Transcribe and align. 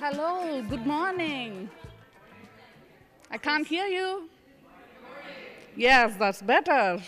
Hello, 0.00 0.62
good 0.62 0.86
morning. 0.86 1.68
I 3.30 3.36
can't 3.36 3.66
hear 3.66 3.86
you. 3.86 4.30
Yes, 5.76 6.16
that's 6.18 6.40
better. 6.40 7.02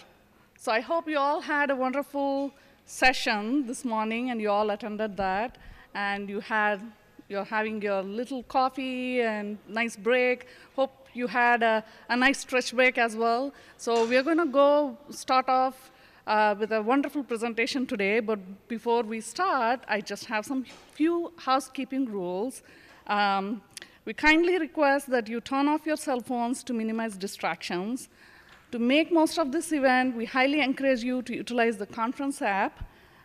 So 0.59 0.71
I 0.71 0.81
hope 0.81 1.09
you 1.09 1.17
all 1.17 1.41
had 1.41 1.71
a 1.71 1.75
wonderful 1.75 2.53
session 2.85 3.67
this 3.67 3.83
morning 3.87 4.29
and 4.29 4.43
you 4.43 4.50
all 4.50 4.69
attended 4.69 5.17
that 5.17 5.56
and 5.94 6.29
you 6.29 6.41
had 6.41 6.83
you're 7.31 7.47
having 7.47 7.81
your 7.81 8.03
little 8.03 8.43
coffee 8.43 9.23
and 9.23 9.56
nice 9.67 9.97
break. 9.97 10.47
Hope 10.77 11.06
you 11.15 11.29
had 11.29 11.62
a, 11.62 11.83
a 12.11 12.17
nice 12.17 12.41
stretch 12.41 12.75
break 12.75 12.99
as 12.99 13.17
well. 13.17 13.55
So 13.79 14.06
we're 14.06 14.23
going 14.23 14.37
to 14.37 14.44
go 14.44 14.99
start 15.09 15.49
off 15.49 15.91
uh, 16.27 16.55
with 16.59 16.73
a 16.73 16.83
wonderful 16.83 17.23
presentation 17.23 17.87
today. 17.87 18.21
But 18.21 18.39
before 18.69 19.03
we 19.03 19.21
start, 19.21 19.81
I 19.89 20.01
just 20.01 20.27
have 20.27 20.45
some 20.45 20.65
few 20.93 21.33
housekeeping 21.37 22.07
rules. 22.07 22.63
Um, 23.07 23.63
we 24.05 24.15
kindly 24.15 24.59
request 24.59 25.11
that 25.11 25.29
you 25.29 25.41
turn 25.41 25.69
off 25.69 25.87
your 25.87 25.97
cell 25.97 26.21
phones 26.21 26.63
to 26.65 26.73
minimize 26.73 27.17
distractions. 27.17 28.09
To 28.73 28.79
make 28.79 29.13
most 29.13 29.39
of 29.39 29.53
this 29.53 29.73
event, 29.73 30.17
we 30.17 30.25
highly 30.25 30.61
encourage 30.61 31.03
you 31.03 31.23
to 31.23 31.35
utilize 31.35 31.77
the 31.77 31.87
conference 31.87 32.41
app. 32.43 32.85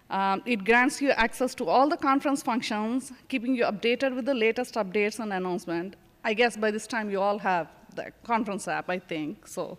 Um, 0.10 0.42
it 0.46 0.64
grants 0.64 1.02
you 1.02 1.12
access 1.12 1.56
to 1.56 1.68
all 1.68 1.90
the 1.90 1.98
conference 1.98 2.42
functions, 2.44 3.12
keeping 3.28 3.56
you 3.56 3.64
updated 3.64 4.16
with 4.16 4.26
the 4.26 4.34
latest 4.34 4.76
updates 4.76 5.20
and 5.20 5.34
announcement. 5.34 5.96
I 6.24 6.34
guess 6.34 6.58
by 6.58 6.72
this 6.72 6.88
time 6.88 7.10
you 7.10 7.22
all 7.22 7.40
have 7.40 7.70
the 7.96 8.12
conference 8.24 8.68
app, 8.68 8.90
I 8.90 9.00
think. 9.00 9.48
So, 9.48 9.78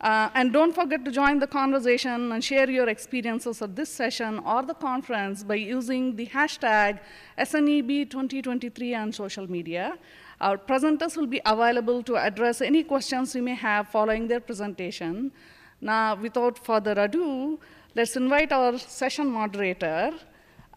uh, 0.00 0.30
and 0.34 0.52
don't 0.52 0.74
forget 0.74 1.04
to 1.04 1.10
join 1.10 1.38
the 1.38 1.46
conversation 1.46 2.32
and 2.32 2.42
share 2.42 2.70
your 2.70 2.88
experiences 2.88 3.60
of 3.60 3.76
this 3.76 3.90
session 3.90 4.38
or 4.40 4.62
the 4.62 4.74
conference 4.74 5.42
by 5.42 5.56
using 5.56 6.16
the 6.16 6.26
hashtag 6.26 6.98
SNEB2023 7.38 8.96
on 8.98 9.12
social 9.12 9.50
media. 9.50 9.98
Our 10.40 10.56
presenters 10.56 11.18
will 11.18 11.26
be 11.26 11.42
available 11.44 12.02
to 12.04 12.16
address 12.16 12.62
any 12.62 12.82
questions 12.82 13.34
you 13.34 13.42
may 13.42 13.54
have 13.54 13.88
following 13.88 14.26
their 14.26 14.40
presentation. 14.40 15.32
Now, 15.82 16.14
without 16.14 16.58
further 16.58 16.92
ado, 16.92 17.58
let's 17.94 18.16
invite 18.16 18.52
our 18.52 18.78
session 18.78 19.30
moderator, 19.30 20.12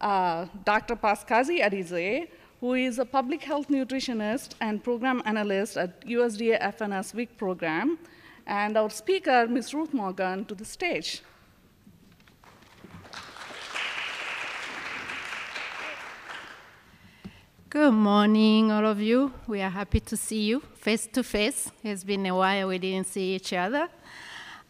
uh, 0.02 0.46
Dr. 0.66 0.96
Paskazi 0.96 1.62
Arize, 1.62 2.28
who 2.60 2.74
is 2.74 2.98
a 2.98 3.06
public 3.06 3.42
health 3.42 3.68
nutritionist 3.68 4.50
and 4.60 4.84
program 4.84 5.22
analyst 5.24 5.78
at 5.78 6.06
USDA 6.06 6.60
FNS 6.60 7.14
WIC 7.14 7.38
program, 7.38 7.98
and 8.46 8.76
our 8.76 8.90
speaker, 8.90 9.46
Ms. 9.48 9.74
Ruth 9.74 9.94
Morgan, 9.94 10.44
to 10.46 10.54
the 10.54 10.64
stage. 10.64 11.22
Good 17.70 17.92
morning, 17.92 18.70
all 18.70 18.86
of 18.86 19.00
you. 19.00 19.32
We 19.48 19.60
are 19.60 19.70
happy 19.70 19.98
to 20.00 20.16
see 20.16 20.42
you 20.42 20.60
face 20.76 21.08
to 21.08 21.24
face. 21.24 21.72
It's 21.82 22.04
been 22.04 22.24
a 22.26 22.34
while 22.34 22.68
we 22.68 22.78
didn't 22.78 23.08
see 23.08 23.34
each 23.34 23.52
other. 23.52 23.88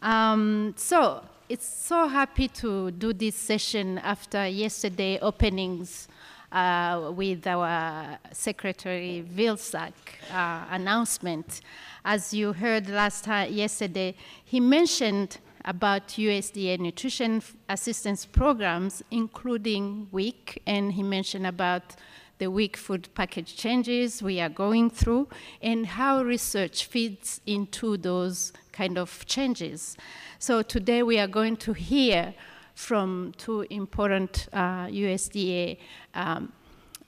Um, 0.00 0.74
so, 0.76 1.22
it's 1.48 1.66
so 1.66 2.08
happy 2.08 2.48
to 2.48 2.90
do 2.92 3.12
this 3.12 3.36
session 3.36 3.98
after 3.98 4.46
yesterday 4.46 5.18
openings 5.20 6.08
uh, 6.54 7.10
with 7.14 7.46
our 7.46 8.16
Secretary 8.32 9.24
Vilsack 9.36 9.92
uh, 10.32 10.64
announcement. 10.70 11.60
As 12.04 12.32
you 12.32 12.52
heard 12.52 12.88
last 12.88 13.24
time, 13.24 13.52
yesterday, 13.52 14.14
he 14.44 14.60
mentioned 14.60 15.38
about 15.64 16.08
USDA 16.08 16.78
nutrition 16.78 17.42
assistance 17.68 18.24
programs, 18.24 19.02
including 19.10 20.08
WIC, 20.12 20.62
and 20.66 20.92
he 20.92 21.02
mentioned 21.02 21.46
about 21.46 21.96
the 22.38 22.50
WIC 22.50 22.76
food 22.76 23.08
package 23.14 23.56
changes 23.56 24.22
we 24.22 24.40
are 24.40 24.48
going 24.48 24.90
through, 24.90 25.28
and 25.60 25.86
how 25.86 26.22
research 26.22 26.84
feeds 26.84 27.40
into 27.46 27.96
those 27.96 28.52
kind 28.72 28.98
of 28.98 29.24
changes. 29.26 29.96
So 30.38 30.62
today 30.62 31.02
we 31.02 31.18
are 31.18 31.28
going 31.28 31.56
to 31.58 31.72
hear 31.72 32.34
from 32.74 33.32
two 33.36 33.62
important 33.70 34.48
uh, 34.52 34.86
USDA 34.86 35.78
um, 36.14 36.52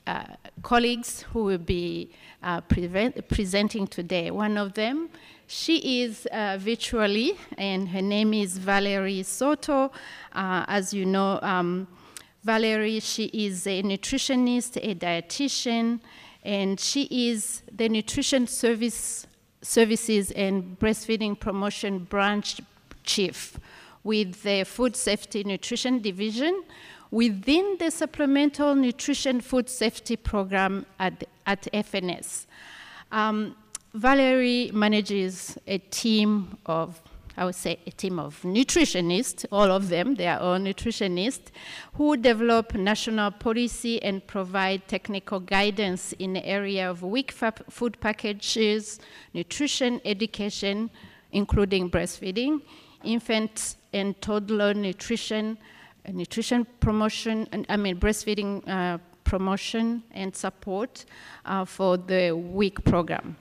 uh, 0.07 0.25
colleagues 0.63 1.23
who 1.33 1.45
will 1.45 1.59
be 1.59 2.11
uh, 2.43 2.61
presenting 2.61 3.87
today. 3.87 4.31
One 4.31 4.57
of 4.57 4.75
them, 4.75 5.09
she 5.49 6.03
is 6.03 6.27
uh, 6.27 6.59
virtually, 6.61 7.37
and 7.59 7.89
her 7.89 8.03
name 8.03 8.33
is 8.33 8.59
Valerie 8.59 9.23
Soto. 9.25 9.91
Uh, 10.33 10.65
as 10.69 10.95
you 10.95 11.05
know, 11.05 11.41
um, 11.43 11.89
Valerie, 12.45 13.01
she 13.01 13.25
is 13.27 13.67
a 13.67 13.83
nutritionist, 13.83 14.77
a 14.77 14.95
dietitian, 14.95 16.01
and 16.45 16.79
she 16.79 17.09
is 17.11 17.63
the 17.73 17.89
nutrition 17.89 18.47
service 18.47 19.27
services 19.63 20.31
and 20.33 20.79
breastfeeding 20.79 21.39
promotion 21.39 21.99
branch 21.99 22.61
chief 23.03 23.59
with 24.07 24.43
the 24.45 24.63
Food 24.65 24.95
Safety 24.95 25.43
Nutrition 25.43 26.01
Division 26.01 26.63
within 27.11 27.77
the 27.81 27.91
Supplemental 27.91 28.77
Nutrition 28.77 29.41
Food 29.41 29.69
Safety 29.69 30.17
Program 30.17 30.87
at, 31.01 31.25
at 31.45 31.63
FNS. 31.73 32.47
Um, 33.11 33.57
Valerie 33.95 34.71
manages 34.73 35.59
a 35.67 35.79
team 35.79 36.57
of 36.67 37.01
I 37.39 37.45
would 37.45 37.55
say, 37.55 37.79
a 37.87 37.91
team 37.91 38.19
of 38.19 38.41
nutritionists, 38.45 39.45
all 39.53 39.71
of 39.71 39.91
them, 39.91 40.15
they 40.15 40.27
are 40.27 40.41
all 40.41 40.59
nutritionists, 40.59 41.49
who 41.93 42.17
develop 42.17 42.75
national 42.75 43.31
policy 43.31 44.03
and 44.03 44.27
provide 44.27 44.89
technical 44.89 45.41
guidance 45.41 46.15
in 46.15 46.33
the 46.33 46.47
area 46.47 46.91
of 46.91 47.03
WIC 47.03 47.33
food 47.69 48.01
packages, 48.01 49.01
nutrition 49.35 50.01
education, 50.07 50.89
including 51.31 51.91
breastfeeding, 51.91 52.63
infant 53.05 53.77
and 53.97 54.21
toddler 54.21 54.75
nutrition, 54.75 55.59
uh, 56.09 56.13
nutrition 56.13 56.67
promotion, 56.81 57.49
and, 57.53 57.67
I 57.69 57.77
mean 57.77 57.99
breastfeeding 57.99 58.67
uh, 58.69 58.99
promotion 59.25 60.03
and 60.13 60.35
support 60.35 61.05
uh, 61.45 61.65
for 61.65 61.97
the 61.97 62.33
WIC 62.33 62.85
program. 62.85 63.37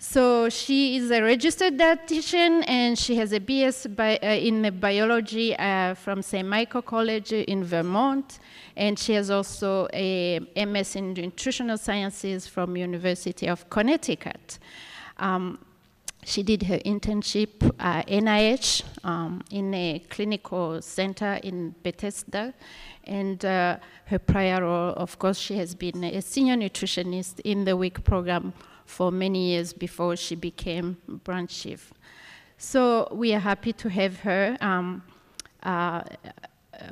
So 0.00 0.48
she 0.48 0.96
is 0.96 1.10
a 1.10 1.20
registered 1.20 1.76
dietitian 1.76 2.62
and 2.68 2.96
she 2.96 3.16
has 3.16 3.32
a 3.32 3.40
BS 3.40 3.96
bi 3.96 4.16
uh, 4.22 4.28
in 4.28 4.78
biology 4.78 5.56
uh, 5.56 5.94
from 5.94 6.22
St. 6.22 6.46
Michael 6.46 6.82
College 6.82 7.32
in 7.32 7.64
Vermont. 7.64 8.38
And 8.76 8.96
she 8.96 9.14
has 9.14 9.28
also 9.28 9.88
a 9.92 10.38
MS 10.54 10.94
in 10.94 11.14
nutritional 11.14 11.76
sciences 11.78 12.46
from 12.46 12.76
University 12.76 13.48
of 13.48 13.68
Connecticut. 13.70 14.60
Um, 15.16 15.58
she 16.28 16.42
did 16.42 16.64
her 16.64 16.78
internship 16.80 17.74
at 17.78 18.06
NIH 18.06 18.82
um, 19.02 19.42
in 19.50 19.72
a 19.72 19.98
clinical 20.10 20.82
center 20.82 21.40
in 21.42 21.74
Bethesda. 21.82 22.52
And 23.04 23.42
uh, 23.46 23.78
her 24.04 24.18
prior 24.18 24.62
role, 24.62 24.92
of 24.92 25.18
course, 25.18 25.38
she 25.38 25.56
has 25.56 25.74
been 25.74 26.04
a 26.04 26.20
senior 26.20 26.54
nutritionist 26.54 27.40
in 27.40 27.64
the 27.64 27.74
WIC 27.74 28.04
program 28.04 28.52
for 28.84 29.10
many 29.10 29.52
years 29.52 29.72
before 29.72 30.16
she 30.16 30.34
became 30.34 30.98
branch 31.24 31.62
chief. 31.62 31.94
So 32.58 33.08
we 33.10 33.32
are 33.32 33.40
happy 33.40 33.72
to 33.72 33.88
have 33.88 34.20
her 34.20 34.58
um, 34.60 35.02
uh, 35.62 36.02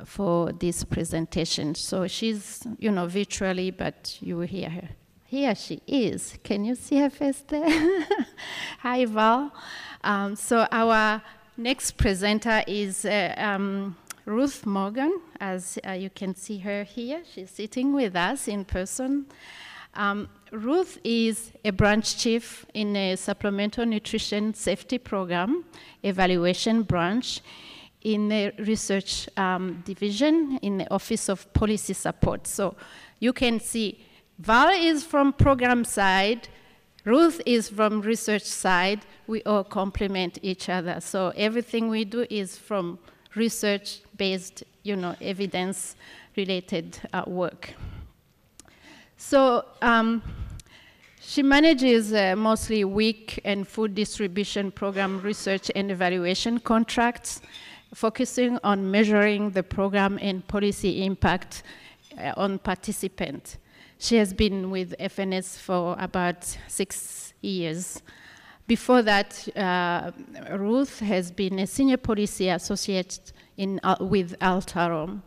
for 0.03 0.51
this 0.51 0.83
presentation. 0.83 1.75
So 1.75 2.07
she's, 2.07 2.65
you 2.79 2.89
know, 2.89 3.05
virtually, 3.05 3.69
but 3.69 4.17
you 4.19 4.37
will 4.37 4.47
hear 4.47 4.69
her. 4.69 4.89
Here 5.29 5.55
she 5.55 5.81
is. 5.85 6.37
Can 6.41 6.63
you 6.63 6.73
see 6.73 6.99
her 6.99 7.09
face 7.09 7.43
there? 7.49 7.67
Hi, 8.79 9.03
Val. 9.03 9.51
Um, 10.01 10.37
so 10.37 10.65
our 10.71 11.21
next 11.57 11.97
presenter 11.97 12.63
is 12.65 13.03
uh, 13.03 13.35
um, 13.35 13.97
Ruth 14.23 14.65
Morgan, 14.65 15.19
as 15.41 15.77
uh, 15.85 15.91
you 15.91 16.09
can 16.09 16.33
see 16.33 16.59
her 16.59 16.85
here. 16.85 17.23
She's 17.29 17.51
sitting 17.51 17.93
with 17.93 18.15
us 18.15 18.47
in 18.47 18.63
person. 18.63 19.25
Um, 19.95 20.29
Ruth 20.53 20.97
is 21.03 21.51
a 21.65 21.71
branch 21.71 22.17
chief 22.17 22.65
in 22.73 22.95
a 22.95 23.17
supplemental 23.17 23.85
nutrition 23.85 24.53
safety 24.53 24.97
program 24.97 25.65
evaluation 26.03 26.83
branch 26.83 27.41
in 28.01 28.29
the 28.29 28.53
research 28.59 29.27
um, 29.35 29.83
division 29.85 30.57
in 30.61 30.77
the 30.77 30.89
Office 30.89 31.27
of 31.27 31.51
Policy 31.51 31.91
Support. 31.91 32.47
So 32.47 32.77
you 33.19 33.33
can 33.33 33.59
see 33.59 34.05
Val 34.39 34.69
is 34.69 35.03
from 35.03 35.33
program 35.33 35.83
side, 35.83 36.47
Ruth 37.07 37.39
is 37.45 37.69
from 37.69 38.01
research 38.01 38.43
side. 38.43 39.05
We 39.27 39.41
all 39.43 39.63
complement 39.63 40.39
each 40.41 40.67
other. 40.67 40.99
So 40.99 41.31
everything 41.37 41.87
we 41.87 42.03
do 42.03 42.27
is 42.29 42.57
from 42.57 42.99
research-based, 43.33 44.65
you 44.83 44.97
know, 44.97 45.15
evidence-related 45.21 46.99
uh, 47.13 47.23
work. 47.25 47.75
So 49.15 49.63
um, 49.81 50.21
she 51.21 51.41
manages 51.41 52.11
uh, 52.11 52.35
mostly 52.35 52.83
WIC 52.83 53.39
and 53.45 53.65
food 53.65 53.95
distribution 53.95 54.69
program 54.69 55.21
research 55.21 55.71
and 55.77 55.89
evaluation 55.89 56.59
contracts, 56.59 57.41
focusing 57.93 58.59
on 58.65 58.91
measuring 58.91 59.51
the 59.51 59.63
program 59.63 60.19
and 60.21 60.45
policy 60.45 61.05
impact 61.05 61.63
uh, 62.19 62.33
on 62.35 62.59
participants. 62.59 63.57
She 63.99 64.17
has 64.17 64.33
been 64.33 64.69
with 64.69 64.95
FNS 64.99 65.57
for 65.57 65.95
about 65.99 66.43
six 66.67 67.33
years. 67.41 68.03
Before 68.67 69.01
that, 69.01 69.47
uh, 69.57 70.11
Ruth 70.55 70.99
has 70.99 71.31
been 71.31 71.57
a 71.59 71.65
senior 71.65 71.97
policy 71.97 72.49
associate 72.49 73.33
in, 73.57 73.79
uh, 73.83 73.95
with 73.99 74.35
Altarum, 74.41 75.23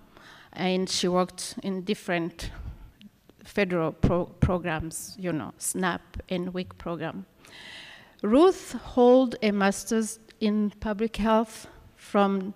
and 0.52 0.88
she 0.88 1.08
worked 1.08 1.56
in 1.62 1.82
different 1.82 2.50
federal 3.42 3.90
pro 3.92 4.26
programs, 4.26 5.16
you 5.18 5.32
know, 5.32 5.52
SNAP 5.58 6.22
and 6.28 6.54
WIC 6.54 6.78
program. 6.78 7.26
Ruth 8.22 8.72
hold 8.72 9.34
a 9.42 9.50
master's 9.50 10.20
in 10.40 10.70
public 10.78 11.16
health 11.16 11.66
from 11.96 12.54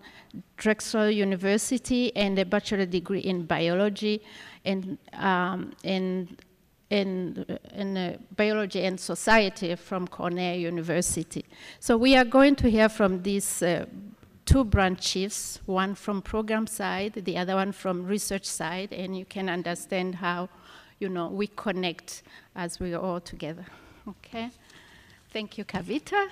Drexel 0.57 1.11
University 1.11 2.15
and 2.17 2.39
a 2.39 2.45
bachelor 2.45 2.87
degree 2.87 3.21
in 3.21 3.47
biology 3.47 4.23
and 4.65 4.99
um, 5.15 5.73
in, 5.83 6.37
in, 6.91 7.45
in 7.75 7.97
uh, 7.97 8.17
biology 8.37 8.85
and 8.85 8.99
society 8.99 9.75
from 9.75 10.09
Cornell 10.09 10.57
University. 10.57 11.45
So 11.81 11.97
we 11.97 12.17
are 12.17 12.25
going 12.25 12.57
to 12.57 12.71
hear 12.71 12.89
from 12.89 13.23
these 13.23 13.63
uh, 13.63 13.87
two 14.47 14.65
branch 14.65 15.01
chiefs, 15.01 15.61
one 15.67 15.95
from 15.95 16.23
program 16.23 16.67
side, 16.67 17.15
the 17.15 17.37
other 17.39 17.55
one 17.55 17.73
from 17.73 18.05
research 18.07 18.45
side, 18.45 18.93
and 18.93 19.17
you 19.17 19.25
can 19.25 19.49
understand 19.49 20.17
how, 20.17 20.49
you 20.99 21.09
know, 21.09 21.29
we 21.29 21.47
connect 21.47 22.23
as 22.55 22.81
we 22.81 22.95
are 22.95 23.01
all 23.01 23.21
together. 23.21 23.65
Okay. 24.07 24.51
Thank 25.31 25.59
you, 25.59 25.65
Kavita. 25.65 26.29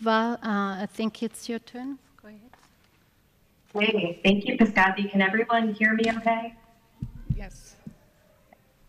Val, 0.00 0.32
uh, 0.34 0.38
I 0.82 0.88
think 0.92 1.22
it's 1.22 1.48
your 1.48 1.58
turn. 1.60 1.98
Hey, 3.74 4.20
thank 4.22 4.44
you, 4.44 4.58
Piscati. 4.58 5.10
Can 5.10 5.22
everyone 5.22 5.72
hear 5.72 5.94
me 5.94 6.04
okay? 6.18 6.54
Yes. 7.34 7.76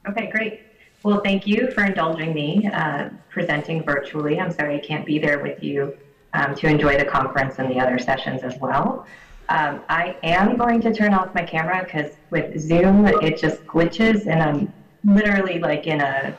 Okay, 0.09 0.29
great. 0.29 0.65
Well, 1.03 1.21
thank 1.21 1.47
you 1.47 1.71
for 1.71 1.85
indulging 1.85 2.33
me 2.33 2.67
uh, 2.67 3.09
presenting 3.29 3.83
virtually. 3.83 4.39
I'm 4.39 4.51
sorry 4.51 4.75
I 4.75 4.85
can't 4.85 5.05
be 5.05 5.19
there 5.19 5.39
with 5.41 5.63
you 5.63 5.95
um, 6.33 6.53
to 6.55 6.67
enjoy 6.67 6.97
the 6.97 7.05
conference 7.05 7.59
and 7.59 7.71
the 7.71 7.79
other 7.79 7.97
sessions 7.97 8.43
as 8.43 8.57
well. 8.59 9.05
Um, 9.47 9.81
I 9.87 10.17
am 10.23 10.57
going 10.57 10.81
to 10.81 10.93
turn 10.93 11.13
off 11.13 11.33
my 11.33 11.43
camera 11.43 11.83
because 11.85 12.17
with 12.29 12.59
Zoom, 12.59 13.05
it 13.05 13.37
just 13.37 13.65
glitches 13.65 14.27
and 14.27 14.41
I'm 14.43 14.73
literally 15.05 15.59
like 15.59 15.87
in 15.87 16.01
a, 16.01 16.35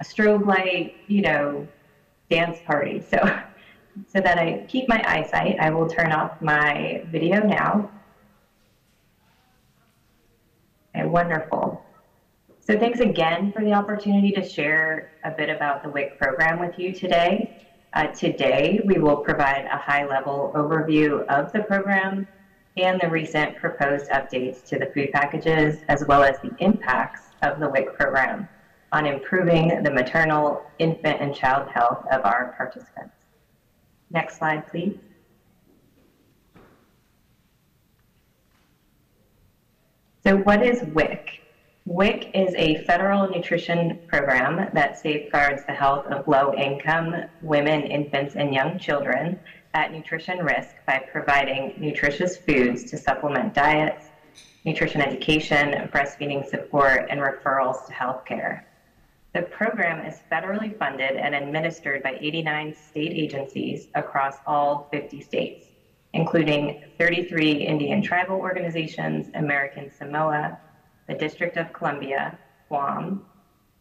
a 0.00 0.04
strobe 0.04 0.44
light, 0.44 0.94
you 1.06 1.22
know, 1.22 1.66
dance 2.28 2.58
party. 2.66 3.02
So 3.08 3.18
so 4.06 4.20
that 4.20 4.38
I 4.38 4.64
keep 4.68 4.88
my 4.88 5.02
eyesight, 5.06 5.56
I 5.60 5.70
will 5.70 5.88
turn 5.88 6.12
off 6.12 6.40
my 6.40 7.02
video 7.10 7.40
now. 7.40 7.90
Okay, 10.94 11.06
wonderful. 11.06 11.82
So 12.60 12.78
thanks 12.78 13.00
again 13.00 13.52
for 13.52 13.62
the 13.62 13.72
opportunity 13.72 14.32
to 14.32 14.42
share 14.42 15.12
a 15.24 15.30
bit 15.30 15.48
about 15.50 15.82
the 15.82 15.88
WIC 15.88 16.18
program 16.18 16.58
with 16.58 16.78
you 16.78 16.92
today. 16.92 17.62
Uh, 17.92 18.08
today, 18.08 18.80
we 18.84 18.98
will 18.98 19.16
provide 19.16 19.66
a 19.70 19.76
high-level 19.76 20.52
overview 20.54 21.24
of 21.26 21.52
the 21.52 21.60
program 21.60 22.26
and 22.76 23.00
the 23.00 23.08
recent 23.08 23.56
proposed 23.56 24.10
updates 24.10 24.62
to 24.64 24.78
the 24.78 24.86
food 24.86 25.10
packages, 25.12 25.78
as 25.88 26.04
well 26.06 26.22
as 26.22 26.38
the 26.40 26.52
impacts 26.58 27.30
of 27.42 27.58
the 27.60 27.68
WIC 27.68 27.94
program 27.94 28.48
on 28.92 29.06
improving 29.06 29.82
the 29.82 29.90
maternal, 29.90 30.62
infant, 30.78 31.20
and 31.20 31.34
child 31.34 31.68
health 31.68 32.04
of 32.10 32.24
our 32.24 32.54
participants. 32.56 33.15
Next 34.10 34.38
slide, 34.38 34.66
please. 34.68 34.98
So 40.22 40.36
what 40.38 40.64
is 40.64 40.82
WIC? 40.82 41.40
WIC 41.84 42.30
is 42.34 42.52
a 42.56 42.82
federal 42.84 43.28
nutrition 43.28 44.00
program 44.08 44.70
that 44.72 44.98
safeguards 44.98 45.62
the 45.66 45.72
health 45.72 46.06
of 46.06 46.26
low-income 46.26 47.14
women, 47.42 47.82
infants, 47.82 48.34
and 48.34 48.52
young 48.52 48.76
children 48.76 49.38
at 49.74 49.92
nutrition 49.92 50.38
risk 50.38 50.74
by 50.84 50.98
providing 51.12 51.74
nutritious 51.78 52.36
foods 52.38 52.82
to 52.90 52.96
supplement 52.96 53.54
diets, 53.54 54.06
nutrition 54.64 55.00
education, 55.00 55.88
breastfeeding 55.92 56.44
support, 56.44 57.06
and 57.08 57.20
referrals 57.20 57.86
to 57.86 57.92
healthcare. 57.92 58.65
The 59.36 59.42
program 59.42 60.02
is 60.06 60.22
federally 60.32 60.74
funded 60.78 61.14
and 61.16 61.34
administered 61.34 62.02
by 62.02 62.16
89 62.18 62.72
state 62.72 63.12
agencies 63.12 63.86
across 63.94 64.38
all 64.46 64.88
50 64.90 65.20
states, 65.20 65.66
including 66.14 66.80
33 66.98 67.52
Indian 67.52 68.00
tribal 68.00 68.36
organizations, 68.36 69.28
American 69.34 69.92
Samoa, 69.92 70.56
the 71.06 71.12
District 71.12 71.58
of 71.58 71.70
Columbia, 71.74 72.38
Guam, 72.70 73.26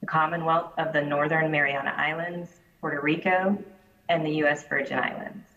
the 0.02 0.08
Commonwealth 0.08 0.74
of 0.78 0.92
the 0.92 1.02
Northern 1.02 1.50
Mariana 1.50 1.94
Islands, 1.96 2.60
Puerto 2.82 3.00
Rico, 3.00 3.58
and 4.10 4.26
the 4.26 4.32
U.S. 4.32 4.66
Virgin 4.68 5.00
Islands. 5.00 5.48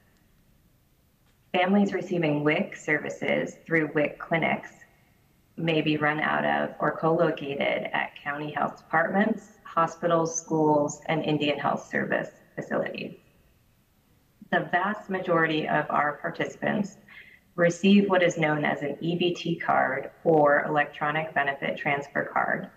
Families 1.52 1.92
receiving 1.92 2.44
WIC 2.44 2.76
services 2.76 3.56
through 3.66 3.90
WIC 3.96 4.16
clinics 4.20 4.70
may 5.58 5.80
be 5.82 5.96
run 5.96 6.20
out 6.20 6.44
of 6.44 6.74
or 6.78 6.96
co-located 6.96 7.88
at 7.92 8.10
county 8.22 8.52
health 8.52 8.78
departments, 8.78 9.58
hospitals, 9.64 10.36
schools, 10.36 11.00
and 11.06 11.24
Indian 11.24 11.58
Health 11.58 11.88
Service 11.90 12.30
facilities. 12.54 13.14
The 14.50 14.68
vast 14.72 15.10
majority 15.10 15.68
of 15.68 15.84
our 15.90 16.18
participants 16.18 16.96
receive 17.56 18.08
what 18.08 18.22
is 18.22 18.38
known 18.38 18.64
as 18.64 18.82
an 18.82 18.96
EBT 19.02 19.60
card 19.60 20.10
or 20.24 20.64
electronic 20.64 21.34
benefit 21.34 21.76
transfer 21.76 22.24
card 22.32 22.68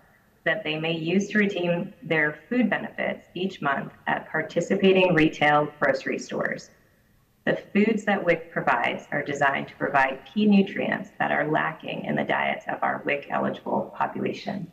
that 0.43 0.63
they 0.63 0.77
may 0.77 0.93
use 0.93 1.27
to 1.29 1.37
redeem 1.37 1.93
their 2.01 2.35
food 2.49 2.69
benefits 2.69 3.27
each 3.35 3.61
month 3.61 3.91
at 4.07 4.27
participating 4.29 5.13
retail 5.13 5.71
grocery 5.79 6.17
stores. 6.17 6.71
The 7.43 7.55
foods 7.73 8.03
that 8.05 8.23
WIC 8.23 8.51
provides 8.51 9.07
are 9.11 9.23
designed 9.23 9.67
to 9.69 9.75
provide 9.75 10.19
key 10.31 10.45
nutrients 10.45 11.09
that 11.17 11.31
are 11.31 11.47
lacking 11.47 12.05
in 12.05 12.15
the 12.15 12.23
diets 12.23 12.65
of 12.67 12.77
our 12.83 13.01
WIC 13.03 13.27
eligible 13.31 13.91
population. 13.95 14.71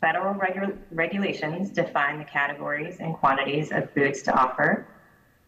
Federal 0.00 0.34
regu 0.34 0.76
regulations 0.90 1.70
define 1.70 2.18
the 2.18 2.24
categories 2.24 2.96
and 3.00 3.14
quantities 3.14 3.70
of 3.70 3.90
foods 3.92 4.22
to 4.22 4.32
offer, 4.32 4.86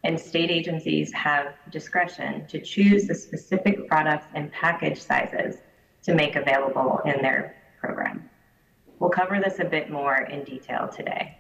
and 0.05 0.21
state 0.21 0.51
agencies 0.51 1.11
have 1.15 1.55
discretion 1.71 2.47
to 2.49 2.61
choose 2.61 3.07
the 3.07 3.15
specific 3.15 3.89
products 3.89 4.27
and 4.35 4.53
package 4.53 5.01
sizes 5.01 5.57
to 6.03 6.15
make 6.15 6.37
available 6.37 7.01
in 7.07 7.23
their 7.23 7.57
program. 7.81 8.29
We'll 8.99 9.11
cover 9.11 9.41
this 9.43 9.59
a 9.59 9.65
bit 9.65 9.91
more 9.91 10.19
in 10.19 10.45
detail 10.45 10.87
today. 10.87 11.39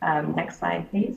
Um, 0.00 0.34
next 0.36 0.60
slide, 0.60 0.88
please. 0.90 1.16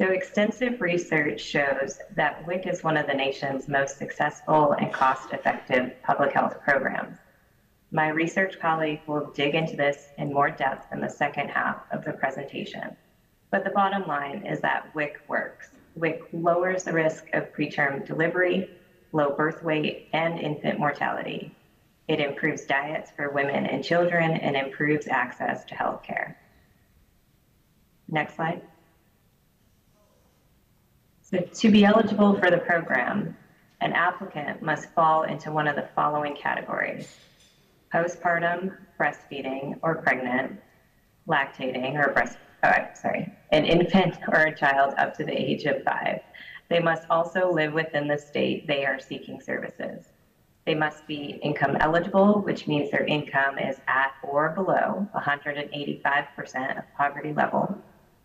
So 0.00 0.06
extensive 0.06 0.80
research 0.80 1.42
shows 1.42 2.00
that 2.16 2.46
WIC 2.46 2.66
is 2.66 2.82
one 2.82 2.96
of 2.96 3.06
the 3.06 3.12
nation's 3.12 3.68
most 3.68 3.98
successful 3.98 4.72
and 4.72 4.90
cost-effective 4.90 5.92
public 6.02 6.32
health 6.32 6.58
programs. 6.62 7.18
My 7.90 8.08
research 8.08 8.58
colleague 8.58 9.02
will 9.06 9.30
dig 9.34 9.54
into 9.54 9.76
this 9.76 10.08
in 10.16 10.32
more 10.32 10.48
depth 10.48 10.90
in 10.90 11.02
the 11.02 11.10
second 11.10 11.50
half 11.50 11.82
of 11.92 12.02
the 12.02 12.14
presentation. 12.14 12.96
But 13.50 13.62
the 13.62 13.72
bottom 13.72 14.08
line 14.08 14.46
is 14.46 14.60
that 14.60 14.90
WIC 14.94 15.20
works. 15.28 15.68
WIC 15.96 16.22
lowers 16.32 16.84
the 16.84 16.94
risk 16.94 17.26
of 17.34 17.52
preterm 17.52 18.06
delivery, 18.06 18.70
low 19.12 19.28
birth 19.36 19.62
weight, 19.62 20.08
and 20.14 20.40
infant 20.40 20.78
mortality. 20.78 21.54
It 22.08 22.20
improves 22.20 22.64
diets 22.64 23.10
for 23.14 23.28
women 23.28 23.66
and 23.66 23.84
children 23.84 24.30
and 24.30 24.56
improves 24.56 25.08
access 25.08 25.62
to 25.66 25.74
health 25.74 26.02
care. 26.02 26.38
Next 28.08 28.36
slide. 28.36 28.62
So 31.30 31.38
to 31.38 31.70
be 31.70 31.84
eligible 31.84 32.34
for 32.40 32.50
the 32.50 32.58
program, 32.58 33.36
an 33.80 33.92
applicant 33.92 34.62
must 34.62 34.90
fall 34.94 35.22
into 35.22 35.52
one 35.52 35.68
of 35.68 35.76
the 35.76 35.88
following 35.94 36.34
categories. 36.34 37.16
Postpartum, 37.94 38.76
breastfeeding 38.98 39.78
or 39.82 40.02
pregnant, 40.02 40.60
lactating 41.28 41.94
or 41.94 42.12
breast, 42.12 42.36
oh, 42.64 42.72
sorry, 42.94 43.32
an 43.52 43.64
infant 43.64 44.18
or 44.26 44.46
a 44.46 44.56
child 44.56 44.94
up 44.98 45.16
to 45.18 45.24
the 45.24 45.32
age 45.32 45.66
of 45.66 45.84
five. 45.84 46.18
They 46.68 46.80
must 46.80 47.04
also 47.08 47.52
live 47.52 47.74
within 47.74 48.08
the 48.08 48.18
state 48.18 48.66
they 48.66 48.84
are 48.84 48.98
seeking 48.98 49.40
services. 49.40 50.06
They 50.66 50.74
must 50.74 51.06
be 51.06 51.38
income 51.42 51.76
eligible, 51.78 52.40
which 52.40 52.66
means 52.66 52.90
their 52.90 53.04
income 53.04 53.56
is 53.58 53.76
at 53.86 54.14
or 54.24 54.50
below 54.50 55.06
185% 55.14 56.78
of 56.78 56.84
poverty 56.96 57.32
level, 57.32 57.78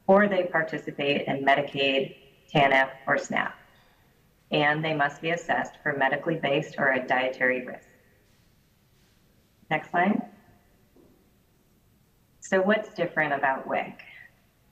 or 0.07 0.27
they 0.27 0.43
participate 0.43 1.27
in 1.27 1.45
Medicaid, 1.45 2.15
TANF, 2.55 2.89
or 3.05 3.17
SNAP. 3.17 3.53
And 4.51 4.83
they 4.83 4.93
must 4.93 5.21
be 5.21 5.31
assessed 5.31 5.73
for 5.83 5.93
medically 5.97 6.35
based 6.35 6.75
or 6.77 6.93
a 6.93 7.05
dietary 7.05 7.65
risk. 7.65 7.87
Next 9.69 9.91
slide. 9.91 10.21
So 12.39 12.61
what's 12.61 12.93
different 12.93 13.33
about 13.33 13.67
WIC? 13.67 13.99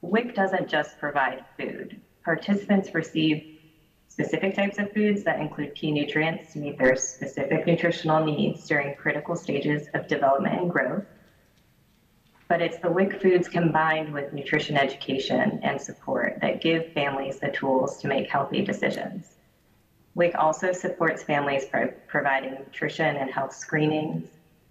WIC 0.02 0.36
doesn't 0.36 0.70
just 0.70 0.98
provide 1.00 1.44
food. 1.58 2.00
Participants 2.24 2.94
receive 2.94 3.60
specific 4.08 4.56
types 4.56 4.78
of 4.78 4.94
foods 4.94 5.24
that 5.24 5.40
include 5.40 5.74
key 5.76 5.92
nutrients 5.92 6.54
to 6.54 6.60
meet 6.60 6.78
their 6.78 6.96
specific 6.96 7.66
nutritional 7.66 8.24
needs 8.24 8.66
during 8.68 8.96
critical 8.96 9.36
stages 9.36 9.88
of 9.94 10.08
development 10.08 10.62
and 10.62 10.72
growth. 10.72 11.04
But 12.54 12.62
it's 12.62 12.78
the 12.78 12.92
WIC 12.92 13.20
foods 13.20 13.48
combined 13.48 14.14
with 14.14 14.32
nutrition 14.32 14.78
education 14.78 15.60
and 15.64 15.82
support 15.82 16.38
that 16.42 16.62
give 16.62 16.94
families 16.94 17.40
the 17.40 17.50
tools 17.50 17.98
to 18.02 18.08
make 18.08 18.30
healthy 18.30 18.64
decisions. 18.64 19.38
WIC 20.14 20.36
also 20.36 20.72
supports 20.72 21.24
families 21.24 21.66
by 21.66 21.86
providing 22.08 22.52
nutrition 22.54 23.16
and 23.16 23.32
health 23.32 23.56
screenings, 23.56 24.30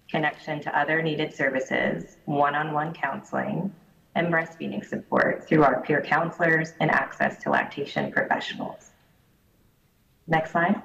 connection 0.09 0.61
to 0.61 0.79
other 0.79 1.01
needed 1.01 1.33
services, 1.33 2.15
one 2.23 2.55
on 2.55 2.71
one 2.71 2.93
counseling, 2.93 3.75
and 4.15 4.27
breastfeeding 4.27 4.85
support 4.85 5.45
through 5.45 5.65
our 5.65 5.81
peer 5.81 6.01
counselors 6.01 6.75
and 6.79 6.89
access 6.89 7.37
to 7.39 7.49
lactation 7.49 8.13
professionals. 8.13 8.91
Next 10.25 10.51
slide. 10.51 10.81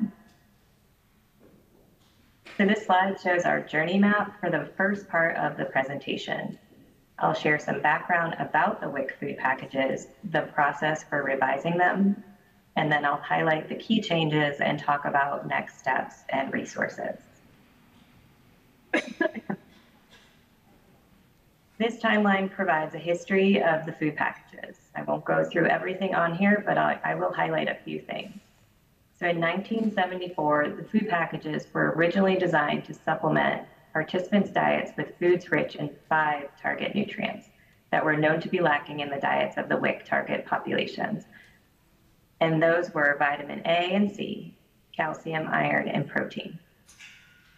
So 2.56 2.66
this 2.66 2.84
slide 2.86 3.20
shows 3.20 3.44
our 3.44 3.60
journey 3.60 4.00
map 4.00 4.40
for 4.40 4.50
the 4.50 4.68
first 4.76 5.08
part 5.08 5.36
of 5.36 5.56
the 5.56 5.66
presentation. 5.66 6.58
I'll 7.18 7.34
share 7.34 7.58
some 7.58 7.80
background 7.80 8.36
about 8.38 8.80
the 8.80 8.88
WIC 8.88 9.18
food 9.18 9.38
packages, 9.38 10.06
the 10.30 10.42
process 10.42 11.02
for 11.02 11.22
revising 11.22 11.76
them, 11.76 12.22
and 12.76 12.90
then 12.90 13.04
I'll 13.04 13.16
highlight 13.16 13.68
the 13.68 13.74
key 13.74 14.00
changes 14.00 14.60
and 14.60 14.78
talk 14.78 15.04
about 15.04 15.48
next 15.48 15.80
steps 15.80 16.22
and 16.28 16.52
resources. 16.52 17.18
This 21.78 21.96
timeline 21.98 22.50
provides 22.50 22.96
a 22.96 22.98
history 22.98 23.62
of 23.62 23.86
the 23.86 23.92
food 23.92 24.16
packages. 24.16 24.76
I 24.96 25.02
won't 25.02 25.24
go 25.24 25.44
through 25.44 25.66
everything 25.66 26.12
on 26.12 26.34
here, 26.34 26.60
but 26.66 26.76
I, 26.76 26.98
I 27.04 27.14
will 27.14 27.32
highlight 27.32 27.68
a 27.68 27.76
few 27.84 28.00
things. 28.00 28.34
So 29.20 29.28
in 29.28 29.40
1974, 29.40 30.70
the 30.70 30.82
food 30.82 31.08
packages 31.08 31.66
were 31.72 31.92
originally 31.92 32.36
designed 32.36 32.84
to 32.86 32.94
supplement 32.94 33.62
participants' 33.98 34.50
diets 34.50 34.92
with 34.96 35.18
foods 35.18 35.50
rich 35.50 35.74
in 35.74 35.90
five 36.08 36.44
target 36.62 36.94
nutrients 36.94 37.48
that 37.90 38.04
were 38.04 38.16
known 38.16 38.40
to 38.40 38.48
be 38.48 38.60
lacking 38.60 39.00
in 39.00 39.10
the 39.10 39.18
diets 39.18 39.56
of 39.56 39.68
the 39.68 39.76
WIC 39.76 40.04
target 40.04 40.46
populations. 40.46 41.24
And 42.40 42.62
those 42.62 42.94
were 42.94 43.16
vitamin 43.18 43.60
A 43.64 43.94
and 43.96 44.08
C, 44.08 44.56
calcium, 44.96 45.48
iron, 45.48 45.88
and 45.88 46.08
protein. 46.08 46.60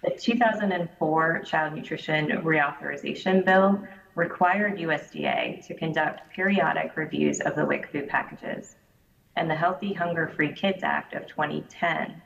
The 0.03 0.13
2004 0.13 1.43
Child 1.45 1.75
Nutrition 1.75 2.29
Reauthorization 2.29 3.45
Bill 3.45 3.87
required 4.15 4.79
USDA 4.79 5.67
to 5.67 5.75
conduct 5.75 6.33
periodic 6.33 6.97
reviews 6.97 7.41
of 7.41 7.55
the 7.55 7.67
WIC 7.67 7.93
food 7.93 8.09
packages. 8.09 8.77
And 9.37 9.51
the 9.51 9.55
Healthy 9.55 9.93
Hunger 9.93 10.33
Free 10.35 10.53
Kids 10.53 10.83
Act 10.83 11.13
of 11.13 11.27
2010 11.27 12.23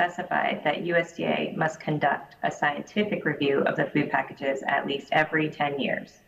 specified 0.00 0.62
that 0.64 0.84
USDA 0.84 1.54
must 1.56 1.78
conduct 1.78 2.36
a 2.42 2.50
scientific 2.50 3.26
review 3.26 3.60
of 3.64 3.76
the 3.76 3.84
food 3.84 4.10
packages 4.10 4.62
at 4.66 4.86
least 4.86 5.08
every 5.12 5.50
10 5.50 5.78
years. 5.78 6.20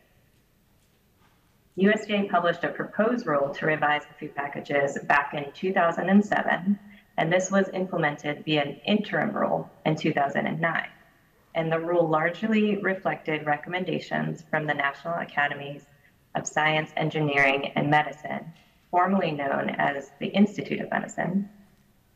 USDA 1.79 2.29
published 2.29 2.65
a 2.65 2.69
proposed 2.69 3.27
rule 3.27 3.49
to 3.55 3.65
revise 3.65 4.03
the 4.05 4.13
food 4.21 4.35
packages 4.35 4.99
back 5.05 5.33
in 5.33 5.51
2007, 5.53 6.79
and 7.17 7.33
this 7.33 7.51
was 7.51 7.71
implemented 7.73 8.45
via 8.45 8.63
an 8.63 8.81
interim 8.85 9.35
rule 9.35 9.71
in 9.87 9.97
2009 9.97 10.89
and 11.55 11.71
the 11.71 11.79
rule 11.79 12.09
largely 12.09 12.77
reflected 12.77 13.47
recommendations 13.47 14.43
from 14.51 14.67
the 14.67 14.75
National 14.75 15.15
Academies 15.19 15.85
of 16.35 16.47
Science, 16.47 16.91
Engineering, 16.97 17.73
and 17.75 17.91
Medicine, 17.91 18.53
formerly 18.91 19.33
known 19.33 19.71
as 19.71 20.13
the 20.19 20.29
Institute 20.29 20.81
of 20.81 20.91
Medicine. 20.91 21.49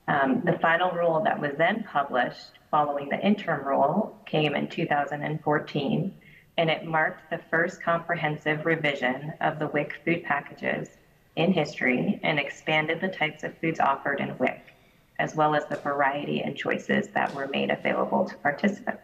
Um, 0.08 0.42
the 0.44 0.58
final 0.60 0.92
rule 0.92 1.20
that 1.24 1.40
was 1.40 1.52
then 1.58 1.82
published 1.82 2.52
following 2.70 3.08
the 3.08 3.18
interim 3.18 3.66
rule 3.66 4.20
came 4.26 4.54
in 4.54 4.68
2014, 4.68 6.14
and 6.58 6.70
it 6.70 6.84
marked 6.84 7.30
the 7.30 7.40
first 7.50 7.82
comprehensive 7.82 8.66
revision 8.66 9.32
of 9.40 9.58
the 9.58 9.66
WIC 9.66 9.94
food 10.04 10.24
packages 10.24 10.88
in 11.34 11.52
history 11.52 12.20
and 12.22 12.38
expanded 12.38 13.00
the 13.00 13.08
types 13.08 13.42
of 13.42 13.56
foods 13.58 13.80
offered 13.80 14.20
in 14.20 14.38
WIC, 14.38 14.74
as 15.18 15.34
well 15.34 15.54
as 15.54 15.66
the 15.66 15.76
variety 15.76 16.40
and 16.40 16.56
choices 16.56 17.08
that 17.08 17.34
were 17.34 17.48
made 17.48 17.70
available 17.70 18.24
to 18.24 18.36
participants. 18.36 19.02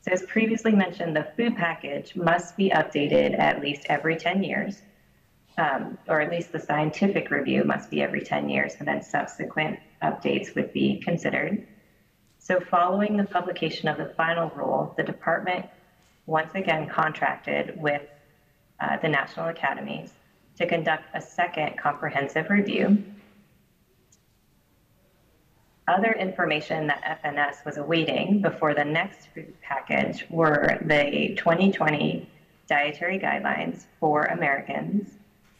So 0.00 0.12
as 0.12 0.22
previously 0.22 0.72
mentioned, 0.72 1.16
the 1.16 1.28
food 1.36 1.56
package 1.56 2.16
must 2.16 2.56
be 2.56 2.70
updated 2.70 3.38
at 3.38 3.60
least 3.60 3.86
every 3.88 4.16
10 4.16 4.42
years, 4.42 4.82
um, 5.58 5.98
or 6.08 6.20
at 6.20 6.30
least 6.30 6.52
the 6.52 6.60
scientific 6.60 7.30
review 7.30 7.64
must 7.64 7.90
be 7.90 8.02
every 8.02 8.20
10 8.20 8.48
years, 8.48 8.74
and 8.78 8.86
then 8.86 9.02
subsequent 9.02 9.78
updates 10.02 10.54
would 10.54 10.72
be 10.72 10.98
considered. 11.00 11.66
So 12.38 12.60
following 12.60 13.16
the 13.16 13.24
publication 13.24 13.88
of 13.88 13.96
the 13.96 14.12
final 14.16 14.50
rule, 14.50 14.94
the 14.96 15.02
department 15.02 15.66
once 16.26 16.54
again 16.54 16.88
contracted 16.88 17.80
with 17.80 18.02
uh, 18.80 18.98
the 18.98 19.08
National 19.08 19.48
Academies 19.48 20.12
to 20.58 20.66
conduct 20.66 21.04
a 21.14 21.20
second 21.20 21.78
comprehensive 21.78 22.50
review 22.50 23.02
other 25.88 26.12
information 26.12 26.86
that 26.88 27.22
FNS 27.22 27.64
was 27.64 27.76
awaiting 27.76 28.42
before 28.42 28.74
the 28.74 28.84
next 28.84 29.28
food 29.34 29.54
package 29.62 30.26
were 30.30 30.78
the 30.82 31.34
2020 31.36 32.28
dietary 32.68 33.18
guidelines 33.18 33.86
for 34.00 34.24
Americans, 34.24 35.10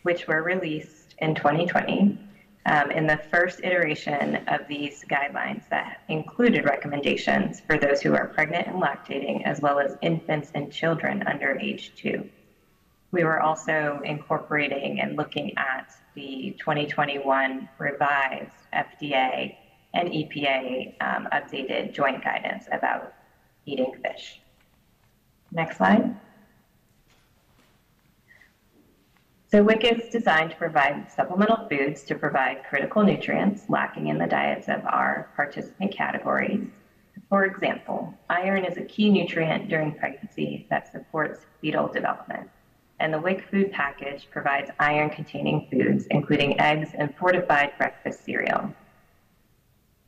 which 0.07 0.29
were 0.29 0.45
released 0.45 1.17
in 1.19 1.35
2020. 1.35 2.17
Um, 2.67 2.91
in 2.93 3.09
the 3.09 3.19
first 3.33 3.61
iteration 3.65 4.37
of 4.47 4.61
these 4.69 5.05
guidelines 5.11 5.69
that 5.69 6.03
included 6.09 6.65
recommendations 6.65 7.61
for 7.67 7.77
those 7.77 8.01
who 8.01 8.15
are 8.15 8.29
pregnant 8.29 8.69
and 8.69 8.81
lactating, 8.81 9.45
as 9.45 9.61
well 9.61 9.81
as 9.81 9.97
infants 10.03 10.53
and 10.55 10.71
children 10.71 11.25
under 11.27 11.59
age 11.59 11.93
two. 11.97 12.25
We 13.11 13.25
were 13.25 13.41
also 13.41 14.01
incorporating 14.05 15.01
and 15.01 15.17
looking 15.17 15.53
at 15.57 15.93
the 16.15 16.55
2021 16.59 17.69
revised 17.79 18.51
FDA 18.73 19.57
and 19.95 20.09
EPA 20.09 20.95
um, 21.01 21.27
updated 21.33 21.93
joint 21.93 22.23
guidance 22.23 22.67
about 22.71 23.13
eating 23.65 23.93
fish. 24.05 24.41
Next 25.51 25.79
slide. 25.79 26.15
So 29.49 29.63
WIC 29.63 29.85
is 29.85 30.09
designed 30.09 30.51
to 30.51 30.57
provide 30.57 31.11
supplemental 31.11 31.69
foods 31.69 32.03
to 32.05 32.17
provide 32.17 32.65
critical 32.69 33.05
nutrients 33.05 33.63
lacking 33.69 34.09
in 34.09 34.19
the 34.19 34.27
diets 34.27 34.69
of 34.69 34.85
our 34.87 35.31
participant 35.37 35.93
categories. 35.93 36.67
For 37.29 37.45
example, 37.45 38.13
iron 38.29 38.65
is 38.65 38.77
a 38.77 38.83
key 38.83 39.09
nutrient 39.09 39.69
during 39.69 39.95
pregnancy 39.95 40.67
that 40.69 40.91
supports 40.91 41.47
fetal 41.61 41.87
development. 41.87 42.51
And 42.99 43.15
the 43.15 43.21
WIC 43.21 43.49
food 43.49 43.71
package 43.71 44.27
provides 44.33 44.71
iron 44.81 45.11
containing 45.11 45.69
foods, 45.71 46.07
including 46.11 46.59
eggs 46.59 46.91
and 46.95 47.15
fortified 47.15 47.71
breakfast 47.79 48.25
cereal. 48.25 48.75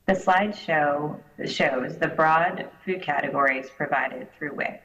The 0.05 0.15
slide 0.15 0.53
show 0.53 1.17
shows 1.45 1.97
the 1.97 2.07
broad 2.09 2.67
food 2.83 3.01
categories 3.01 3.69
provided 3.69 4.27
through 4.33 4.55
WIC. 4.55 4.81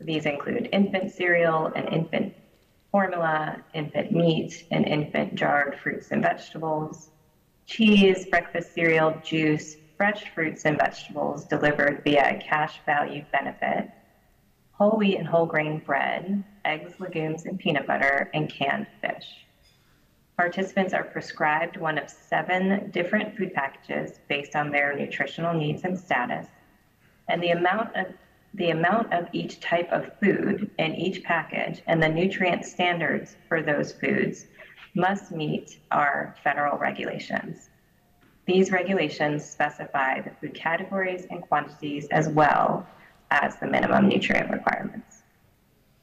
These 0.00 0.26
include 0.26 0.68
infant 0.70 1.10
cereal 1.10 1.72
and 1.74 1.88
infant 1.88 2.34
formula, 2.92 3.56
infant 3.72 4.12
meat, 4.12 4.64
and 4.70 4.86
infant 4.86 5.34
jarred 5.34 5.76
fruits 5.82 6.10
and 6.10 6.22
vegetables, 6.22 7.10
cheese, 7.66 8.26
breakfast 8.26 8.74
cereal, 8.74 9.18
juice, 9.24 9.78
fresh 9.96 10.30
fruits 10.34 10.64
and 10.66 10.78
vegetables 10.78 11.46
delivered 11.46 12.02
via 12.04 12.36
a 12.36 12.38
cash 12.38 12.82
value 12.84 13.24
benefit, 13.32 13.90
whole 14.72 14.98
wheat 14.98 15.16
and 15.16 15.26
whole 15.26 15.46
grain 15.46 15.78
bread, 15.78 16.44
eggs, 16.64 16.92
legumes, 17.00 17.46
and 17.46 17.58
peanut 17.58 17.86
butter, 17.86 18.28
and 18.34 18.52
canned 18.52 18.86
fish. 19.00 19.46
Participants 20.36 20.92
are 20.92 21.04
prescribed 21.04 21.76
one 21.76 21.98
of 21.98 22.10
seven 22.10 22.90
different 22.90 23.36
food 23.36 23.54
packages 23.54 24.20
based 24.28 24.54
on 24.56 24.70
their 24.70 24.94
nutritional 24.94 25.54
needs 25.54 25.84
and 25.84 25.98
status. 25.98 26.48
And 27.28 27.42
the 27.42 27.50
amount 27.50 27.94
of 27.96 28.06
the 28.54 28.70
amount 28.70 29.12
of 29.12 29.28
each 29.32 29.60
type 29.60 29.90
of 29.90 30.12
food 30.20 30.70
in 30.78 30.94
each 30.94 31.22
package 31.24 31.82
and 31.86 32.02
the 32.02 32.08
nutrient 32.08 32.64
standards 32.64 33.36
for 33.48 33.62
those 33.62 33.92
foods 33.92 34.46
must 34.94 35.32
meet 35.32 35.78
our 35.90 36.34
federal 36.44 36.76
regulations. 36.76 37.70
These 38.46 38.70
regulations 38.70 39.44
specify 39.44 40.20
the 40.20 40.32
food 40.40 40.54
categories 40.54 41.26
and 41.30 41.42
quantities 41.42 42.08
as 42.10 42.28
well 42.28 42.86
as 43.30 43.56
the 43.56 43.66
minimum 43.66 44.08
nutrient 44.08 44.50
requirements. 44.50 45.22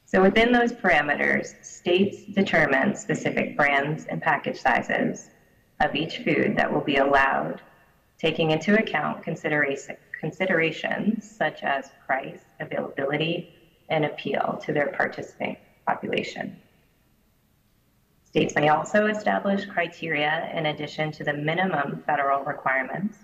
So 0.06 0.22
within 0.24 0.52
those 0.52 0.74
parameters, 0.74 1.64
states 1.64 2.24
determine 2.34 2.96
specific 2.96 3.56
brands 3.56 4.06
and 4.06 4.20
package 4.20 4.60
sizes 4.60 5.30
of 5.82 5.94
each 5.94 6.20
food 6.20 6.56
that 6.56 6.74
will 6.74 6.82
be 6.82 6.96
allowed, 6.96 7.62
taking 8.18 8.50
into 8.50 8.74
account 8.74 9.22
considerations 10.20 11.30
such 11.30 11.64
as 11.64 11.92
price, 12.06 12.44
availability, 12.60 13.54
and 13.90 14.06
appeal 14.06 14.60
to 14.66 14.74
their 14.74 14.88
participant 14.88 15.58
population. 15.88 16.56
States 18.26 18.54
may 18.56 18.70
also 18.70 19.08
establish 19.08 19.66
criteria 19.66 20.52
in 20.54 20.68
addition 20.68 21.12
to 21.12 21.24
the 21.24 21.34
minimum 21.34 22.04
federal 22.06 22.44
requirements, 22.44 23.18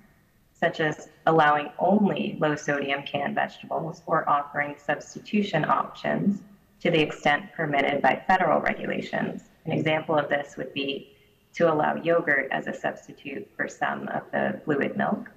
such 0.54 0.80
as 0.80 1.10
allowing 1.28 1.70
only 1.78 2.36
low 2.40 2.56
sodium 2.56 3.04
canned 3.04 3.36
vegetables 3.36 4.02
or 4.08 4.28
offering 4.28 4.76
substitution 4.78 5.64
options 5.66 6.42
to 6.80 6.90
the 6.90 7.00
extent 7.00 7.52
permitted 7.52 8.02
by 8.02 8.20
federal 8.28 8.62
regulations. 8.62 9.44
An 9.66 9.72
example 9.72 10.18
of 10.18 10.28
this 10.28 10.56
would 10.58 10.74
be 10.74 11.08
to 11.54 11.72
allow 11.72 11.96
yogurt 11.96 12.48
as 12.52 12.68
a 12.68 12.74
substitute 12.74 13.48
for 13.56 13.68
some 13.68 14.08
of 14.10 14.24
the 14.32 14.60
fluid 14.66 14.96
milk. 14.96 15.30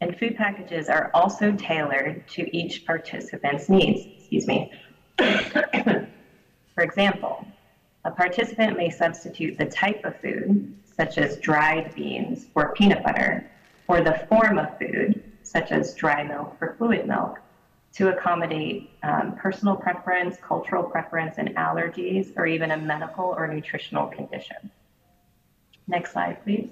And 0.00 0.16
food 0.16 0.36
packages 0.36 0.88
are 0.88 1.10
also 1.12 1.52
tailored 1.52 2.26
to 2.28 2.56
each 2.56 2.84
participant's 2.84 3.68
needs. 3.68 4.06
Excuse 4.16 4.46
me. 4.46 4.70
for 5.18 6.08
example, 6.82 7.44
a 8.04 8.10
participant 8.10 8.76
may 8.76 8.90
substitute 8.90 9.58
the 9.58 9.66
type 9.66 10.04
of 10.04 10.14
food, 10.20 10.72
such 10.96 11.18
as 11.18 11.36
dried 11.38 11.94
beans 11.94 12.46
or 12.54 12.72
peanut 12.74 13.02
butter, 13.02 13.44
or 13.88 14.00
the 14.00 14.24
form 14.28 14.58
of 14.58 14.78
food, 14.78 15.20
such 15.42 15.72
as 15.72 15.94
dry 15.94 16.22
milk 16.22 16.56
or 16.60 16.74
fluid 16.78 17.06
milk, 17.06 17.40
to 17.94 18.08
accommodate 18.08 18.90
um, 19.02 19.32
personal 19.32 19.74
preference, 19.74 20.36
cultural 20.36 20.84
preference, 20.84 21.38
and 21.38 21.54
allergies, 21.56 22.30
or 22.36 22.46
even 22.46 22.70
a 22.70 22.76
medical 22.76 23.34
or 23.36 23.48
nutritional 23.48 24.06
condition. 24.06 24.70
Next 25.88 26.12
slide, 26.12 26.36
please. 26.44 26.68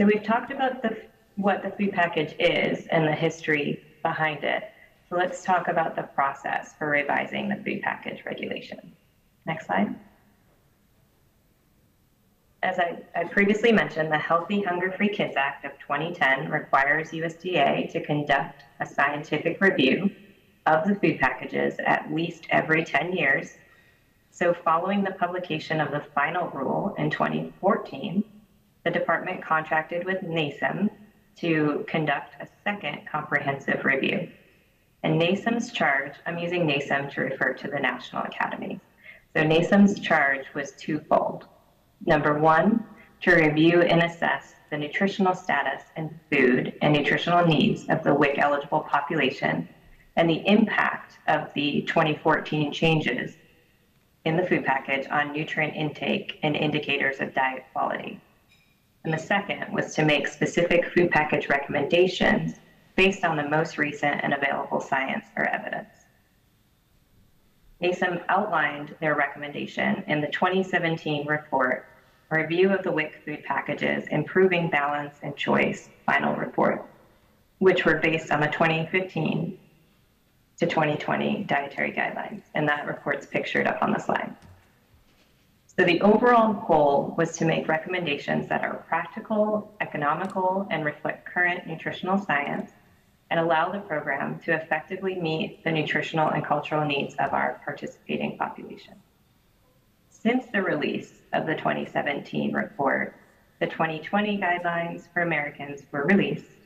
So 0.00 0.06
we've 0.06 0.22
talked 0.22 0.50
about 0.50 0.80
the, 0.80 0.96
what 1.36 1.62
the 1.62 1.68
food 1.68 1.92
package 1.92 2.34
is 2.38 2.86
and 2.86 3.06
the 3.06 3.12
history 3.12 3.84
behind 4.02 4.44
it. 4.44 4.64
So 5.10 5.16
let's 5.16 5.44
talk 5.44 5.68
about 5.68 5.94
the 5.94 6.04
process 6.04 6.72
for 6.78 6.88
revising 6.88 7.50
the 7.50 7.56
food 7.56 7.82
package 7.82 8.24
regulation. 8.24 8.96
Next 9.44 9.66
slide. 9.66 9.94
As 12.62 12.78
I, 12.78 12.96
I, 13.14 13.24
previously 13.24 13.72
mentioned, 13.72 14.10
the 14.10 14.16
Healthy 14.16 14.62
Hunger 14.62 14.90
Free 14.90 15.10
Kids 15.10 15.34
Act 15.36 15.66
of 15.66 15.72
2010 15.80 16.50
requires 16.50 17.10
USDA 17.10 17.92
to 17.92 18.02
conduct 18.02 18.64
a 18.80 18.86
scientific 18.86 19.60
review 19.60 20.10
of 20.64 20.88
the 20.88 20.94
food 20.94 21.20
packages 21.20 21.74
at 21.84 22.10
least 22.10 22.46
every 22.48 22.86
10 22.86 23.12
years. 23.12 23.58
So, 24.30 24.54
following 24.54 25.04
the 25.04 25.10
publication 25.10 25.78
of 25.78 25.90
the 25.90 26.02
final 26.14 26.48
rule 26.48 26.94
in 26.96 27.10
2014, 27.10 28.24
the 28.84 28.90
department 28.90 29.44
contracted 29.44 30.04
with 30.04 30.22
NASEM 30.22 30.90
to 31.36 31.84
conduct 31.88 32.34
a 32.40 32.48
second 32.64 33.06
comprehensive 33.10 33.84
review. 33.84 34.28
And 35.02 35.20
NASEM's 35.20 35.72
charge, 35.72 36.12
I'm 36.26 36.38
using 36.38 36.66
NASEM 36.66 37.10
to 37.14 37.22
refer 37.22 37.54
to 37.54 37.68
the 37.68 37.78
National 37.78 38.22
Academy. 38.22 38.80
So 39.34 39.42
NASEM's 39.42 40.00
charge 40.00 40.46
was 40.54 40.72
twofold. 40.72 41.46
Number 42.04 42.38
one, 42.38 42.84
to 43.22 43.34
review 43.34 43.82
and 43.82 44.02
assess 44.02 44.54
the 44.70 44.78
nutritional 44.78 45.34
status 45.34 45.82
and 45.96 46.10
food 46.30 46.74
and 46.80 46.92
nutritional 46.92 47.46
needs 47.46 47.86
of 47.88 48.02
the 48.02 48.14
WIC 48.14 48.38
eligible 48.38 48.80
population 48.80 49.68
and 50.16 50.28
the 50.28 50.46
impact 50.46 51.18
of 51.28 51.52
the 51.54 51.82
2014 51.82 52.72
changes 52.72 53.36
in 54.24 54.36
the 54.36 54.46
food 54.46 54.64
package 54.64 55.06
on 55.10 55.32
nutrient 55.32 55.74
intake 55.74 56.38
and 56.42 56.56
indicators 56.56 57.20
of 57.20 57.34
diet 57.34 57.64
quality. 57.72 58.20
And 59.04 59.12
the 59.12 59.18
second 59.18 59.72
was 59.72 59.94
to 59.94 60.04
make 60.04 60.28
specific 60.28 60.92
food 60.92 61.10
package 61.10 61.48
recommendations 61.48 62.60
based 62.96 63.24
on 63.24 63.36
the 63.36 63.48
most 63.48 63.78
recent 63.78 64.20
and 64.22 64.34
available 64.34 64.80
science 64.80 65.26
or 65.36 65.46
evidence. 65.46 65.88
NASEM 67.82 68.22
outlined 68.28 68.94
their 69.00 69.14
recommendation 69.14 70.04
in 70.06 70.20
the 70.20 70.26
2017 70.28 71.26
report, 71.26 71.86
Review 72.30 72.70
of 72.70 72.84
the 72.84 72.92
WIC 72.92 73.24
Food 73.24 73.44
Packages, 73.44 74.06
Improving 74.08 74.68
Balance 74.68 75.16
and 75.22 75.34
Choice 75.34 75.88
Final 76.06 76.36
Report, 76.36 76.84
which 77.58 77.84
were 77.84 77.96
based 77.96 78.30
on 78.30 78.40
the 78.40 78.46
2015 78.48 79.58
to 80.58 80.66
2020 80.66 81.44
dietary 81.44 81.90
guidelines. 81.90 82.42
And 82.54 82.68
that 82.68 82.86
report's 82.86 83.26
pictured 83.26 83.66
up 83.66 83.78
on 83.82 83.92
the 83.92 83.98
slide. 83.98 84.36
So 85.80 85.86
the 85.86 86.02
overall 86.02 86.52
goal 86.52 87.14
was 87.16 87.38
to 87.38 87.46
make 87.46 87.66
recommendations 87.66 88.46
that 88.48 88.62
are 88.62 88.84
practical, 88.86 89.74
economical, 89.80 90.68
and 90.70 90.84
reflect 90.84 91.24
current 91.24 91.66
nutritional 91.66 92.18
science 92.18 92.72
and 93.30 93.40
allow 93.40 93.72
the 93.72 93.78
program 93.78 94.38
to 94.40 94.52
effectively 94.52 95.18
meet 95.18 95.64
the 95.64 95.72
nutritional 95.72 96.28
and 96.28 96.44
cultural 96.44 96.84
needs 96.84 97.14
of 97.14 97.32
our 97.32 97.62
participating 97.64 98.36
population. 98.36 98.92
Since 100.10 100.48
the 100.52 100.60
release 100.60 101.22
of 101.32 101.46
the 101.46 101.54
2017 101.54 102.52
report, 102.52 103.16
the 103.58 103.66
2020 103.66 104.38
guidelines 104.38 105.10
for 105.14 105.22
Americans 105.22 105.84
were 105.92 106.04
released. 106.04 106.58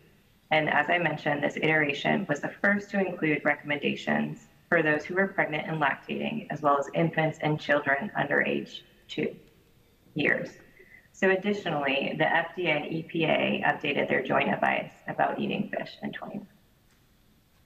And 0.51 0.69
as 0.69 0.91
I 0.91 0.99
mentioned, 0.99 1.45
this 1.45 1.57
iteration 1.57 2.27
was 2.29 2.41
the 2.41 2.51
first 2.61 2.91
to 2.91 2.99
include 2.99 3.45
recommendations 3.45 4.49
for 4.69 4.83
those 4.83 5.05
who 5.05 5.15
were 5.15 5.29
pregnant 5.29 5.69
and 5.69 5.81
lactating, 5.81 6.49
as 6.51 6.63
well 6.63 6.77
as 6.77 6.89
infants 6.95 7.39
and 7.43 7.61
children 7.61 8.11
under 8.17 8.43
age 8.43 8.83
two 9.09 9.35
years. 10.15 10.51
So 11.13 11.31
additionally, 11.31 12.17
the 12.19 12.25
FDA 12.25 12.77
and 12.77 12.85
EPA 12.87 13.65
updated 13.65 14.09
their 14.09 14.23
joint 14.23 14.53
advice 14.53 14.91
about 15.07 15.39
eating 15.39 15.71
fish 15.71 15.97
in 16.03 16.13
2021. 16.13 16.47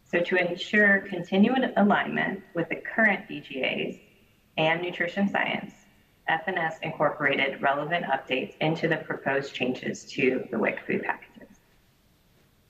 So 0.04 0.20
to 0.20 0.36
ensure 0.36 1.00
continued 1.00 1.72
alignment 1.76 2.42
with 2.54 2.68
the 2.70 2.76
current 2.76 3.28
DGAs 3.28 4.00
and 4.56 4.80
nutrition 4.80 5.28
science, 5.28 5.72
FNS 6.28 6.74
incorporated 6.82 7.60
relevant 7.62 8.04
updates 8.06 8.54
into 8.60 8.88
the 8.88 8.96
proposed 8.96 9.54
changes 9.54 10.04
to 10.12 10.44
the 10.50 10.58
WIC 10.58 10.86
food 10.86 11.02
packages. 11.02 11.48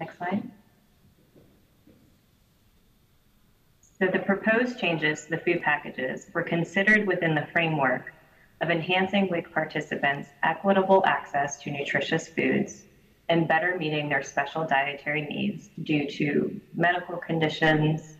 Next 0.01 0.17
slide. 0.19 0.49
So 3.99 4.07
the 4.07 4.21
proposed 4.21 4.79
changes 4.79 5.25
to 5.25 5.31
the 5.31 5.39
food 5.39 5.61
packages 5.63 6.27
were 6.33 6.45
considered 6.45 7.07
within 7.07 7.35
the 7.35 7.47
framework 7.53 8.13
of 8.61 8.71
enhancing 8.71 9.29
WIC 9.29 9.53
participants' 9.53 10.35
equitable 10.43 11.05
access 11.07 11.59
to 11.63 11.71
nutritious 11.71 12.29
foods 12.29 12.87
and 13.29 13.47
better 13.49 13.77
meeting 13.79 14.09
their 14.09 14.23
special 14.23 14.67
dietary 14.67 15.23
needs 15.23 15.71
due 15.83 16.09
to 16.09 16.61
medical 16.75 17.19
conditions 17.19 18.17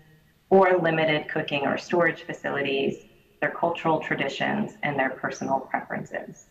or 0.51 0.79
limited 0.79 1.29
cooking 1.29 1.67
or 1.67 1.77
storage 1.77 2.25
facilities, 2.25 3.07
their 3.41 3.51
cultural 3.51 4.01
traditions, 4.01 4.77
and 4.83 4.99
their 4.99 5.11
personal 5.11 5.61
preferences. 5.61 6.47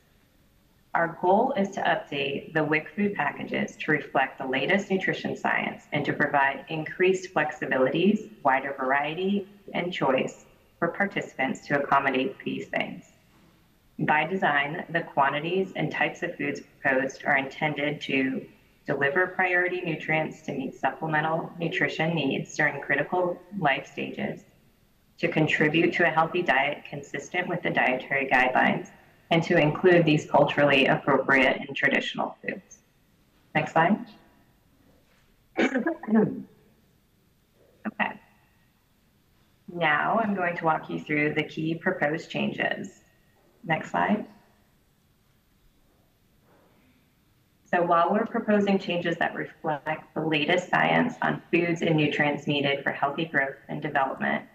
Our 0.93 1.17
goal 1.21 1.54
is 1.56 1.69
to 1.71 1.82
update 1.82 2.54
the 2.54 2.63
WIC 2.63 2.89
food 2.95 3.13
packages 3.13 3.76
to 3.78 3.91
reflect 3.91 4.39
the 4.39 4.47
latest 4.47 4.89
nutrition 4.89 5.36
science 5.36 5.88
and 5.91 6.04
to 6.06 6.13
provide 6.13 6.65
increased 6.69 7.34
flexibilities, 7.34 8.19
wider 8.43 8.73
variety, 8.78 9.47
and 9.73 9.93
choice 9.93 10.45
for 10.80 10.89
participants 10.89 11.62
to 11.67 11.80
accommodate 11.80 12.38
these 12.43 12.67
things. 12.67 13.13
By 13.99 14.25
design, 14.25 14.86
the 14.89 15.01
quantities 15.01 15.73
and 15.75 15.91
types 15.91 16.21
of 16.21 16.36
foods 16.36 16.62
proposed 16.79 17.25
are 17.25 17.38
intended 17.38 17.99
to 18.01 18.45
deliver 18.86 19.25
priority 19.27 19.81
nutrients 19.81 20.41
to 20.43 20.53
meet 20.53 20.75
supplemental 20.75 21.51
nutrition 21.60 22.13
needs 22.13 22.55
during 22.55 22.79
critical 22.79 23.41
life 23.57 23.91
stages, 23.91 24.45
to 25.17 25.27
contribute 25.27 25.93
to 25.93 26.05
a 26.05 26.12
healthy 26.12 26.43
diet 26.43 26.83
consistent 26.88 27.47
with 27.47 27.63
the 27.63 27.71
dietary 27.71 28.29
guidelines, 28.31 28.91
and 29.31 29.41
to 29.43 29.57
include 29.57 30.05
these 30.05 30.29
culturally 30.29 30.86
appropriate 30.86 31.57
and 31.67 31.75
traditional 31.75 32.38
foods. 32.41 32.77
Next 33.55 33.73
slide. 33.73 33.97
okay. 35.60 35.71
Now 39.73 40.19
I'm 40.23 40.36
going 40.36 40.55
to 40.55 40.65
walk 40.65 40.88
you 40.88 40.99
through 40.99 41.33
the 41.33 41.43
key 41.43 41.73
proposed 41.73 42.29
changes 42.29 43.01
Next 43.63 43.91
slide. 43.91 44.25
So 47.69 47.81
while 47.81 48.11
we're 48.11 48.25
proposing 48.25 48.79
changes 48.79 49.17
that 49.17 49.35
reflect 49.35 50.13
the 50.13 50.21
latest 50.21 50.69
science 50.69 51.15
on 51.21 51.41
foods 51.51 51.81
and 51.81 51.97
nutrients 51.97 52.47
needed 52.47 52.81
for 52.81 52.91
healthy 52.91 53.25
growth 53.25 53.57
and 53.67 53.81
development 53.81 54.45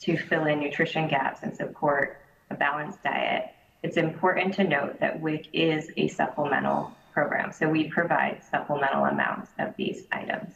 to 0.00 0.18
fill 0.18 0.44
in 0.44 0.60
nutrition 0.60 1.08
gaps 1.08 1.42
and 1.42 1.56
support 1.56 2.18
a 2.50 2.54
balanced 2.54 3.02
diet, 3.02 3.46
it's 3.82 3.96
important 3.96 4.52
to 4.54 4.64
note 4.64 5.00
that 5.00 5.18
WIC 5.18 5.46
is 5.54 5.90
a 5.96 6.08
supplemental 6.08 6.92
program. 7.14 7.52
So 7.52 7.68
we 7.68 7.88
provide 7.88 8.42
supplemental 8.50 9.06
amounts 9.06 9.50
of 9.58 9.74
these 9.76 10.06
items. 10.12 10.52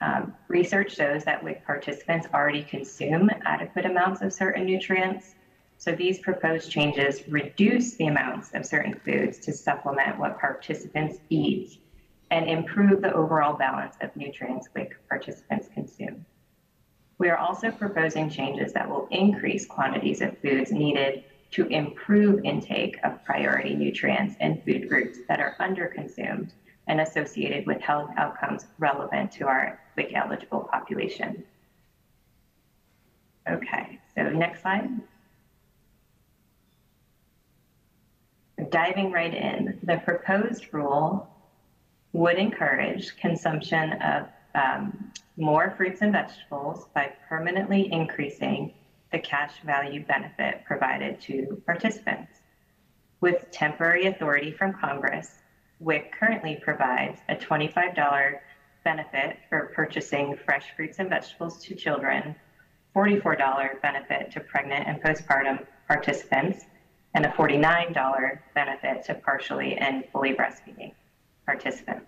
Um, 0.00 0.34
research 0.48 0.94
shows 0.94 1.24
that 1.24 1.42
WIC 1.42 1.66
participants 1.66 2.28
already 2.32 2.62
consume 2.62 3.30
adequate 3.44 3.84
amounts 3.84 4.22
of 4.22 4.32
certain 4.32 4.64
nutrients 4.64 5.34
so 5.80 5.92
these 5.92 6.18
proposed 6.18 6.70
changes 6.70 7.26
reduce 7.26 7.94
the 7.94 8.08
amounts 8.08 8.52
of 8.52 8.66
certain 8.66 9.00
foods 9.02 9.38
to 9.38 9.50
supplement 9.50 10.18
what 10.18 10.38
participants 10.38 11.20
eat 11.30 11.80
and 12.30 12.46
improve 12.50 13.00
the 13.00 13.14
overall 13.14 13.56
balance 13.56 13.96
of 14.02 14.14
nutrients 14.14 14.68
WIC 14.74 14.94
participants 15.08 15.70
consume. 15.72 16.26
We 17.16 17.30
are 17.30 17.38
also 17.38 17.70
proposing 17.70 18.28
changes 18.28 18.74
that 18.74 18.90
will 18.90 19.08
increase 19.10 19.64
quantities 19.64 20.20
of 20.20 20.36
foods 20.40 20.70
needed 20.70 21.24
to 21.52 21.66
improve 21.68 22.44
intake 22.44 22.98
of 23.02 23.24
priority 23.24 23.74
nutrients 23.74 24.36
in 24.40 24.60
food 24.60 24.86
groups 24.86 25.20
that 25.28 25.40
are 25.40 25.56
underconsumed 25.60 26.50
and 26.88 27.00
associated 27.00 27.66
with 27.66 27.80
health 27.80 28.10
outcomes 28.18 28.66
relevant 28.78 29.32
to 29.32 29.46
our 29.46 29.80
WIC 29.96 30.12
eligible 30.12 30.68
population. 30.70 31.42
Okay, 33.48 33.98
so 34.14 34.28
next 34.28 34.60
slide. 34.60 34.90
Diving 38.68 39.10
right 39.10 39.32
in, 39.32 39.78
the 39.82 39.98
proposed 39.98 40.66
rule 40.72 41.28
would 42.12 42.36
encourage 42.36 43.16
consumption 43.16 43.92
of 44.02 44.28
um, 44.54 45.12
more 45.36 45.72
fruits 45.76 46.02
and 46.02 46.12
vegetables 46.12 46.86
by 46.94 47.12
permanently 47.28 47.90
increasing 47.92 48.74
the 49.12 49.18
cash 49.18 49.52
value 49.64 50.04
benefit 50.04 50.62
provided 50.64 51.20
to 51.22 51.62
participants. 51.64 52.40
With 53.20 53.50
temporary 53.50 54.06
authority 54.06 54.50
from 54.50 54.72
Congress, 54.72 55.38
WIC 55.78 56.12
currently 56.12 56.60
provides 56.62 57.20
a 57.28 57.36
$25 57.36 58.38
benefit 58.84 59.38
for 59.48 59.72
purchasing 59.74 60.36
fresh 60.44 60.66
fruits 60.76 60.98
and 60.98 61.08
vegetables 61.08 61.62
to 61.64 61.74
children, 61.74 62.34
$44 62.94 63.80
benefit 63.80 64.30
to 64.32 64.40
pregnant 64.40 64.86
and 64.86 65.02
postpartum 65.02 65.64
participants, 65.86 66.66
and 67.14 67.26
a 67.26 67.30
$49 67.30 68.38
benefit 68.54 69.04
to 69.04 69.14
partially 69.14 69.74
and 69.76 70.04
fully 70.12 70.34
breastfeeding 70.34 70.92
participants. 71.46 72.06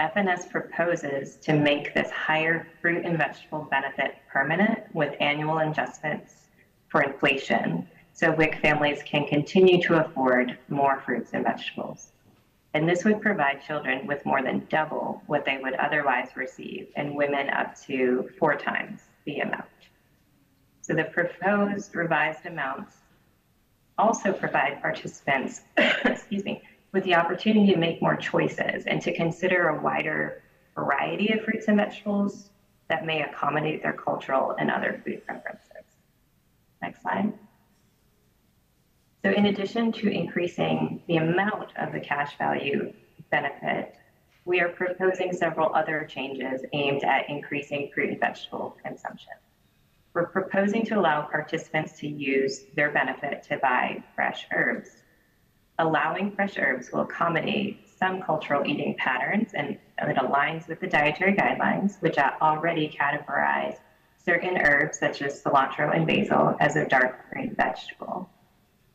FNS 0.00 0.50
proposes 0.50 1.36
to 1.36 1.52
make 1.52 1.94
this 1.94 2.10
higher 2.10 2.66
fruit 2.80 3.04
and 3.04 3.18
vegetable 3.18 3.68
benefit 3.70 4.16
permanent 4.32 4.82
with 4.94 5.14
annual 5.20 5.58
adjustments 5.58 6.46
for 6.88 7.02
inflation 7.02 7.86
so 8.12 8.32
WIC 8.32 8.60
families 8.60 9.02
can 9.02 9.26
continue 9.26 9.80
to 9.82 10.04
afford 10.04 10.58
more 10.68 11.02
fruits 11.04 11.30
and 11.32 11.44
vegetables. 11.44 12.12
And 12.74 12.88
this 12.88 13.04
would 13.04 13.20
provide 13.20 13.62
children 13.66 14.06
with 14.06 14.24
more 14.24 14.42
than 14.42 14.66
double 14.68 15.22
what 15.26 15.44
they 15.44 15.58
would 15.58 15.74
otherwise 15.74 16.28
receive, 16.36 16.88
and 16.96 17.16
women 17.16 17.50
up 17.50 17.78
to 17.86 18.30
four 18.38 18.56
times 18.56 19.02
the 19.26 19.40
amount. 19.40 19.64
So 20.82 20.94
the 20.94 21.04
proposed 21.04 21.94
revised 21.94 22.46
amounts 22.46 22.96
also 24.00 24.32
provide 24.32 24.80
participants, 24.80 25.60
excuse 26.04 26.44
me, 26.44 26.62
with 26.92 27.04
the 27.04 27.14
opportunity 27.14 27.72
to 27.72 27.78
make 27.78 28.02
more 28.02 28.16
choices 28.16 28.86
and 28.86 29.00
to 29.02 29.14
consider 29.14 29.68
a 29.68 29.82
wider 29.82 30.42
variety 30.74 31.32
of 31.32 31.44
fruits 31.44 31.68
and 31.68 31.76
vegetables 31.76 32.50
that 32.88 33.04
may 33.04 33.22
accommodate 33.22 33.82
their 33.82 33.92
cultural 33.92 34.56
and 34.58 34.70
other 34.70 35.00
food 35.04 35.24
preferences. 35.24 35.84
Next 36.82 37.02
slide. 37.02 37.32
So 39.22 39.30
in 39.30 39.46
addition 39.46 39.92
to 39.92 40.08
increasing 40.08 41.02
the 41.06 41.16
amount 41.16 41.76
of 41.76 41.92
the 41.92 42.00
cash 42.00 42.38
value 42.38 42.92
benefit, 43.30 43.94
we 44.46 44.60
are 44.60 44.70
proposing 44.70 45.32
several 45.32 45.74
other 45.74 46.06
changes 46.10 46.62
aimed 46.72 47.04
at 47.04 47.28
increasing 47.28 47.90
fruit 47.94 48.08
and 48.08 48.18
vegetable 48.20 48.76
consumption. 48.82 49.34
We're 50.12 50.26
proposing 50.26 50.84
to 50.86 50.98
allow 50.98 51.22
participants 51.22 51.98
to 52.00 52.08
use 52.08 52.64
their 52.74 52.90
benefit 52.90 53.42
to 53.44 53.58
buy 53.58 54.02
fresh 54.14 54.46
herbs 54.52 55.02
allowing 55.80 56.30
fresh 56.30 56.58
herbs 56.58 56.92
will 56.92 57.00
accommodate 57.00 57.88
some 57.98 58.20
cultural 58.20 58.62
eating 58.66 58.94
patterns 58.98 59.52
and 59.54 59.78
it 59.98 60.16
aligns 60.16 60.68
with 60.68 60.78
the 60.80 60.86
dietary 60.86 61.34
guidelines, 61.34 62.00
which 62.00 62.18
already 62.18 62.88
categorize 62.88 63.76
certain 64.22 64.58
herbs 64.58 64.98
such 64.98 65.22
as 65.22 65.42
cilantro 65.42 65.94
and 65.94 66.06
basil 66.06 66.54
as 66.60 66.76
a 66.76 66.84
dark 66.86 67.30
green 67.30 67.54
vegetable. 67.54 68.28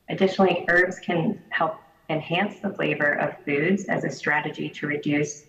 Additionally, 0.09 0.63
herbs 0.69 0.99
can 0.99 1.39
help 1.49 1.75
enhance 2.09 2.59
the 2.59 2.69
flavor 2.69 3.13
of 3.13 3.35
foods 3.43 3.85
as 3.85 4.03
a 4.03 4.09
strategy 4.09 4.69
to 4.69 4.85
reduce 4.85 5.45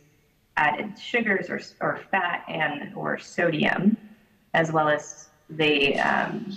added 0.56 0.98
sugars 0.98 1.50
or, 1.50 1.60
or 1.82 2.00
fat 2.10 2.42
and 2.48 2.94
or 2.94 3.18
sodium, 3.18 3.94
as 4.54 4.72
well 4.72 4.88
as 4.88 5.25
they 5.48 5.98
um, 5.98 6.52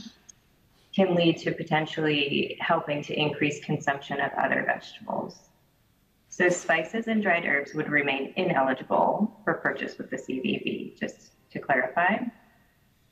can 0.94 1.16
lead 1.16 1.38
to 1.38 1.52
potentially 1.52 2.58
helping 2.60 3.02
to 3.04 3.14
increase 3.14 3.64
consumption 3.64 4.20
of 4.20 4.32
other 4.34 4.64
vegetables. 4.66 5.50
So 6.30 6.50
spices 6.50 7.08
and 7.08 7.22
dried 7.22 7.46
herbs 7.46 7.74
would 7.74 7.90
remain 7.90 8.34
ineligible 8.36 9.40
for 9.44 9.56
purchase 9.56 9.98
with 9.98 10.10
the 10.10 10.18
CVB, 10.18 11.00
just 11.00 11.32
to 11.52 11.60
clarify. 11.60 12.18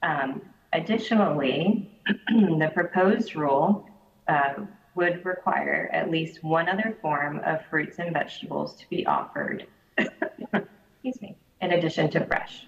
Um, 0.04 0.42
additionally, 0.74 1.92
the 2.30 2.72
proposed 2.74 3.36
rule 3.36 3.88
uh, 4.28 4.54
would 4.96 5.24
require 5.26 5.90
at 5.94 6.10
least 6.10 6.44
one 6.44 6.68
other 6.68 6.98
form 7.02 7.40
of 7.46 7.66
fruits 7.70 8.00
and 8.00 8.14
vegetables 8.14 8.76
to 8.78 8.90
be 8.90 9.06
offered, 9.06 9.68
excuse 9.98 11.22
me, 11.22 11.38
in 11.62 11.72
addition 11.72 12.10
to 12.12 12.26
fresh. 12.26 12.68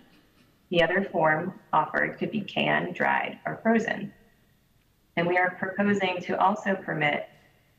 The 0.70 0.84
other 0.84 1.04
form 1.04 1.60
offered 1.74 2.18
could 2.20 2.32
be 2.32 2.42
canned, 2.42 2.94
dried, 2.94 3.40
or 3.46 3.60
frozen. 3.64 4.14
And 5.16 5.28
we 5.28 5.38
are 5.38 5.52
proposing 5.52 6.22
to 6.22 6.40
also 6.40 6.76
permit 6.76 7.28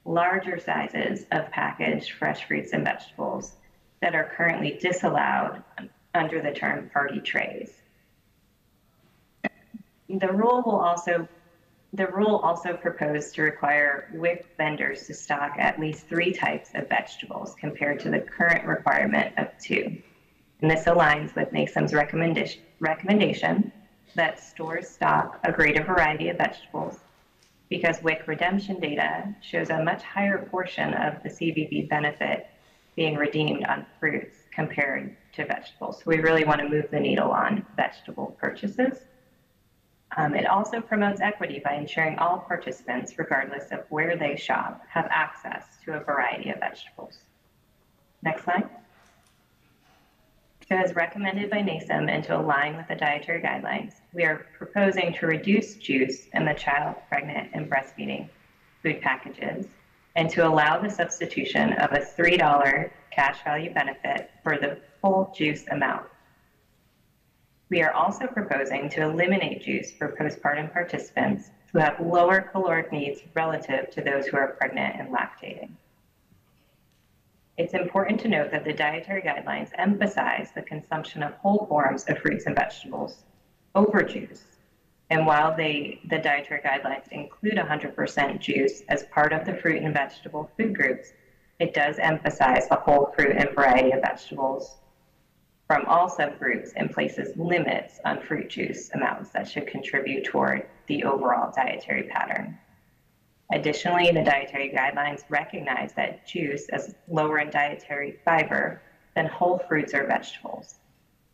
larger 0.05 0.59
sizes 0.59 1.27
of 1.31 1.51
packaged 1.51 2.13
fresh 2.13 2.47
fruits 2.47 2.73
and 2.73 2.85
vegetables 2.85 3.55
that 4.01 4.15
are 4.15 4.33
currently 4.37 4.79
disallowed 4.81 5.63
under 6.15 6.43
the 6.43 6.53
term 6.53 6.91
party 6.93 7.21
trays. 7.21 7.73
The 10.09 10.33
rule 10.33 10.63
will 10.65 10.81
also 10.81 11.29
the 11.93 12.07
rule 12.07 12.37
also 12.37 12.75
proposed 12.75 13.35
to 13.35 13.43
require 13.43 14.09
WIC 14.15 14.47
vendors 14.57 15.07
to 15.09 15.15
stock 15.15 15.57
at 15.59 15.81
least 15.81 16.07
three 16.07 16.33
types 16.33 16.71
of 16.75 16.89
vegetables 16.89 17.57
compared 17.59 17.99
to 18.01 18.11
the 18.11 18.21
current 18.21 18.65
requirement 18.65 19.37
of 19.39 19.49
two. 19.61 20.01
And 20.63 20.71
this 20.71 20.85
aligns 20.85 21.35
with 21.35 21.51
NASEM's 21.53 21.95
recommendation, 21.95 22.63
recommendation 22.81 23.73
that 24.15 24.41
stores 24.41 24.89
stock 24.89 25.41
a 25.45 25.53
greater 25.53 25.83
variety 25.83 26.29
of 26.29 26.39
vegetables 26.39 27.01
because 27.69 28.03
WIC 28.03 28.27
redemption 28.27 28.81
data 28.81 29.35
shows 29.41 29.71
a 29.71 29.83
much 29.83 30.03
higher 30.03 30.39
portion 30.51 30.93
of 30.95 31.23
the 31.23 31.29
CVB 31.29 31.89
benefit 31.89 32.49
being 32.97 33.15
redeemed 33.15 33.65
on 33.65 33.87
fruits 33.99 34.37
compared 34.53 35.17
to 35.33 35.47
vegetables. 35.47 35.99
So 35.99 36.03
we 36.07 36.19
really 36.19 36.45
want 36.45 36.61
to 36.61 36.69
move 36.69 36.91
the 36.91 36.99
needle 36.99 37.31
on 37.31 37.65
vegetable 37.77 38.37
purchases. 38.41 38.99
Um, 40.17 40.35
it 40.35 40.47
also 40.47 40.81
promotes 40.81 41.21
equity 41.21 41.63
by 41.65 41.75
ensuring 41.75 42.19
all 42.19 42.39
participants, 42.41 43.17
regardless 43.17 43.71
of 43.71 43.85
where 43.91 44.17
they 44.17 44.35
shop, 44.35 44.83
have 44.89 45.07
access 45.09 45.65
to 45.85 45.93
a 45.93 46.01
variety 46.01 46.51
of 46.51 46.59
vegetables. 46.59 47.19
Next 48.23 48.43
slide. 48.43 48.69
So 50.71 50.77
as 50.77 50.95
recommended 50.95 51.51
by 51.51 51.63
NASEM 51.63 52.09
and 52.09 52.23
to 52.23 52.39
align 52.39 52.77
with 52.77 52.87
the 52.87 52.95
dietary 52.95 53.43
guidelines, 53.43 53.95
we 54.13 54.23
are 54.23 54.47
proposing 54.57 55.13
to 55.15 55.27
reduce 55.27 55.75
juice 55.75 56.29
in 56.33 56.45
the 56.45 56.55
child, 56.55 56.95
pregnant, 57.09 57.51
and 57.53 57.69
breastfeeding 57.69 58.29
food 58.81 59.01
packages 59.01 59.67
and 60.15 60.31
to 60.31 60.47
allow 60.47 60.81
the 60.81 60.89
substitution 60.89 61.73
of 61.73 61.91
a 61.91 61.99
$3 61.99 62.91
cash 63.11 63.43
value 63.43 63.75
benefit 63.75 64.31
for 64.45 64.59
the 64.59 64.79
full 65.01 65.33
juice 65.35 65.65
amount. 65.73 66.07
We 67.69 67.83
are 67.83 67.93
also 67.93 68.29
proposing 68.29 68.89
to 68.91 69.03
eliminate 69.03 69.63
juice 69.63 69.91
for 69.91 70.15
postpartum 70.15 70.73
participants 70.73 71.51
who 71.73 71.81
have 71.81 71.99
lower 71.99 72.43
caloric 72.43 72.93
needs 72.93 73.23
relative 73.35 73.91
to 73.91 74.03
those 74.03 74.27
who 74.27 74.37
are 74.37 74.53
pregnant 74.53 75.01
and 75.01 75.09
lactating. 75.09 75.71
It's 77.61 77.75
important 77.75 78.19
to 78.21 78.29
note 78.29 78.51
that 78.53 78.65
the 78.65 78.73
dietary 78.73 79.21
guidelines 79.21 79.69
emphasize 79.75 80.51
the 80.55 80.63
consumption 80.63 81.23
of 81.23 81.35
whole 81.35 81.67
forms 81.67 82.05
of 82.09 82.17
fruits 82.17 82.47
and 82.47 82.57
vegetables 82.57 83.25
over 83.75 84.03
juice. 84.03 84.57
And 85.11 85.27
while 85.27 85.55
they, 85.55 86.01
the 86.09 86.17
dietary 86.17 86.63
guidelines 86.63 87.09
include 87.09 87.59
100% 87.59 88.41
juice 88.41 88.83
as 88.89 89.03
part 89.13 89.35
of 89.35 89.45
the 89.45 89.53
fruit 89.53 89.83
and 89.83 89.93
vegetable 89.93 90.51
food 90.57 90.75
groups, 90.75 91.13
it 91.59 91.75
does 91.75 91.99
emphasize 91.99 92.67
the 92.67 92.77
whole 92.77 93.13
fruit 93.15 93.37
and 93.37 93.51
variety 93.55 93.91
of 93.91 94.01
vegetables 94.01 94.79
from 95.67 95.85
all 95.85 96.09
subgroups 96.09 96.71
and 96.77 96.91
places 96.91 97.37
limits 97.37 98.01
on 98.07 98.23
fruit 98.23 98.49
juice 98.49 98.91
amounts 98.95 99.33
that 99.33 99.47
should 99.47 99.67
contribute 99.67 100.25
toward 100.25 100.67
the 100.87 101.05
overall 101.05 101.53
dietary 101.55 102.05
pattern. 102.05 102.57
Additionally, 103.53 104.13
the 104.13 104.23
dietary 104.23 104.71
guidelines 104.71 105.25
recognize 105.29 105.93
that 105.95 106.27
juice 106.27 106.69
is 106.73 106.95
lower 107.09 107.41
in 107.41 107.51
dietary 107.51 108.19
fiber 108.25 108.81
than 109.17 109.27
whole 109.27 109.59
fruits 109.69 109.93
or 109.93 110.07
vegetables. 110.07 110.77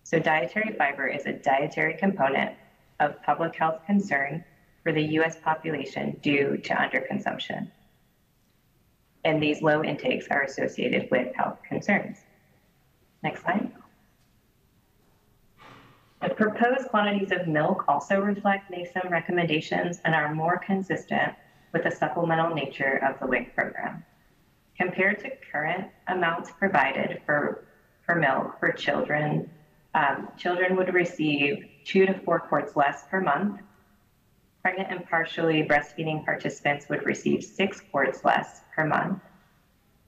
So 0.03 0.19
dietary 0.19 0.75
fiber 0.79 1.07
is 1.07 1.27
a 1.27 1.33
dietary 1.33 1.95
component 1.99 2.57
of 3.01 3.23
public 3.23 3.55
health 3.55 3.81
concern 3.85 4.45
for 4.83 4.93
the 4.93 5.03
US 5.19 5.37
population 5.37 6.17
due 6.23 6.57
to 6.57 6.75
underconsumption. 6.75 7.71
And 9.25 9.43
these 9.43 9.61
low 9.61 9.83
intakes 9.85 10.29
are 10.31 10.43
associated 10.43 11.09
with 11.11 11.35
health 11.35 11.59
concerns. 11.69 12.19
Next 13.23 13.43
slide. 13.43 13.73
The 16.23 16.31
proposed 16.31 16.89
quantities 16.89 17.31
of 17.33 17.47
milk 17.47 17.85
also 17.89 18.21
reflect 18.21 18.71
NASEM 18.71 19.11
recommendations 19.11 20.01
and 20.05 20.15
are 20.15 20.35
more 20.35 20.59
consistent 20.59 21.35
with 21.77 21.85
the 21.85 21.97
supplemental 21.97 22.55
nature 22.55 22.99
of 23.07 23.21
the 23.21 23.27
WIC 23.27 23.55
program. 23.55 24.03
Compared 24.79 25.19
to 25.21 25.31
current 25.53 25.89
amounts 26.09 26.51
provided 26.59 27.21
for, 27.27 27.67
for 28.05 28.15
milk 28.15 28.59
for 28.59 28.73
children, 28.73 29.51
um, 29.95 30.29
children 30.39 30.75
would 30.77 30.95
receive 30.95 31.67
two 31.85 32.07
to 32.07 32.15
four 32.21 32.41
quarts 32.41 32.77
less 32.77 33.05
per 33.11 33.21
month. 33.21 33.61
Pregnant 34.63 34.91
and 34.91 35.07
partially 35.09 35.63
breastfeeding 35.65 36.25
participants 36.25 36.89
would 36.89 37.05
receive 37.05 37.45
six 37.45 37.81
quarts 37.81 38.25
less 38.25 38.63
per 38.75 38.87
month. 38.87 39.21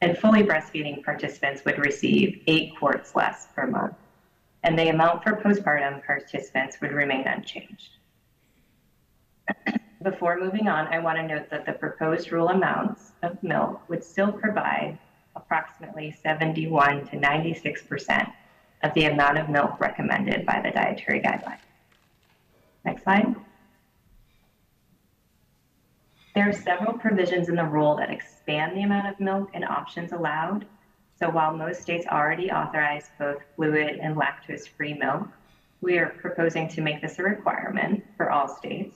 And 0.00 0.16
fully 0.16 0.42
breastfeeding 0.42 1.04
participants 1.04 1.64
would 1.66 1.78
receive 1.78 2.42
eight 2.46 2.72
quarts 2.78 3.14
less 3.14 3.48
per 3.54 3.66
month. 3.66 3.94
And 4.62 4.78
the 4.78 4.88
amount 4.88 5.22
for 5.22 5.32
postpartum 5.32 6.04
participants 6.04 6.78
would 6.80 6.92
remain 6.92 7.26
unchanged. 7.26 7.90
Before 10.02 10.38
moving 10.38 10.68
on, 10.68 10.86
I 10.88 11.00
want 11.00 11.18
to 11.18 11.26
note 11.26 11.50
that 11.50 11.66
the 11.66 11.72
proposed 11.72 12.30
rule 12.30 12.50
amounts 12.50 13.12
of 13.22 13.42
milk 13.42 13.80
would 13.88 14.04
still 14.04 14.30
provide 14.30 14.96
approximately 15.34 16.12
71 16.22 17.08
to 17.08 17.16
96% 17.16 18.32
of 18.84 18.94
the 18.94 19.06
amount 19.06 19.38
of 19.38 19.48
milk 19.48 19.80
recommended 19.80 20.46
by 20.46 20.60
the 20.60 20.70
dietary 20.70 21.20
guidelines. 21.20 21.58
Next 22.84 23.02
slide. 23.02 23.34
There 26.36 26.48
are 26.48 26.52
several 26.52 26.92
provisions 26.92 27.48
in 27.48 27.56
the 27.56 27.64
rule 27.64 27.96
that 27.96 28.10
expand 28.10 28.76
the 28.76 28.82
amount 28.82 29.08
of 29.08 29.18
milk 29.18 29.50
and 29.52 29.64
options 29.64 30.12
allowed. 30.12 30.64
So 31.18 31.28
while 31.28 31.56
most 31.56 31.82
states 31.82 32.06
already 32.06 32.52
authorize 32.52 33.10
both 33.18 33.38
fluid 33.56 33.98
and 34.00 34.16
lactose-free 34.16 34.94
milk, 34.94 35.26
we 35.80 35.98
are 35.98 36.10
proposing 36.20 36.68
to 36.68 36.80
make 36.80 37.02
this 37.02 37.18
a 37.18 37.24
requirement 37.24 38.04
for 38.16 38.30
all 38.30 38.46
states. 38.46 38.94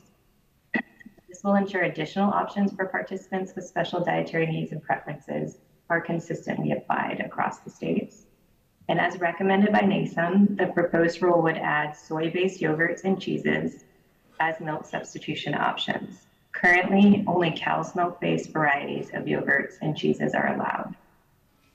Will 1.42 1.56
ensure 1.56 1.82
additional 1.82 2.30
options 2.30 2.72
for 2.72 2.86
participants 2.86 3.52
with 3.56 3.66
special 3.66 4.04
dietary 4.04 4.46
needs 4.46 4.70
and 4.70 4.82
preferences 4.82 5.58
are 5.90 6.00
consistently 6.00 6.70
applied 6.70 7.20
across 7.20 7.58
the 7.58 7.70
states. 7.70 8.26
And 8.88 9.00
as 9.00 9.18
recommended 9.18 9.72
by 9.72 9.80
NASEM, 9.80 10.56
the 10.56 10.68
proposed 10.68 11.20
rule 11.20 11.42
would 11.42 11.56
add 11.56 11.96
soy-based 11.96 12.60
yogurts 12.60 13.04
and 13.04 13.20
cheeses 13.20 13.84
as 14.38 14.60
milk 14.60 14.86
substitution 14.86 15.54
options. 15.54 16.26
Currently, 16.52 17.24
only 17.26 17.52
cow's 17.56 17.96
milk-based 17.96 18.50
varieties 18.50 19.10
of 19.12 19.24
yogurts 19.24 19.78
and 19.82 19.96
cheeses 19.96 20.34
are 20.34 20.54
allowed. 20.54 20.94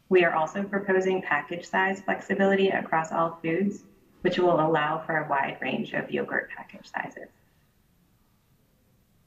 We 0.10 0.24
are 0.24 0.34
also 0.34 0.64
proposing 0.64 1.22
package 1.22 1.66
size 1.66 2.00
flexibility 2.00 2.70
across 2.70 3.12
all 3.12 3.40
foods, 3.42 3.84
which 4.22 4.40
will 4.40 4.62
allow 4.62 5.00
for 5.00 5.18
a 5.18 5.28
wide 5.28 5.58
range 5.62 5.92
of 5.92 6.10
yogurt 6.10 6.50
package 6.56 6.90
sizes. 6.90 7.30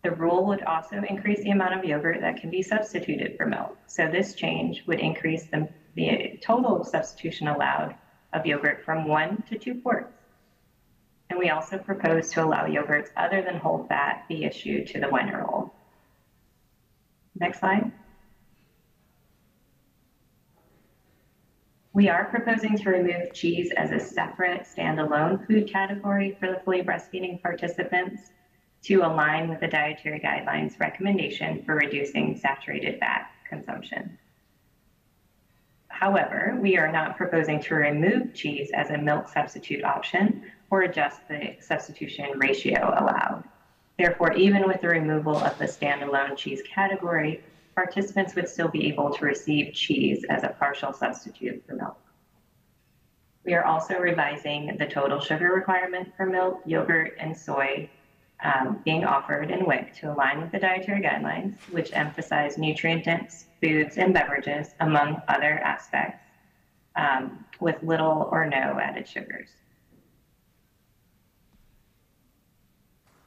The 0.02 0.10
rule 0.12 0.46
would 0.46 0.62
also 0.62 1.02
increase 1.08 1.42
the 1.42 1.50
amount 1.50 1.74
of 1.74 1.84
yogurt 1.84 2.20
that 2.20 2.40
can 2.40 2.50
be 2.50 2.62
substituted 2.62 3.36
for 3.36 3.44
milk. 3.44 3.76
So 3.86 4.08
this 4.08 4.34
change 4.34 4.84
would 4.86 4.98
increase 4.98 5.44
the, 5.44 5.68
the 5.94 6.38
total 6.42 6.84
substitution 6.84 7.48
allowed 7.48 7.94
of 8.32 8.46
yogurt 8.46 8.82
from 8.84 9.06
one 9.06 9.42
to 9.50 9.58
two 9.58 9.80
quarts. 9.82 10.16
And 11.28 11.38
we 11.38 11.50
also 11.50 11.78
propose 11.78 12.30
to 12.30 12.44
allow 12.44 12.66
yogurts 12.66 13.10
other 13.16 13.42
than 13.42 13.56
whole 13.56 13.86
fat 13.88 14.24
be 14.28 14.44
issued 14.44 14.86
to 14.88 15.00
the 15.00 15.08
one-year-old. 15.08 15.70
Next 17.38 17.60
slide. 17.60 17.92
We 21.92 22.08
are 22.08 22.24
proposing 22.24 22.78
to 22.78 22.90
remove 22.90 23.34
cheese 23.34 23.70
as 23.76 23.90
a 23.90 24.00
separate 24.00 24.62
standalone 24.62 25.46
food 25.46 25.70
category 25.70 26.36
for 26.40 26.50
the 26.50 26.60
fully 26.64 26.82
breastfeeding 26.82 27.42
participants 27.42 28.30
to 28.83 29.03
align 29.03 29.49
with 29.49 29.61
the 29.61 29.69
dietary 29.69 30.21
guidelines 30.21 30.79
recommendation 30.81 31.62
for 31.64 31.75
reducing 31.75 32.37
saturated 32.37 32.99
fat 32.99 33.31
consumption. 33.49 34.19
However, 35.88 36.57
we 36.59 36.79
are 36.79 36.90
not 36.90 37.16
proposing 37.16 37.61
to 37.62 37.75
remove 37.75 38.33
cheese 38.33 38.71
as 38.75 38.88
a 38.90 38.97
milk 38.97 39.29
substitute 39.29 39.85
option 39.85 40.45
or 40.71 40.83
adjust 40.83 41.21
the 41.29 41.57
substitution 41.61 42.38
ratio 42.38 42.95
allowed. 42.99 43.45
Therefore, 43.99 44.33
even 44.33 44.66
with 44.66 44.81
the 44.81 44.88
removal 44.88 45.37
of 45.37 45.59
the 45.59 45.66
standalone 45.66 46.37
cheese 46.37 46.62
category, 46.62 47.43
participants 47.75 48.35
would 48.35 48.49
still 48.49 48.69
be 48.69 48.88
able 48.88 49.12
to 49.12 49.25
receive 49.27 49.75
cheese 49.75 50.25
as 50.31 50.43
a 50.43 50.49
partial 50.49 50.95
substitute 50.95 51.62
for 51.66 51.75
milk. 51.75 51.99
We 53.45 53.53
are 53.53 53.64
also 53.64 53.99
revising 53.99 54.77
the 54.79 54.87
total 54.87 55.21
sugar 55.21 55.53
requirement 55.53 56.14
for 56.16 56.25
milk, 56.25 56.62
yogurt, 56.64 57.14
and 57.19 57.37
soy 57.37 57.90
um, 58.42 58.81
being 58.85 59.05
offered 59.05 59.50
in 59.50 59.66
WIC 59.66 59.94
to 59.96 60.12
align 60.12 60.40
with 60.40 60.50
the 60.53 60.59
dietary 60.59 61.03
guidelines, 61.03 61.55
which 61.70 61.90
emphasize 61.92 62.57
nutrient 62.57 63.05
dense 63.05 63.46
foods 63.61 63.98
and 63.98 64.14
beverages, 64.14 64.74
among 64.81 65.20
other 65.29 65.59
aspects, 65.59 66.24
um, 66.96 67.44
with 67.61 67.83
little 67.83 68.29
or 68.33 68.46
no 68.46 68.79
added 68.81 69.07
sugars. 69.07 69.48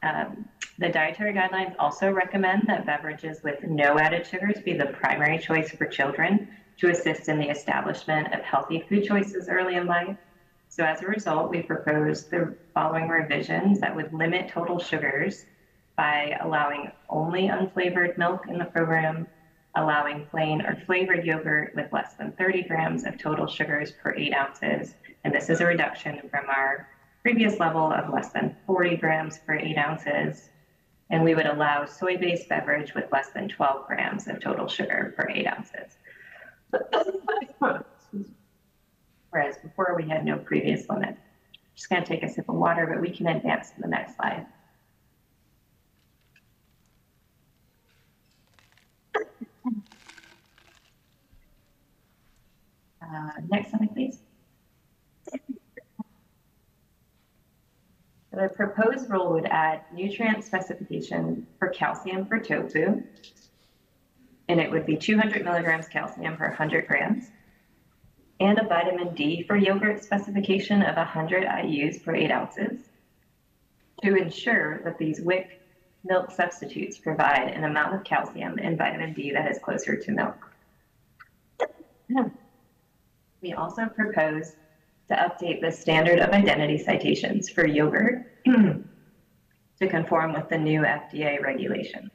Um, 0.02 0.48
the 0.78 0.88
dietary 0.88 1.32
guidelines 1.32 1.74
also 1.78 2.10
recommend 2.10 2.64
that 2.66 2.84
beverages 2.84 3.42
with 3.42 3.62
no 3.62 3.98
added 3.98 4.26
sugars 4.26 4.60
be 4.60 4.74
the 4.74 4.86
primary 4.86 5.38
choice 5.38 5.70
for 5.70 5.86
children 5.86 6.48
to 6.78 6.90
assist 6.90 7.28
in 7.28 7.38
the 7.38 7.48
establishment 7.48 8.34
of 8.34 8.40
healthy 8.40 8.84
food 8.88 9.04
choices 9.04 9.48
early 9.48 9.76
in 9.76 9.86
life 9.86 10.16
so 10.74 10.82
as 10.82 11.02
a 11.02 11.06
result, 11.06 11.50
we 11.50 11.62
proposed 11.62 12.30
the 12.30 12.52
following 12.74 13.06
revisions 13.06 13.78
that 13.78 13.94
would 13.94 14.12
limit 14.12 14.48
total 14.48 14.80
sugars 14.80 15.44
by 15.96 16.36
allowing 16.42 16.90
only 17.08 17.42
unflavored 17.46 18.18
milk 18.18 18.48
in 18.48 18.58
the 18.58 18.64
program, 18.64 19.28
allowing 19.76 20.26
plain 20.26 20.62
or 20.62 20.74
flavored 20.84 21.24
yogurt 21.24 21.76
with 21.76 21.92
less 21.92 22.14
than 22.14 22.32
30 22.32 22.64
grams 22.64 23.04
of 23.04 23.16
total 23.18 23.46
sugars 23.46 23.92
per 23.92 24.16
eight 24.16 24.34
ounces. 24.34 24.96
And 25.22 25.32
this 25.32 25.48
is 25.48 25.60
a 25.60 25.66
reduction 25.66 26.28
from 26.28 26.46
our 26.48 26.88
previous 27.22 27.60
level 27.60 27.92
of 27.92 28.12
less 28.12 28.30
than 28.30 28.56
40 28.66 28.96
grams 28.96 29.38
per 29.46 29.54
eight 29.54 29.78
ounces. 29.78 30.50
And 31.08 31.22
we 31.22 31.36
would 31.36 31.46
allow 31.46 31.84
soy-based 31.84 32.48
beverage 32.48 32.94
with 32.96 33.04
less 33.12 33.28
than 33.28 33.48
12 33.48 33.86
grams 33.86 34.26
of 34.26 34.40
total 34.40 34.66
sugar 34.66 35.14
per 35.16 35.30
eight 35.30 35.46
ounces 35.46 35.98
whereas 39.34 39.56
before 39.58 39.96
we 39.96 40.08
had 40.08 40.24
no 40.24 40.38
previous 40.38 40.88
limit. 40.88 41.16
Just 41.74 41.88
going 41.88 42.00
to 42.00 42.08
take 42.08 42.22
a 42.22 42.28
sip 42.28 42.48
of 42.48 42.54
water, 42.54 42.86
but 42.86 43.00
we 43.00 43.10
can 43.10 43.26
advance 43.26 43.70
to 43.70 43.80
the 43.80 43.88
next 43.88 44.14
slide. 44.14 44.46
Uh, 53.02 53.30
next 53.50 53.70
slide, 53.70 53.92
please. 53.92 54.18
The 58.32 58.48
proposed 58.54 59.10
rule 59.10 59.32
would 59.32 59.46
add 59.46 59.82
nutrient 59.92 60.44
specification 60.44 61.46
for 61.58 61.68
calcium 61.68 62.26
for 62.26 62.38
tofu, 62.38 63.02
and 64.48 64.60
it 64.60 64.70
would 64.70 64.86
be 64.86 64.96
200 64.96 65.44
milligrams 65.44 65.88
calcium 65.88 66.36
per 66.36 66.48
100 66.48 66.86
grams 66.86 67.30
and 68.40 68.58
a 68.58 68.64
vitamin 68.64 69.14
D 69.14 69.42
for 69.42 69.56
yogurt 69.56 70.02
specification 70.02 70.82
of 70.82 70.96
100 70.96 71.44
IUs 71.44 72.02
per 72.02 72.14
8 72.14 72.30
ounces 72.30 72.80
to 74.02 74.16
ensure 74.16 74.80
that 74.84 74.98
these 74.98 75.20
WIC 75.20 75.60
milk 76.04 76.30
substitutes 76.30 76.98
provide 76.98 77.48
an 77.48 77.64
amount 77.64 77.94
of 77.94 78.04
calcium 78.04 78.58
and 78.60 78.76
vitamin 78.76 79.12
D 79.14 79.32
that 79.32 79.50
is 79.50 79.58
closer 79.58 79.96
to 79.96 80.12
milk. 80.12 80.36
Hmm. 82.12 82.28
We 83.40 83.52
also 83.54 83.86
propose 83.86 84.52
to 85.08 85.14
update 85.14 85.60
the 85.60 85.70
standard 85.70 86.18
of 86.18 86.30
identity 86.30 86.78
citations 86.78 87.48
for 87.48 87.66
yogurt 87.66 88.26
to 88.44 89.88
conform 89.88 90.32
with 90.32 90.48
the 90.48 90.58
new 90.58 90.80
FDA 90.80 91.42
regulations. 91.42 92.10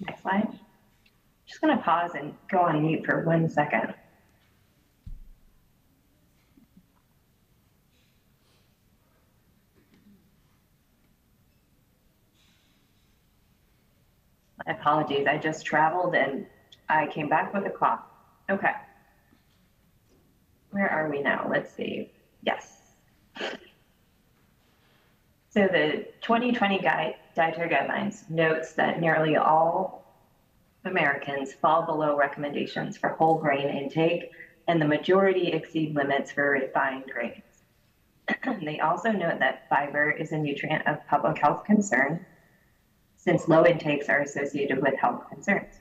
Next 0.00 0.22
slide. 0.22 0.48
Just 1.46 1.60
going 1.60 1.76
to 1.76 1.82
pause 1.82 2.12
and 2.14 2.34
go 2.50 2.60
on 2.60 2.82
mute 2.82 3.04
for 3.04 3.24
one 3.24 3.48
second. 3.48 3.94
Apologies. 14.68 15.26
I 15.26 15.38
just 15.38 15.64
traveled 15.64 16.14
and 16.14 16.46
I 16.88 17.06
came 17.06 17.28
back 17.28 17.52
with 17.52 17.66
a 17.66 17.70
cough. 17.70 18.00
Okay. 18.50 18.72
Where 20.70 20.90
are 20.90 21.08
we 21.08 21.22
now? 21.22 21.46
Let's 21.48 21.74
see. 21.74 22.12
Yes. 22.42 22.76
So 25.50 25.66
the 25.66 26.06
2020 26.20 26.78
guide, 26.80 27.14
dietary 27.34 27.70
guidelines 27.70 28.28
notes 28.30 28.74
that 28.74 29.00
nearly 29.00 29.36
all 29.36 30.04
Americans 30.84 31.52
fall 31.52 31.82
below 31.82 32.16
recommendations 32.16 32.96
for 32.96 33.08
whole 33.10 33.38
grain 33.38 33.68
intake, 33.68 34.30
and 34.68 34.80
the 34.80 34.86
majority 34.86 35.48
exceed 35.48 35.94
limits 35.94 36.30
for 36.30 36.50
refined 36.50 37.04
grains. 37.12 37.42
they 38.62 38.80
also 38.80 39.10
note 39.10 39.38
that 39.38 39.68
fiber 39.68 40.10
is 40.10 40.32
a 40.32 40.38
nutrient 40.38 40.86
of 40.86 41.04
public 41.06 41.38
health 41.38 41.64
concern 41.64 42.24
since 43.28 43.46
low 43.46 43.66
intakes 43.66 44.08
are 44.08 44.20
associated 44.20 44.80
with 44.80 44.94
health 44.98 45.28
concerns. 45.28 45.80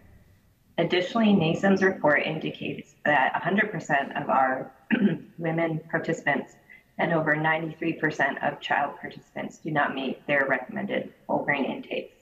Additionally, 0.77 1.27
NASEM's 1.27 1.81
report 1.81 2.23
indicates 2.23 2.95
that 3.05 3.33
100% 3.35 4.21
of 4.21 4.29
our 4.29 4.69
women 5.37 5.79
participants 5.89 6.57
and 6.97 7.13
over 7.13 7.37
93% 7.37 8.45
of 8.45 8.59
child 8.59 8.95
participants 8.99 9.59
do 9.59 9.71
not 9.71 9.95
meet 9.95 10.27
their 10.27 10.45
recommended 10.45 11.13
whole 11.25 11.45
grain 11.45 11.63
intakes. 11.63 12.13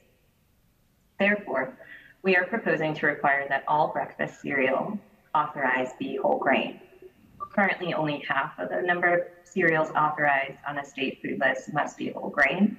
Therefore, 1.17 1.75
we 2.21 2.35
are 2.35 2.45
proposing 2.45 2.93
to 2.93 3.07
require 3.07 3.47
that 3.49 3.63
all 3.67 3.87
breakfast 3.87 4.41
cereal 4.43 4.99
authorized 5.33 5.97
be 5.97 6.17
whole 6.17 6.37
grain. 6.37 6.79
Currently, 7.39 7.95
only 7.95 8.23
half 8.29 8.59
of 8.59 8.69
the 8.69 8.83
number 8.83 9.07
of 9.07 9.21
cereals 9.43 9.89
authorized 9.95 10.59
on 10.67 10.77
a 10.77 10.85
state 10.85 11.19
food 11.23 11.39
list 11.39 11.73
must 11.73 11.97
be 11.97 12.11
whole 12.11 12.29
grain. 12.29 12.77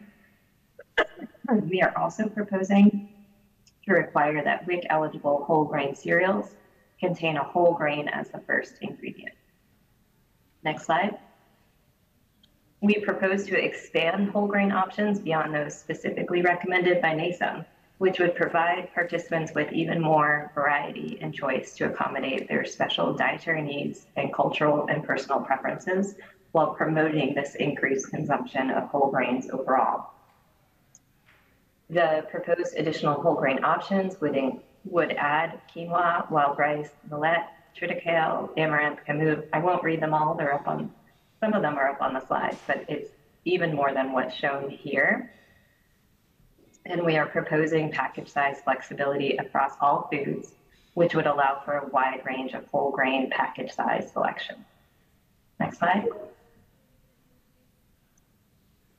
We 1.49 1.82
are 1.82 1.97
also 1.97 2.28
proposing 2.28 3.09
to 3.84 3.92
require 3.92 4.42
that 4.42 4.66
WIC 4.66 4.86
eligible 4.90 5.44
whole 5.44 5.64
grain 5.64 5.94
cereals 5.94 6.57
contain 6.99 7.36
a 7.36 7.44
whole 7.44 7.74
grain 7.74 8.09
as 8.09 8.30
the 8.30 8.40
first 8.40 8.78
ingredient. 8.80 9.34
Next 10.64 10.86
slide. 10.86 11.16
We 12.80 12.99
propose 13.01 13.44
to 13.47 13.62
expand 13.62 14.30
whole 14.30 14.49
grain 14.49 14.72
options 14.72 15.18
beyond 15.18 15.55
those 15.55 15.78
specifically 15.78 16.42
recommended 16.42 17.01
by 17.01 17.14
NASEM, 17.14 17.64
which 17.99 18.18
would 18.18 18.34
provide 18.34 18.92
participants 18.92 19.53
with 19.55 19.72
even 19.72 20.01
more 20.01 20.51
variety 20.55 21.18
and 21.20 21.32
choice 21.32 21.74
to 21.74 21.86
accommodate 21.86 22.49
their 22.49 22.64
special 22.64 23.14
dietary 23.14 23.62
needs 23.62 24.07
and 24.16 24.32
cultural 24.32 24.86
and 24.88 25.05
personal 25.05 25.40
preferences 25.40 26.16
while 26.53 26.74
promoting 26.74 27.34
this 27.34 27.55
increased 27.55 28.11
consumption 28.11 28.70
of 28.70 28.84
whole 28.88 29.11
grains 29.11 29.49
overall. 29.51 30.11
The 31.89 32.26
proposed 32.30 32.74
additional 32.76 33.20
whole 33.20 33.34
grain 33.34 33.62
options 33.64 34.20
would, 34.20 34.37
in, 34.37 34.61
would 34.84 35.12
add 35.12 35.61
quinoa, 35.74 36.28
wild 36.30 36.59
rice, 36.59 36.91
millet, 37.09 37.45
triticale, 37.78 38.51
amaranth, 38.57 39.01
kamut. 39.07 39.47
I 39.53 39.61
won't 39.61 39.84
read 39.84 40.01
them 40.01 40.12
all. 40.12 40.34
They're 40.34 40.55
up 40.55 40.66
on, 40.66 40.93
some 41.41 41.53
of 41.53 41.62
them 41.62 41.76
are 41.76 41.91
up 41.91 42.03
on 42.03 42.14
the 42.14 42.26
slides, 42.26 42.59
but 42.66 42.84
it's 42.89 43.11
even 43.45 43.74
more 43.74 43.93
than 43.93 44.12
what's 44.12 44.34
shown 44.34 44.68
here. 44.68 45.30
And 46.84 47.05
we 47.05 47.16
are 47.16 47.26
proposing 47.26 47.91
package 47.91 48.28
size 48.28 48.61
flexibility 48.62 49.37
across 49.37 49.72
all 49.80 50.09
foods, 50.11 50.53
which 50.95 51.14
would 51.14 51.26
allow 51.26 51.62
for 51.64 51.78
a 51.78 51.89
wide 51.89 52.22
range 52.24 52.53
of 52.53 52.66
whole 52.68 52.91
grain 52.91 53.30
package 53.30 53.72
size 53.72 54.11
selection. 54.12 54.64
Next 55.61 55.78
slide. 55.78 56.07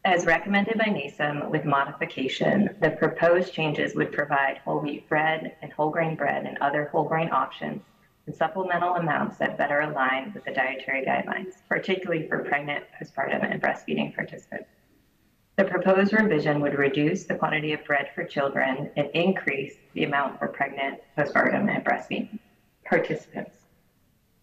As 0.07 0.25
recommended 0.25 0.77
by 0.77 0.85
NASEM 0.85 1.49
with 1.49 1.65
modification, 1.65 2.69
the 2.79 2.91
proposed 2.91 3.51
changes 3.51 3.93
would 3.93 4.13
provide 4.13 4.57
whole 4.59 4.79
wheat 4.79 5.09
bread 5.09 5.57
and 5.61 5.69
whole 5.73 5.89
grain 5.89 6.15
bread 6.15 6.45
and 6.45 6.57
other 6.59 6.85
whole 6.85 7.03
grain 7.03 7.29
options 7.29 7.81
in 8.25 8.33
supplemental 8.33 8.95
amounts 8.95 9.35
that 9.39 9.57
better 9.57 9.81
align 9.81 10.31
with 10.33 10.45
the 10.45 10.53
dietary 10.53 11.05
guidelines, 11.05 11.55
particularly 11.67 12.25
for 12.25 12.45
pregnant, 12.45 12.85
postpartum, 12.97 13.51
and 13.51 13.61
breastfeeding 13.61 14.15
participants. 14.15 14.69
The 15.57 15.65
proposed 15.65 16.13
revision 16.13 16.61
would 16.61 16.77
reduce 16.77 17.25
the 17.25 17.35
quantity 17.35 17.73
of 17.73 17.83
bread 17.83 18.07
for 18.15 18.23
children 18.23 18.89
and 18.95 19.09
increase 19.13 19.75
the 19.93 20.05
amount 20.05 20.39
for 20.39 20.47
pregnant, 20.47 21.01
postpartum, 21.17 21.69
and 21.69 21.83
breastfeeding 21.83 22.39
participants. 22.85 23.56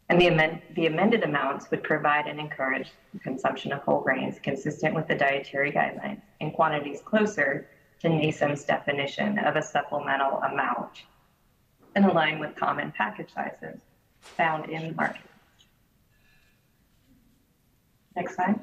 And 0.09 0.21
the, 0.21 0.27
amend, 0.27 0.61
the 0.75 0.87
amended 0.87 1.25
amounts 1.25 1.71
would 1.71 1.83
provide 1.83 2.27
and 2.27 2.39
encourage 2.39 2.91
consumption 3.23 3.73
of 3.73 3.81
whole 3.83 4.01
grains 4.01 4.39
consistent 4.39 4.95
with 4.95 5.09
the 5.09 5.15
dietary 5.15 5.73
guidelines 5.73 6.21
in 6.41 6.51
quantities 6.51 7.01
closer 7.01 7.67
to 8.01 8.09
NASEM's 8.09 8.65
definition 8.65 9.39
of 9.39 9.57
a 9.57 9.63
supplemental 9.63 10.43
amount 10.43 11.05
and 11.95 12.05
align 12.05 12.39
with 12.39 12.55
common 12.55 12.93
package 12.93 13.33
sizes 13.33 13.81
found 14.21 14.69
in 14.69 14.89
the 14.89 14.95
market. 14.95 15.23
Next 18.15 18.35
slide. 18.35 18.61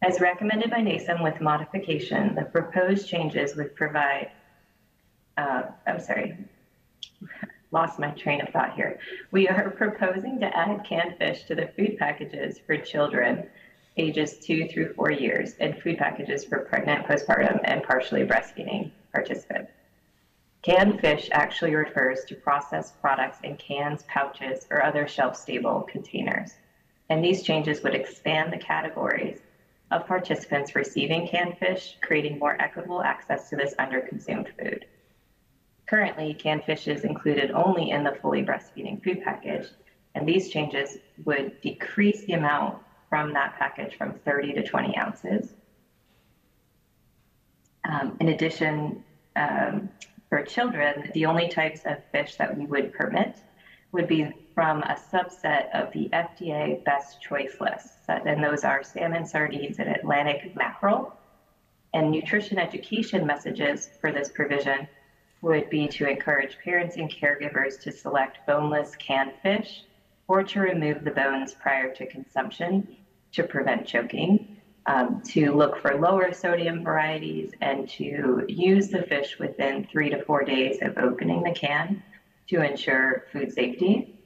As 0.00 0.20
recommended 0.20 0.70
by 0.70 0.78
NASEM 0.78 1.22
with 1.22 1.40
modification, 1.40 2.34
the 2.34 2.44
proposed 2.44 3.08
changes 3.08 3.56
would 3.56 3.74
provide, 3.74 4.30
uh, 5.36 5.62
I'm 5.86 6.00
sorry, 6.00 6.36
lost 7.70 7.98
my 7.98 8.10
train 8.12 8.40
of 8.40 8.48
thought 8.48 8.74
here. 8.74 8.98
We 9.30 9.48
are 9.48 9.70
proposing 9.76 10.40
to 10.40 10.56
add 10.56 10.84
canned 10.88 11.16
fish 11.18 11.44
to 11.44 11.54
the 11.54 11.68
food 11.76 11.96
packages 11.98 12.60
for 12.66 12.76
children 12.76 13.48
ages 13.96 14.38
two 14.38 14.66
through 14.66 14.92
four 14.94 15.10
years 15.10 15.54
and 15.60 15.80
food 15.82 15.98
packages 15.98 16.44
for 16.44 16.60
pregnant, 16.60 17.06
postpartum, 17.06 17.60
and 17.64 17.82
partially 17.82 18.22
breastfeeding 18.24 18.90
participants. 19.12 19.72
Canned 20.62 21.00
fish 21.00 21.28
actually 21.32 21.74
refers 21.74 22.24
to 22.24 22.34
processed 22.34 23.00
products 23.00 23.38
in 23.42 23.56
cans, 23.56 24.04
pouches, 24.08 24.66
or 24.70 24.84
other 24.84 25.06
shelf 25.06 25.36
stable 25.36 25.86
containers. 25.88 26.58
And 27.10 27.24
these 27.24 27.42
changes 27.42 27.82
would 27.82 27.94
expand 27.94 28.52
the 28.52 28.58
categories 28.58 29.40
of 29.90 30.06
participants 30.06 30.74
receiving 30.74 31.26
canned 31.26 31.56
fish, 31.58 31.96
creating 32.02 32.38
more 32.38 32.60
equitable 32.60 33.02
access 33.02 33.48
to 33.48 33.56
this 33.56 33.74
underconsumed 33.78 34.48
food. 34.58 34.84
Currently, 35.88 36.34
canned 36.34 36.64
fish 36.64 36.86
is 36.86 37.04
included 37.04 37.50
only 37.52 37.90
in 37.90 38.04
the 38.04 38.12
fully 38.20 38.44
breastfeeding 38.44 39.02
food 39.02 39.22
package, 39.24 39.68
and 40.14 40.28
these 40.28 40.50
changes 40.50 40.98
would 41.24 41.60
decrease 41.62 42.24
the 42.26 42.34
amount 42.34 42.78
from 43.08 43.32
that 43.32 43.56
package 43.58 43.96
from 43.96 44.12
30 44.24 44.52
to 44.54 44.66
20 44.66 44.96
ounces. 44.98 45.54
Um, 47.88 48.18
in 48.20 48.28
addition, 48.28 49.02
um, 49.36 49.88
for 50.28 50.42
children, 50.42 51.10
the 51.14 51.24
only 51.24 51.48
types 51.48 51.80
of 51.86 52.04
fish 52.12 52.36
that 52.36 52.54
we 52.54 52.66
would 52.66 52.92
permit 52.92 53.38
would 53.92 54.08
be 54.08 54.30
from 54.54 54.82
a 54.82 54.94
subset 55.10 55.70
of 55.72 55.90
the 55.94 56.10
FDA 56.12 56.84
best 56.84 57.22
choice 57.22 57.56
list. 57.62 57.94
And 58.08 58.44
those 58.44 58.62
are 58.62 58.82
salmon, 58.82 59.24
sardines, 59.24 59.78
and 59.78 59.88
Atlantic 59.88 60.54
mackerel. 60.54 61.16
And 61.94 62.10
nutrition 62.10 62.58
education 62.58 63.24
messages 63.26 63.88
for 64.02 64.12
this 64.12 64.28
provision 64.28 64.86
would 65.40 65.70
be 65.70 65.86
to 65.88 66.08
encourage 66.08 66.58
parents 66.64 66.96
and 66.96 67.10
caregivers 67.10 67.80
to 67.80 67.92
select 67.92 68.38
boneless 68.46 68.96
canned 68.96 69.32
fish 69.42 69.84
or 70.26 70.42
to 70.42 70.60
remove 70.60 71.04
the 71.04 71.10
bones 71.10 71.54
prior 71.54 71.94
to 71.94 72.06
consumption 72.06 72.96
to 73.32 73.44
prevent 73.44 73.86
choking, 73.86 74.56
um, 74.86 75.22
to 75.22 75.52
look 75.52 75.80
for 75.80 75.94
lower 75.94 76.32
sodium 76.32 76.82
varieties, 76.82 77.52
and 77.60 77.88
to 77.88 78.44
use 78.48 78.88
the 78.88 79.02
fish 79.02 79.38
within 79.38 79.86
three 79.90 80.10
to 80.10 80.22
four 80.24 80.44
days 80.44 80.78
of 80.82 80.96
opening 80.98 81.42
the 81.42 81.52
can 81.52 82.02
to 82.48 82.62
ensure 82.62 83.24
food 83.32 83.52
safety, 83.52 84.18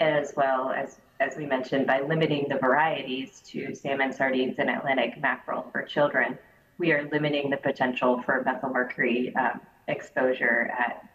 as 0.00 0.32
well 0.36 0.70
as, 0.70 0.98
as 1.20 1.36
we 1.36 1.46
mentioned, 1.46 1.86
by 1.86 2.00
limiting 2.00 2.46
the 2.48 2.58
varieties 2.58 3.42
to 3.46 3.74
salmon, 3.74 4.12
sardines, 4.12 4.58
and 4.58 4.70
Atlantic 4.70 5.20
mackerel 5.20 5.68
for 5.72 5.82
children 5.82 6.38
we 6.78 6.92
are 6.92 7.08
limiting 7.10 7.50
the 7.50 7.56
potential 7.56 8.22
for 8.22 8.44
methylmercury 8.44 9.36
um, 9.36 9.60
exposure 9.88 10.70
at 10.78 11.08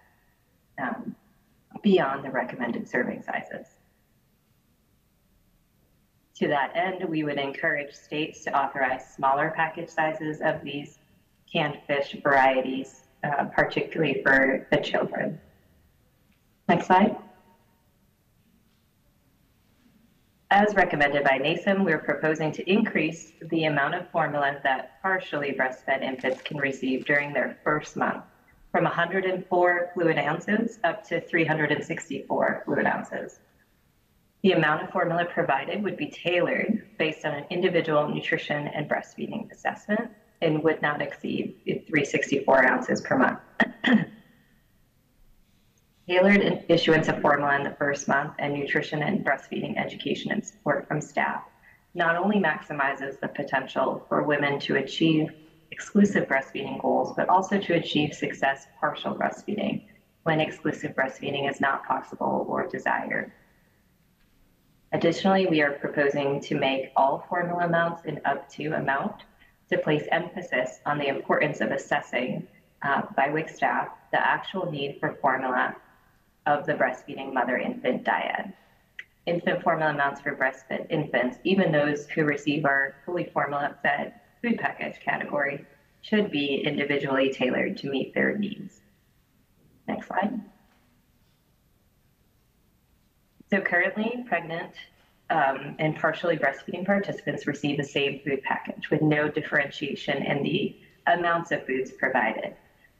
um, 0.82 1.16
beyond 1.82 2.26
the 2.26 2.30
recommended 2.30 2.88
serving 2.88 3.24
sizes. 3.24 3.68
To 6.36 6.47
that 6.47 6.76
end, 6.76 7.07
we 7.07 7.24
would 7.24 7.38
encourage 7.38 7.93
states 7.93 8.43
to 8.43 8.57
authorize 8.57 9.14
smaller 9.14 9.53
package 9.55 9.89
sizes 9.89 10.41
of 10.41 10.61
these 10.64 10.99
canned 11.51 11.78
fish 11.88 12.16
varieties, 12.24 13.03
uh, 13.24 13.45
particularly 13.45 14.22
for 14.24 14.68
the 14.72 14.78
children. 14.78 15.39
Next 16.68 16.88
slide. 16.88 17.16
As 20.56 20.76
recommended 20.76 21.24
by 21.24 21.39
NASEM, 21.39 21.84
we're 21.84 21.97
proposing 21.97 22.51
to 22.51 22.72
increase 22.72 23.32
the 23.49 23.64
amount 23.64 23.95
of 23.95 24.08
formula 24.12 24.60
that 24.62 25.01
partially 25.01 25.51
breastfed 25.51 26.04
infants 26.04 26.43
can 26.43 26.58
receive 26.58 27.06
during 27.06 27.34
their 27.34 27.58
first 27.64 27.97
month 27.97 28.24
from 28.72 28.84
104 28.84 29.89
fluid 29.95 30.20
ounces 30.20 30.78
up 30.84 31.04
to 31.06 31.22
364 31.22 32.62
fluid 32.66 32.86
ounces. 32.86 33.39
The 34.43 34.51
amount 34.51 34.84
of 34.84 34.91
formula 34.91 35.26
provided 35.26 35.82
would 35.82 35.97
be 35.97 36.12
tailored 36.12 36.88
based 36.99 37.26
on 37.26 37.34
an 37.34 37.45
individual 37.49 38.08
nutrition 38.08 38.68
and 38.68 38.88
breastfeeding 38.88 39.51
assessment 39.51 40.12
and 40.43 40.64
would 40.64 40.84
not 40.84 41.01
exceed 41.01 41.56
364 41.66 42.68
ounces 42.68 43.01
per 43.01 43.18
month. 43.18 43.39
tailored 46.08 46.66
issuance 46.70 47.08
of 47.08 47.22
formula 47.22 47.56
in 47.56 47.64
the 47.64 47.76
first 47.76 48.08
month, 48.08 48.34
and 48.39 48.54
nutrition 48.54 49.04
and 49.04 49.26
breastfeeding 49.26 49.78
education 49.78 50.32
and 50.32 50.43
support 50.43 50.88
from 50.88 50.99
staff 50.99 51.43
not 51.95 52.16
only 52.16 52.38
maximizes 52.38 53.20
the 53.20 53.28
potential 53.28 54.04
for 54.10 54.24
women 54.24 54.60
to 54.60 54.78
achieve 54.78 55.32
exclusive 55.72 56.28
breastfeeding 56.28 56.82
goals, 56.82 57.14
but 57.16 57.30
also 57.30 57.60
to 57.60 57.74
achieve 57.74 58.14
success 58.14 58.68
partial 58.80 59.14
breastfeeding 59.16 59.84
when 60.24 60.39
exclusive 60.39 60.95
breastfeeding 60.95 61.49
is 61.49 61.60
not 61.60 61.86
possible 61.86 62.45
or 62.47 62.68
desired. 62.68 63.32
Additionally, 64.91 65.47
we 65.47 65.62
are 65.62 65.72
proposing 65.72 66.39
to 66.39 66.56
make 66.56 66.91
all 66.95 67.26
formula 67.28 67.66
amounts 67.66 68.04
an 68.06 68.22
up 68.26 68.47
to 68.49 68.68
amount 68.74 69.24
to 69.72 69.78
place 69.78 70.04
emphasis 70.12 70.80
on 70.86 70.97
the 70.97 71.08
importance 71.08 71.62
of 71.62 71.72
assessing 71.72 72.47
uh, 72.84 73.01
by 73.16 73.30
WIC 73.30 73.49
staff 73.49 73.89
the 74.12 74.20
actual 74.20 74.72
need 74.72 74.97
for 74.99 75.18
formula 75.22 75.76
of 76.46 76.66
the 76.66 76.74
breastfeeding 76.74 77.34
mother 77.34 77.58
infant 77.58 78.04
diet. 78.04 78.48
Infant 79.26 79.64
formula 79.64 79.91
amounts 79.91 80.22
for 80.22 80.36
breastfed 80.36 80.86
infants, 80.89 81.38
even 81.44 81.72
those 81.72 82.08
who 82.08 82.26
receive 82.26 82.66
our 82.66 82.96
fully 83.06 83.30
formula 83.34 83.76
fed 83.82 84.14
food 84.41 84.58
package 84.58 85.00
category, 85.04 85.66
should 86.02 86.30
be 86.30 86.62
individually 86.66 87.32
tailored 87.32 87.78
to 87.78 87.89
meet 87.89 88.14
their 88.14 88.38
needs. 88.38 88.82
Next 89.88 90.08
slide. 90.08 90.41
So 93.50 93.62
currently, 93.62 94.26
pregnant 94.28 94.74
um, 95.30 95.76
and 95.80 95.96
partially 95.96 96.38
breastfeeding 96.38 96.86
participants 96.86 97.48
receive 97.48 97.78
the 97.78 97.84
same 97.84 98.20
food 98.20 98.41
package 98.44 98.89
with 98.89 99.02
no 99.02 99.30
differentiation 99.30 100.24
in 100.24 100.44
the 100.44 100.76
amounts 101.08 101.52
of 101.52 101.66
foods 101.66 101.91
provided. 101.91 102.56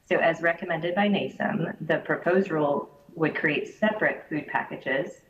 So 0.08 0.18
as 0.18 0.42
recommended 0.42 0.96
by 0.96 1.08
NASEM, 1.08 1.76
the 1.88 1.98
proposed 2.00 2.52
rule 2.52 2.90
would 3.16 3.36
create 3.36 3.68
separate 3.80 4.24
food 4.30 4.48
packages 4.48 5.22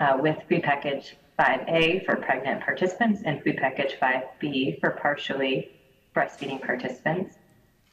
uh, 0.00 0.16
with 0.20 0.36
food 0.48 0.62
package 0.62 1.16
5A 1.38 2.04
for 2.04 2.16
pregnant 2.16 2.62
participants 2.62 3.22
and 3.24 3.42
food 3.42 3.56
package 3.56 3.96
5B 4.00 4.80
for 4.80 4.90
partially 4.90 5.68
breastfeeding 6.14 6.60
participants. 6.60 7.36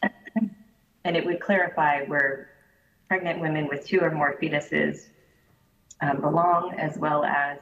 and 1.03 1.17
it 1.17 1.25
would 1.25 1.39
clarify 1.39 2.03
where 2.05 2.49
pregnant 3.07 3.39
women 3.39 3.67
with 3.67 3.85
two 3.85 3.99
or 3.99 4.11
more 4.11 4.35
fetuses 4.41 5.09
um, 6.01 6.21
belong, 6.21 6.73
as 6.77 6.97
well 6.97 7.23
as 7.23 7.57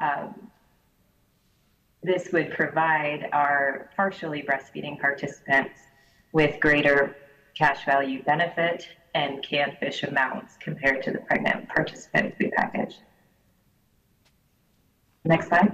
um, 0.00 0.50
this 2.02 2.28
would 2.32 2.50
provide 2.50 3.28
our 3.32 3.88
partially 3.96 4.42
breastfeeding 4.42 4.98
participants 5.00 5.78
with 6.32 6.60
greater 6.60 7.16
cash 7.54 7.84
value 7.84 8.22
benefit 8.24 8.86
and 9.16 9.42
canned 9.42 9.78
fish 9.78 10.02
amounts 10.02 10.58
compared 10.60 11.02
to 11.02 11.10
the 11.10 11.18
pregnant 11.20 11.66
participant 11.68 12.34
food 12.38 12.50
package. 12.54 13.00
Next 15.24 15.48
slide. 15.48 15.72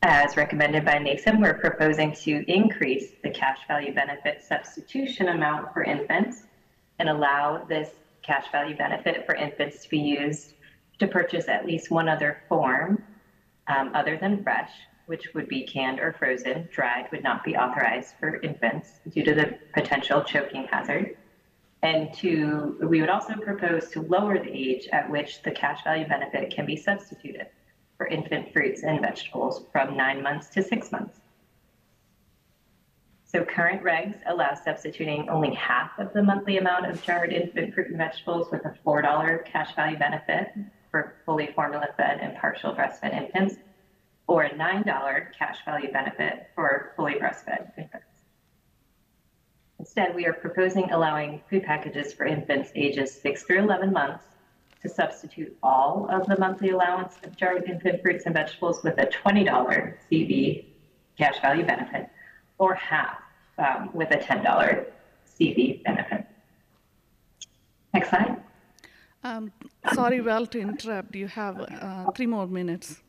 As 0.00 0.36
recommended 0.38 0.86
by 0.86 0.94
NASEM, 0.94 1.42
we're 1.42 1.58
proposing 1.58 2.14
to 2.24 2.42
increase 2.50 3.12
the 3.22 3.30
cash 3.30 3.58
value 3.68 3.92
benefit 3.92 4.42
substitution 4.42 5.28
amount 5.28 5.74
for 5.74 5.84
infants 5.84 6.46
and 6.98 7.10
allow 7.10 7.66
this 7.68 7.90
cash 8.22 8.46
value 8.50 8.76
benefit 8.76 9.26
for 9.26 9.34
infants 9.34 9.82
to 9.82 9.90
be 9.90 9.98
used 9.98 10.54
to 11.00 11.06
purchase 11.06 11.48
at 11.48 11.66
least 11.66 11.90
one 11.90 12.08
other 12.08 12.38
form 12.48 13.02
um, 13.66 13.90
other 13.94 14.16
than 14.16 14.42
fresh, 14.42 14.70
which 15.08 15.32
would 15.34 15.48
be 15.48 15.66
canned 15.66 15.98
or 15.98 16.12
frozen. 16.12 16.68
Dried 16.70 17.10
would 17.10 17.22
not 17.22 17.42
be 17.42 17.56
authorized 17.56 18.14
for 18.20 18.40
infants 18.40 19.00
due 19.10 19.24
to 19.24 19.34
the 19.34 19.58
potential 19.72 20.22
choking 20.22 20.66
hazard. 20.70 21.16
And 21.82 22.12
to, 22.14 22.76
we 22.82 23.00
would 23.00 23.08
also 23.08 23.34
propose 23.34 23.88
to 23.90 24.02
lower 24.02 24.38
the 24.38 24.50
age 24.50 24.88
at 24.92 25.08
which 25.10 25.42
the 25.42 25.50
cash 25.50 25.82
value 25.84 26.06
benefit 26.06 26.52
can 26.54 26.66
be 26.66 26.76
substituted 26.76 27.46
for 27.96 28.06
infant 28.06 28.52
fruits 28.52 28.82
and 28.82 29.00
vegetables 29.00 29.64
from 29.72 29.96
nine 29.96 30.22
months 30.22 30.48
to 30.50 30.62
six 30.62 30.92
months. 30.92 31.20
So 33.24 33.44
current 33.44 33.82
regs 33.82 34.18
allow 34.26 34.54
substituting 34.54 35.28
only 35.28 35.54
half 35.54 35.90
of 35.98 36.12
the 36.12 36.22
monthly 36.22 36.58
amount 36.58 36.86
of 36.86 37.02
jarred 37.02 37.32
infant 37.32 37.74
fruit 37.74 37.88
and 37.88 37.98
vegetables 37.98 38.50
with 38.50 38.64
a 38.64 38.74
$4 38.86 39.44
cash 39.44 39.74
value 39.74 39.98
benefit 39.98 40.48
for 40.90 41.14
fully 41.26 41.48
formula 41.54 41.88
fed 41.96 42.18
and 42.22 42.36
partial 42.36 42.74
breastfed 42.74 43.14
infants, 43.14 43.56
or 44.28 44.44
a 44.44 44.50
$9 44.50 45.26
cash 45.36 45.58
value 45.64 45.90
benefit 45.90 46.48
for 46.54 46.92
fully 46.94 47.14
breastfed 47.14 47.72
infants. 47.76 48.04
Instead, 49.78 50.14
we 50.14 50.26
are 50.26 50.34
proposing 50.34 50.90
allowing 50.90 51.40
food 51.48 51.62
packages 51.62 52.12
for 52.12 52.26
infants 52.26 52.70
ages 52.74 53.12
6 53.20 53.42
through 53.44 53.60
11 53.60 53.92
months 53.92 54.24
to 54.82 54.88
substitute 54.88 55.56
all 55.62 56.06
of 56.10 56.26
the 56.26 56.38
monthly 56.38 56.70
allowance 56.70 57.14
of 57.24 57.36
jarred 57.36 57.64
infant 57.68 58.02
fruits 58.02 58.26
and 58.26 58.34
vegetables 58.34 58.82
with 58.84 58.98
a 58.98 59.06
$20 59.06 59.94
CV 60.10 60.64
cash 61.16 61.40
value 61.40 61.64
benefit 61.64 62.08
or 62.58 62.74
half 62.74 63.18
um, 63.58 63.90
with 63.92 64.10
a 64.10 64.18
$10 64.18 64.84
CV 65.40 65.82
benefit. 65.82 66.26
Next 67.94 68.10
slide. 68.10 68.36
Um, 69.24 69.52
sorry, 69.94 70.20
Val, 70.20 70.46
to 70.46 70.60
interrupt. 70.60 71.14
You 71.16 71.28
have 71.28 71.60
uh, 71.60 72.10
three 72.12 72.26
more 72.26 72.46
minutes. 72.46 73.00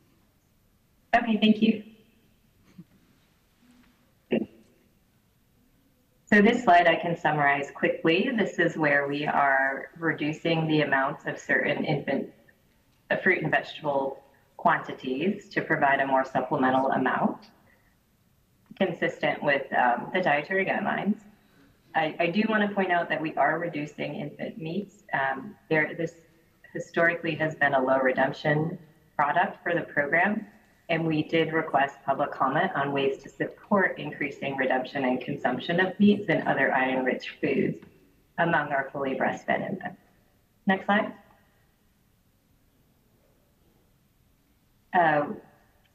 Okay, 1.14 1.38
thank 1.40 1.60
you. 1.60 1.82
So 6.32 6.40
this 6.40 6.62
slide 6.62 6.86
I 6.86 6.94
can 6.94 7.16
summarize 7.16 7.72
quickly. 7.74 8.30
This 8.36 8.60
is 8.60 8.76
where 8.76 9.08
we 9.08 9.26
are 9.26 9.90
reducing 9.98 10.68
the 10.68 10.82
amounts 10.82 11.26
of 11.26 11.36
certain 11.38 11.84
infant 11.84 12.30
uh, 13.10 13.16
fruit 13.16 13.42
and 13.42 13.50
vegetable 13.50 14.22
quantities 14.56 15.48
to 15.48 15.60
provide 15.60 15.98
a 15.98 16.06
more 16.06 16.24
supplemental 16.24 16.92
amount 16.92 17.46
consistent 18.78 19.42
with 19.42 19.62
um, 19.72 20.10
the 20.14 20.20
dietary 20.20 20.64
guidelines. 20.64 21.18
I, 21.96 22.14
I, 22.20 22.26
do 22.28 22.44
want 22.48 22.68
to 22.68 22.72
point 22.74 22.92
out 22.92 23.08
that 23.08 23.20
we 23.20 23.34
are 23.34 23.58
reducing 23.58 24.14
infant 24.14 24.56
meats. 24.58 25.02
Um, 25.12 25.56
there, 25.68 25.94
this 25.96 26.12
historically 26.72 27.34
has 27.34 27.56
been 27.56 27.74
a 27.74 27.82
low 27.82 27.98
redemption 27.98 28.78
product 29.16 29.62
for 29.64 29.74
the 29.74 29.80
program, 29.80 30.46
and 30.90 31.06
we 31.06 31.22
did 31.22 31.52
request 31.52 31.94
public 32.04 32.32
comment 32.32 32.70
on 32.74 32.92
ways 32.92 33.22
to 33.22 33.28
support 33.28 33.98
increasing 33.98 34.56
redemption 34.56 35.04
and 35.04 35.20
consumption 35.20 35.78
of 35.78 35.98
meats 36.00 36.26
and 36.28 36.46
other 36.48 36.72
iron-rich 36.74 37.36
foods 37.40 37.78
among 38.38 38.72
our 38.72 38.90
fully 38.92 39.14
breastfed 39.14 39.70
infants. 39.70 40.00
Next 40.66 40.86
slide. 40.86 41.12
Uh, 44.92 45.26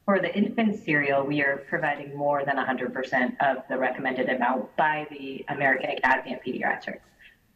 for 0.05 0.19
the 0.19 0.33
infant 0.33 0.81
cereal, 0.81 1.25
we 1.25 1.41
are 1.41 1.65
providing 1.67 2.15
more 2.15 2.45
than 2.45 2.55
100% 2.55 3.35
of 3.41 3.63
the 3.67 3.77
recommended 3.77 4.29
amount 4.29 4.73
by 4.77 5.05
the 5.09 5.43
American 5.49 5.89
Academy 5.89 6.35
of 6.35 6.41
Pediatrics. 6.41 6.99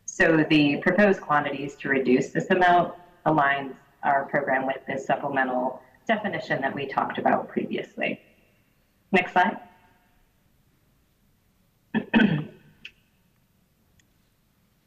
So 0.05 0.43
the 0.49 0.77
proposed 0.77 1.21
quantities 1.21 1.75
to 1.77 1.89
reduce 1.89 2.29
this 2.29 2.49
amount 2.49 2.95
aligns 3.25 3.75
our 4.03 4.25
program 4.25 4.65
with 4.65 4.85
this 4.87 5.05
supplemental 5.05 5.81
definition 6.09 6.59
that 6.61 6.75
we 6.75 6.87
talked 6.87 7.19
about 7.19 7.47
previously. 7.47 8.19
Next 9.11 9.31
slide. 9.31 9.57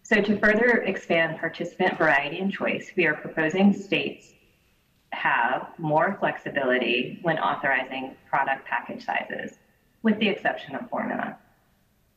so 0.02 0.20
to 0.20 0.36
further 0.38 0.82
expand 0.82 1.38
participant 1.38 1.96
variety 1.96 2.40
and 2.40 2.52
choice, 2.52 2.90
we 2.96 3.06
are 3.06 3.14
proposing 3.14 3.72
states 3.72 4.34
have 5.12 5.68
more 5.78 6.16
flexibility 6.18 7.20
when 7.22 7.38
authorizing 7.38 8.16
product 8.28 8.66
package 8.66 9.04
sizes, 9.04 9.58
with 10.02 10.18
the 10.18 10.28
exception 10.28 10.74
of 10.74 10.90
formula. 10.90 11.36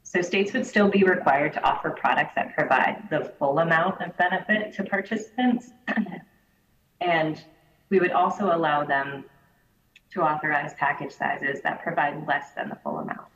So 0.01 0.21
states 0.21 0.51
would 0.53 0.65
still 0.65 0.89
be 0.89 1.03
required 1.03 1.53
to 1.53 1.63
offer 1.63 1.91
products 1.91 2.33
that 2.35 2.55
provide 2.55 3.07
the 3.11 3.33
full 3.37 3.59
amount 3.59 4.01
of 4.01 4.17
benefit 4.17 4.73
to 4.73 4.83
participants 4.83 5.73
and 7.01 7.43
we 7.89 7.99
would 7.99 8.11
also 8.11 8.55
allow 8.55 8.83
them 8.83 9.25
to 10.11 10.21
authorize 10.21 10.73
package 10.75 11.11
sizes 11.11 11.61
that 11.61 11.83
provide 11.83 12.25
less 12.27 12.51
than 12.51 12.69
the 12.69 12.75
full 12.83 12.99
amount. 12.99 13.27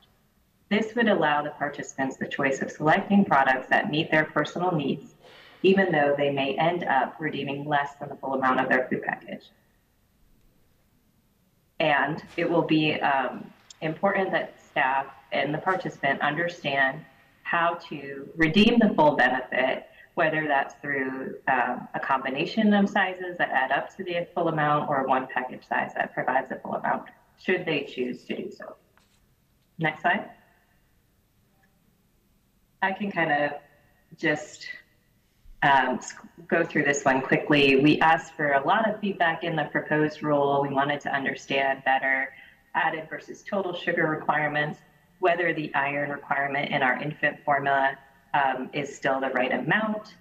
This 0.69 0.93
would 0.95 1.09
allow 1.09 1.41
the 1.41 1.49
participants 1.51 2.17
the 2.17 2.27
choice 2.27 2.61
of 2.61 2.71
selecting 2.71 3.25
products 3.25 3.67
that 3.69 3.89
meet 3.89 4.11
their 4.11 4.25
personal 4.25 4.71
needs, 4.71 5.15
even 5.63 5.91
though 5.91 6.13
they 6.15 6.29
may 6.29 6.55
end 6.57 6.83
up 6.83 7.15
redeeming 7.19 7.65
less 7.65 7.95
than 7.95 8.09
the 8.09 8.15
full 8.15 8.35
amount 8.35 8.59
of 8.59 8.69
their 8.69 8.87
food 8.87 9.03
package. 9.03 9.49
And 11.79 12.21
it 12.37 12.49
will 12.49 12.61
be 12.61 12.93
um, 13.01 13.51
important 13.81 14.31
that 14.31 14.61
staff 14.61 15.07
and 15.31 15.53
the 15.53 15.57
participant 15.57 16.21
understand 16.21 17.03
how 17.43 17.79
to 17.89 18.29
redeem 18.35 18.77
the 18.79 18.93
full 18.95 19.15
benefit 19.15 19.87
whether 20.19 20.45
that's 20.49 20.75
through 20.81 21.35
um, 21.47 21.87
a 21.93 21.99
combination 22.01 22.73
of 22.73 22.89
sizes 22.89 23.37
that 23.37 23.49
add 23.51 23.71
up 23.71 23.95
to 23.95 24.03
the 24.03 24.27
full 24.35 24.49
amount 24.49 24.89
or 24.89 25.07
one 25.07 25.25
package 25.33 25.65
size 25.65 25.93
that 25.95 26.13
provides 26.13 26.49
the 26.49 26.57
full 26.57 26.73
amount, 26.73 27.03
should 27.41 27.65
they 27.65 27.83
choose 27.83 28.25
to 28.25 28.35
do 28.35 28.51
so. 28.51 28.75
Next 29.77 30.01
slide. 30.01 30.29
I 32.81 32.91
can 32.91 33.09
kind 33.13 33.31
of 33.31 33.51
just 34.17 34.67
um, 35.63 36.01
go 36.49 36.65
through 36.65 36.83
this 36.83 37.05
one 37.05 37.21
quickly. 37.21 37.77
We 37.77 38.01
asked 38.01 38.33
for 38.33 38.51
a 38.51 38.67
lot 38.67 38.89
of 38.89 38.99
feedback 38.99 39.45
in 39.45 39.55
the 39.55 39.69
proposed 39.71 40.21
rule. 40.21 40.61
We 40.61 40.73
wanted 40.75 40.99
to 41.01 41.15
understand 41.15 41.83
better 41.85 42.33
added 42.75 43.07
versus 43.09 43.41
total 43.41 43.73
sugar 43.73 44.05
requirements, 44.05 44.79
whether 45.19 45.53
the 45.53 45.73
iron 45.73 46.09
requirement 46.09 46.71
in 46.71 46.81
our 46.83 47.01
infant 47.01 47.37
formula 47.45 47.97
um, 48.33 48.69
is 48.73 48.95
still 48.95 49.19
the 49.19 49.29
right 49.29 49.51
amount. 49.51 50.15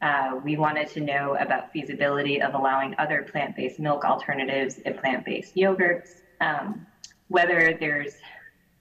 Uh, 0.00 0.40
we 0.44 0.56
wanted 0.56 0.88
to 0.88 1.00
know 1.00 1.36
about 1.38 1.72
feasibility 1.72 2.42
of 2.42 2.54
allowing 2.54 2.94
other 2.98 3.22
plant-based 3.30 3.78
milk 3.78 4.04
alternatives 4.04 4.80
and 4.84 4.98
plant-based 4.98 5.54
yogurts, 5.54 6.22
um, 6.40 6.84
whether 7.28 7.76
there's 7.78 8.14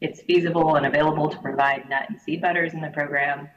it's 0.02 0.22
feasible 0.22 0.78
and 0.78 0.88
available 0.88 1.30
to 1.30 1.38
provide 1.38 1.88
nut 1.88 2.06
and 2.10 2.20
seed 2.20 2.42
butters 2.42 2.74
in 2.74 2.82
the 2.82 2.90
program. 2.90 3.48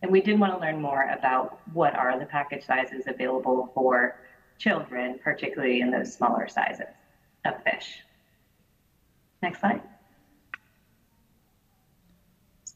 And 0.00 0.12
we 0.12 0.20
did 0.20 0.38
want 0.38 0.54
to 0.54 0.60
learn 0.60 0.80
more 0.80 1.10
about 1.10 1.60
what 1.72 1.96
are 1.96 2.16
the 2.18 2.26
package 2.26 2.64
sizes 2.64 3.08
available 3.08 3.72
for 3.74 4.20
children, 4.58 5.18
particularly 5.22 5.80
in 5.80 5.90
those 5.90 6.14
smaller 6.14 6.46
sizes 6.48 6.86
of 7.44 7.54
fish. 7.64 7.98
Next 9.42 9.58
slide. 9.58 9.82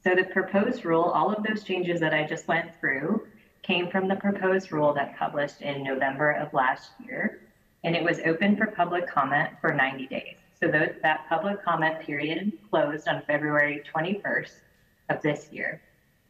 So 0.05 0.15
the 0.17 0.25
proposed 0.25 0.85
rule, 0.85 1.05
all 1.05 1.33
of 1.33 1.45
those 1.45 1.63
changes 1.63 2.01
that 2.01 2.13
I 2.13 2.27
just 2.27 2.49
went 2.49 2.75
through 2.81 3.27
came 3.63 3.89
from 3.89 4.09
the 4.09 4.17
proposed 4.17 4.73
rule 4.73 4.93
that 4.95 5.17
published 5.17 5.63
in 5.63 5.85
November 5.85 6.33
of 6.33 6.53
last 6.53 6.91
year, 7.05 7.43
and 7.85 7.95
it 7.95 8.03
was 8.03 8.19
open 8.27 8.57
for 8.57 8.67
public 8.67 9.07
comment 9.07 9.51
for 9.61 9.73
90 9.73 10.09
days. 10.09 10.37
So 10.59 10.69
that 10.69 11.29
public 11.29 11.65
comment 11.65 12.01
period 12.01 12.53
closed 12.71 13.07
on 13.07 13.23
February 13.27 13.83
21st 13.95 14.53
of 15.09 15.23
this 15.23 15.49
year. 15.53 15.81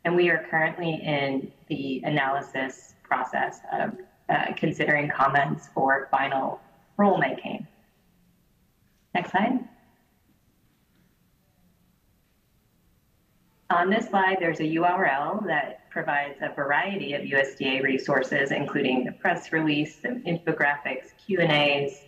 And 0.04 0.16
we 0.16 0.28
are 0.30 0.46
currently 0.50 0.94
in 0.94 1.52
the 1.68 2.02
analysis 2.04 2.94
process 3.02 3.60
of 3.72 3.96
uh, 4.28 4.52
considering 4.56 5.10
comments 5.10 5.68
for 5.74 6.08
final 6.10 6.60
rulemaking. 6.98 7.66
Next 9.14 9.30
slide. 9.30 9.68
On 13.72 13.88
this 13.88 14.08
slide, 14.08 14.36
there's 14.38 14.60
a 14.60 14.74
URL 14.74 15.46
that 15.46 15.88
provides 15.88 16.36
a 16.42 16.52
variety 16.54 17.14
of 17.14 17.22
USDA 17.22 17.82
resources, 17.82 18.50
including 18.50 19.02
the 19.02 19.12
press 19.12 19.50
release, 19.50 19.98
some 20.02 20.20
infographics, 20.24 21.16
Q&As, 21.24 22.02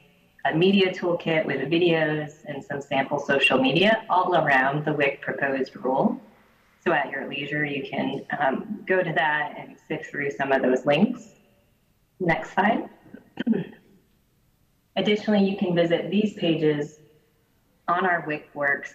a 0.45 0.55
media 0.55 0.93
toolkit 0.93 1.47
with 1.47 1.61
videos 1.71 2.33
and 2.45 2.63
some 2.63 2.83
sample 2.83 3.19
social 3.19 3.59
media 3.59 4.05
all 4.11 4.35
around 4.37 4.85
the 4.85 4.93
WIC 4.93 5.23
proposed 5.23 5.75
rule. 5.77 6.21
So 6.85 6.93
at 6.93 7.09
your 7.11 7.27
leisure, 7.31 7.65
you 7.65 7.89
can 7.89 8.27
um, 8.39 8.85
go 8.87 9.03
to 9.03 9.13
that 9.15 9.55
and 9.57 9.75
sift 9.89 10.11
through 10.11 10.33
some 10.33 10.53
of 10.53 10.61
those 10.61 10.85
links. 10.85 11.29
Next 12.21 12.53
slide. 12.53 12.91
Additionally, 14.97 15.49
you 15.49 15.57
can 15.57 15.75
visit 15.75 16.11
these 16.11 16.35
pages 16.35 16.99
on 17.89 18.05
our 18.05 18.27
WICWorks 18.27 18.93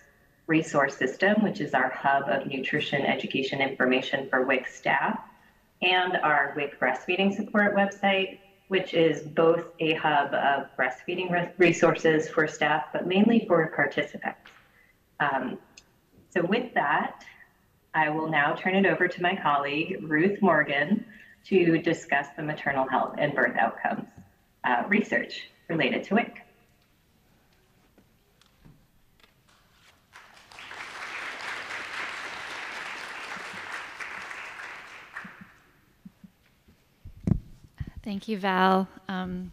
resource 0.50 0.98
system, 0.98 1.42
which 1.44 1.62
is 1.62 1.74
our 1.74 1.90
hub 1.90 2.24
of 2.28 2.48
nutrition 2.48 3.04
education 3.04 3.62
information 3.62 4.28
for 4.30 4.46
WIC 4.46 4.68
staff, 4.68 5.20
and 5.84 6.18
our 6.18 6.54
WIC 6.56 6.80
breastfeeding 6.80 7.34
support 7.34 7.76
website, 7.76 8.40
which 8.68 8.94
is 8.94 9.22
both 9.22 9.66
a 9.80 9.94
hub 9.94 10.34
of 10.34 10.68
breastfeeding 10.78 11.52
resources 11.58 12.28
for 12.28 12.48
staff, 12.48 12.86
but 12.92 13.08
mainly 13.08 13.46
for 13.48 13.66
participants. 13.68 14.40
Um, 15.20 15.60
so 16.32 16.42
with 16.42 16.74
that, 16.74 17.24
I 17.94 18.10
will 18.10 18.30
now 18.30 18.54
turn 18.54 18.76
it 18.76 18.86
over 18.86 19.08
to 19.08 19.22
my 19.22 19.36
colleague, 19.36 20.00
Ruth 20.02 20.42
Morgan, 20.42 21.06
to 21.46 21.78
discuss 21.78 22.28
the 22.36 22.44
maternal 22.44 22.88
health 22.88 23.16
and 23.18 23.34
birth 23.34 23.56
outcomes 23.56 24.08
uh, 24.64 24.84
research 24.88 25.50
related 25.70 26.04
to 26.06 26.16
WIC. 26.16 26.49
Thank 38.02 38.30
you, 38.30 38.38
Val. 38.38 38.88
Um, 39.10 39.52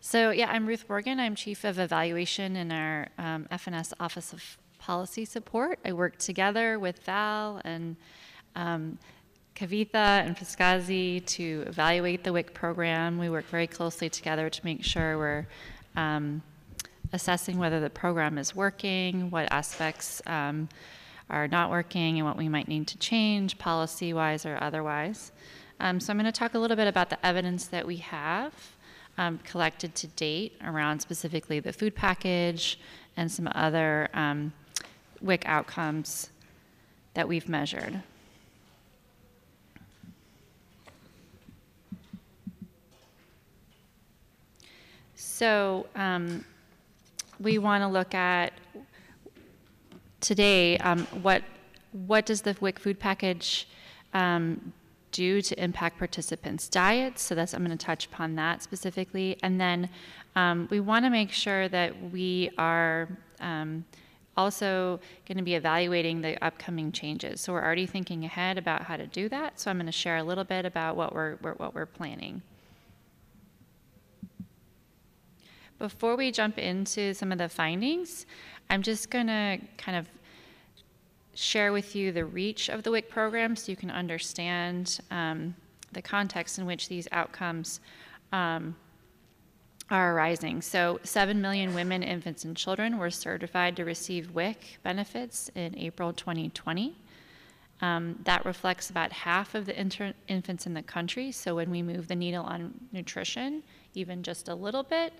so 0.00 0.30
yeah, 0.30 0.48
I'm 0.48 0.64
Ruth 0.64 0.84
Morgan. 0.88 1.18
I'm 1.18 1.34
Chief 1.34 1.64
of 1.64 1.80
Evaluation 1.80 2.54
in 2.54 2.70
our 2.70 3.08
um, 3.18 3.48
FNS 3.50 3.92
Office 3.98 4.32
of 4.32 4.56
Policy 4.78 5.24
Support. 5.24 5.80
I 5.84 5.92
work 5.92 6.18
together 6.18 6.78
with 6.78 7.02
Val 7.02 7.60
and 7.64 7.96
um, 8.54 8.96
Kavitha 9.56 10.24
and 10.24 10.36
Fiskazi 10.36 11.26
to 11.26 11.64
evaluate 11.66 12.22
the 12.22 12.32
WIC 12.32 12.54
program. 12.54 13.18
We 13.18 13.28
work 13.28 13.46
very 13.46 13.66
closely 13.66 14.08
together 14.08 14.48
to 14.48 14.64
make 14.64 14.84
sure 14.84 15.18
we're 15.18 15.48
um, 15.96 16.42
assessing 17.12 17.58
whether 17.58 17.80
the 17.80 17.90
program 17.90 18.38
is 18.38 18.54
working, 18.54 19.32
what 19.32 19.50
aspects 19.50 20.22
um, 20.28 20.68
are 21.28 21.48
not 21.48 21.70
working, 21.70 22.18
and 22.18 22.26
what 22.26 22.36
we 22.36 22.48
might 22.48 22.68
need 22.68 22.86
to 22.86 22.98
change 22.98 23.58
policy-wise 23.58 24.46
or 24.46 24.62
otherwise. 24.62 25.32
Um, 25.80 26.00
so 26.00 26.12
I'm 26.12 26.18
going 26.18 26.26
to 26.26 26.32
talk 26.32 26.54
a 26.54 26.58
little 26.58 26.76
bit 26.76 26.88
about 26.88 27.08
the 27.08 27.24
evidence 27.24 27.66
that 27.66 27.86
we 27.86 27.98
have 27.98 28.52
um, 29.16 29.38
collected 29.44 29.94
to 29.96 30.06
date 30.08 30.54
around 30.64 31.00
specifically 31.00 31.60
the 31.60 31.72
food 31.72 31.94
package 31.94 32.80
and 33.16 33.30
some 33.30 33.48
other 33.54 34.08
um, 34.14 34.52
WIC 35.20 35.44
outcomes 35.46 36.30
that 37.14 37.28
we've 37.28 37.48
measured. 37.48 38.02
So 45.14 45.86
um, 45.94 46.44
we 47.38 47.58
want 47.58 47.82
to 47.82 47.88
look 47.88 48.14
at 48.14 48.52
today 50.20 50.76
um, 50.78 51.06
what 51.22 51.42
what 51.92 52.26
does 52.26 52.42
the 52.42 52.56
WIC 52.60 52.78
food 52.78 52.98
package 52.98 53.68
um, 54.14 54.72
do 55.10 55.40
to 55.42 55.62
impact 55.62 55.98
participants' 55.98 56.68
diets. 56.68 57.22
So 57.22 57.34
that's 57.34 57.54
I'm 57.54 57.64
going 57.64 57.76
to 57.76 57.86
touch 57.86 58.06
upon 58.06 58.34
that 58.36 58.62
specifically, 58.62 59.38
and 59.42 59.60
then 59.60 59.88
um, 60.36 60.68
we 60.70 60.80
want 60.80 61.04
to 61.04 61.10
make 61.10 61.32
sure 61.32 61.68
that 61.68 62.12
we 62.12 62.50
are 62.58 63.08
um, 63.40 63.84
also 64.36 65.00
going 65.26 65.36
to 65.36 65.42
be 65.42 65.56
evaluating 65.56 66.20
the 66.20 66.42
upcoming 66.44 66.92
changes. 66.92 67.40
So 67.40 67.52
we're 67.52 67.64
already 67.64 67.86
thinking 67.86 68.24
ahead 68.24 68.56
about 68.56 68.82
how 68.82 68.96
to 68.96 69.06
do 69.06 69.28
that. 69.30 69.58
So 69.58 69.70
I'm 69.70 69.78
going 69.78 69.86
to 69.86 69.92
share 69.92 70.16
a 70.18 70.22
little 70.22 70.44
bit 70.44 70.64
about 70.64 70.96
what 70.96 71.12
we're, 71.12 71.34
what 71.36 71.74
we're 71.74 71.86
planning. 71.86 72.42
Before 75.80 76.16
we 76.16 76.30
jump 76.30 76.58
into 76.58 77.14
some 77.14 77.32
of 77.32 77.38
the 77.38 77.48
findings, 77.48 78.26
I'm 78.70 78.82
just 78.82 79.10
going 79.10 79.26
to 79.26 79.58
kind 79.76 79.98
of 79.98 80.08
share 81.38 81.72
with 81.72 81.94
you 81.94 82.10
the 82.10 82.24
reach 82.24 82.68
of 82.68 82.82
the 82.82 82.90
WIC 82.90 83.08
program 83.08 83.54
so 83.54 83.70
you 83.70 83.76
can 83.76 83.92
understand 83.92 84.98
um, 85.12 85.54
the 85.92 86.02
context 86.02 86.58
in 86.58 86.66
which 86.66 86.88
these 86.88 87.06
outcomes 87.12 87.78
um, 88.32 88.74
are 89.88 90.14
arising. 90.14 90.60
So, 90.60 90.98
7 91.04 91.40
million 91.40 91.74
women, 91.74 92.02
infants, 92.02 92.44
and 92.44 92.56
children 92.56 92.98
were 92.98 93.10
certified 93.10 93.76
to 93.76 93.84
receive 93.84 94.34
WIC 94.34 94.80
benefits 94.82 95.48
in 95.54 95.78
April 95.78 96.12
2020. 96.12 96.96
Um, 97.80 98.18
that 98.24 98.44
reflects 98.44 98.90
about 98.90 99.12
half 99.12 99.54
of 99.54 99.64
the 99.64 99.78
infants 99.78 100.66
in 100.66 100.74
the 100.74 100.82
country. 100.82 101.30
So, 101.30 101.54
when 101.54 101.70
we 101.70 101.82
move 101.82 102.08
the 102.08 102.16
needle 102.16 102.44
on 102.44 102.74
nutrition, 102.92 103.62
even 103.94 104.24
just 104.24 104.48
a 104.48 104.54
little 104.54 104.82
bit, 104.82 105.12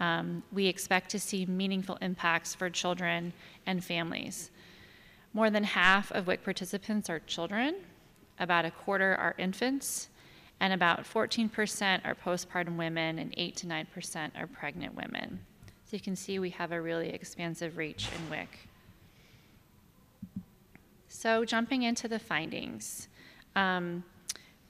um, 0.00 0.42
we 0.52 0.66
expect 0.66 1.10
to 1.10 1.20
see 1.20 1.46
meaningful 1.46 1.96
impacts 2.02 2.52
for 2.52 2.68
children 2.68 3.32
and 3.66 3.82
families. 3.82 4.50
More 5.34 5.50
than 5.50 5.64
half 5.64 6.12
of 6.12 6.26
WIC 6.26 6.44
participants 6.44 7.08
are 7.08 7.20
children, 7.20 7.76
about 8.38 8.64
a 8.64 8.70
quarter 8.70 9.14
are 9.14 9.34
infants, 9.38 10.08
and 10.60 10.72
about 10.72 11.04
14% 11.04 12.00
are 12.04 12.14
postpartum 12.14 12.76
women, 12.76 13.18
and 13.18 13.32
8 13.36 13.56
to 13.56 13.66
9% 13.66 14.30
are 14.36 14.46
pregnant 14.46 14.94
women. 14.94 15.40
So 15.84 15.96
you 15.96 16.00
can 16.00 16.16
see 16.16 16.38
we 16.38 16.50
have 16.50 16.72
a 16.72 16.80
really 16.80 17.08
expansive 17.08 17.76
reach 17.76 18.08
in 18.16 18.30
WIC. 18.30 18.48
So 21.08 21.44
jumping 21.44 21.82
into 21.82 22.08
the 22.08 22.18
findings, 22.18 23.08
um, 23.56 24.04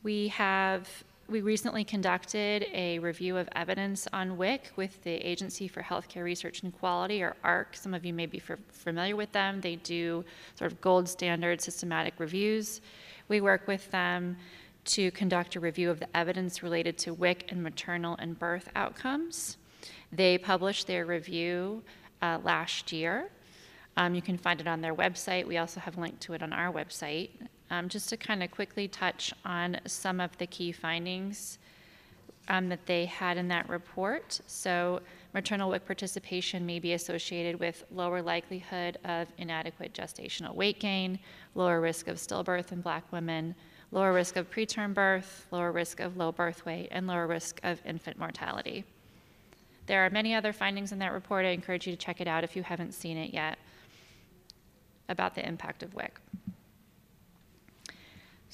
we 0.02 0.28
have 0.28 0.88
we 1.32 1.40
recently 1.40 1.82
conducted 1.82 2.66
a 2.74 2.98
review 2.98 3.38
of 3.38 3.48
evidence 3.56 4.06
on 4.12 4.36
WIC 4.36 4.70
with 4.76 5.02
the 5.02 5.14
Agency 5.14 5.66
for 5.66 5.82
Healthcare 5.82 6.24
Research 6.24 6.62
and 6.62 6.78
Quality, 6.78 7.22
or 7.22 7.34
AHRQ. 7.42 7.74
Some 7.74 7.94
of 7.94 8.04
you 8.04 8.12
may 8.12 8.26
be 8.26 8.38
familiar 8.38 9.16
with 9.16 9.32
them. 9.32 9.62
They 9.62 9.76
do 9.76 10.26
sort 10.56 10.70
of 10.70 10.82
gold 10.82 11.08
standard 11.08 11.62
systematic 11.62 12.12
reviews. 12.18 12.82
We 13.28 13.40
work 13.40 13.66
with 13.66 13.90
them 13.90 14.36
to 14.84 15.10
conduct 15.12 15.56
a 15.56 15.60
review 15.60 15.88
of 15.88 16.00
the 16.00 16.14
evidence 16.14 16.62
related 16.62 16.98
to 16.98 17.14
WIC 17.14 17.50
and 17.50 17.62
maternal 17.62 18.14
and 18.18 18.38
birth 18.38 18.68
outcomes. 18.76 19.56
They 20.12 20.36
published 20.36 20.86
their 20.86 21.06
review 21.06 21.82
uh, 22.20 22.40
last 22.44 22.92
year. 22.92 23.30
Um, 23.96 24.14
you 24.14 24.20
can 24.20 24.36
find 24.36 24.60
it 24.60 24.66
on 24.66 24.82
their 24.82 24.94
website. 24.94 25.46
We 25.46 25.56
also 25.56 25.80
have 25.80 25.96
a 25.96 26.00
link 26.00 26.20
to 26.20 26.34
it 26.34 26.42
on 26.42 26.52
our 26.52 26.70
website. 26.70 27.30
Um, 27.72 27.88
just 27.88 28.10
to 28.10 28.18
kind 28.18 28.42
of 28.42 28.50
quickly 28.50 28.86
touch 28.86 29.32
on 29.46 29.80
some 29.86 30.20
of 30.20 30.36
the 30.36 30.46
key 30.46 30.72
findings 30.72 31.58
um, 32.48 32.68
that 32.68 32.84
they 32.84 33.06
had 33.06 33.38
in 33.38 33.48
that 33.48 33.66
report. 33.66 34.42
So, 34.46 35.00
maternal 35.32 35.70
WIC 35.70 35.86
participation 35.86 36.66
may 36.66 36.80
be 36.80 36.92
associated 36.92 37.58
with 37.58 37.82
lower 37.90 38.20
likelihood 38.20 38.98
of 39.06 39.28
inadequate 39.38 39.94
gestational 39.94 40.54
weight 40.54 40.80
gain, 40.80 41.18
lower 41.54 41.80
risk 41.80 42.08
of 42.08 42.18
stillbirth 42.18 42.72
in 42.72 42.82
black 42.82 43.10
women, 43.10 43.54
lower 43.90 44.12
risk 44.12 44.36
of 44.36 44.50
preterm 44.50 44.92
birth, 44.92 45.46
lower 45.50 45.72
risk 45.72 46.00
of 46.00 46.18
low 46.18 46.30
birth 46.30 46.66
weight, 46.66 46.88
and 46.90 47.06
lower 47.06 47.26
risk 47.26 47.58
of 47.62 47.80
infant 47.86 48.18
mortality. 48.18 48.84
There 49.86 50.04
are 50.04 50.10
many 50.10 50.34
other 50.34 50.52
findings 50.52 50.92
in 50.92 50.98
that 50.98 51.14
report. 51.14 51.46
I 51.46 51.50
encourage 51.52 51.86
you 51.86 51.94
to 51.94 51.98
check 51.98 52.20
it 52.20 52.28
out 52.28 52.44
if 52.44 52.54
you 52.54 52.62
haven't 52.62 52.92
seen 52.92 53.16
it 53.16 53.32
yet 53.32 53.58
about 55.08 55.34
the 55.34 55.48
impact 55.48 55.82
of 55.82 55.94
WIC. 55.94 56.20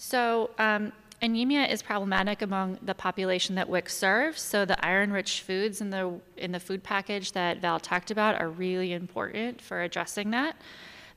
So, 0.01 0.51
um, 0.61 0.93
anemia 1.21 1.67
is 1.67 1.83
problematic 1.83 2.43
among 2.43 2.79
the 2.83 2.95
population 2.95 3.57
that 3.57 3.69
WIC 3.69 3.89
serves. 3.89 4.41
So, 4.41 4.65
the 4.65 4.83
iron 4.87 5.13
rich 5.13 5.41
foods 5.41 5.81
in 5.81 5.91
the, 5.91 6.21
in 6.37 6.53
the 6.53 6.61
food 6.61 6.85
package 6.85 7.33
that 7.33 7.61
Val 7.61 7.81
talked 7.81 8.13
about 8.13 8.41
are 8.41 8.49
really 8.49 8.93
important 8.93 9.61
for 9.61 9.83
addressing 9.83 10.31
that. 10.31 10.55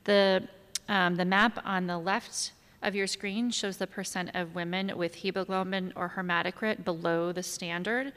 The, 0.02 0.48
um, 0.88 1.14
the 1.14 1.24
map 1.24 1.60
on 1.64 1.86
the 1.86 1.96
left 1.96 2.50
of 2.82 2.96
your 2.96 3.06
screen 3.06 3.52
shows 3.52 3.76
the 3.76 3.86
percent 3.86 4.32
of 4.34 4.56
women 4.56 4.98
with 4.98 5.14
hemoglobin 5.14 5.92
or 5.94 6.14
hematocrit 6.16 6.84
below 6.84 7.30
the 7.30 7.44
standard. 7.44 8.12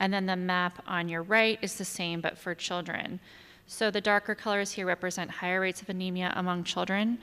And 0.00 0.12
then 0.12 0.26
the 0.26 0.36
map 0.36 0.82
on 0.86 1.08
your 1.08 1.22
right 1.22 1.58
is 1.62 1.76
the 1.76 1.84
same, 1.86 2.20
but 2.20 2.36
for 2.36 2.54
children. 2.54 3.20
So 3.66 3.90
the 3.90 4.02
darker 4.02 4.34
colors 4.34 4.72
here 4.72 4.84
represent 4.84 5.30
higher 5.30 5.62
rates 5.62 5.80
of 5.80 5.88
anemia 5.88 6.34
among 6.36 6.64
children 6.64 7.20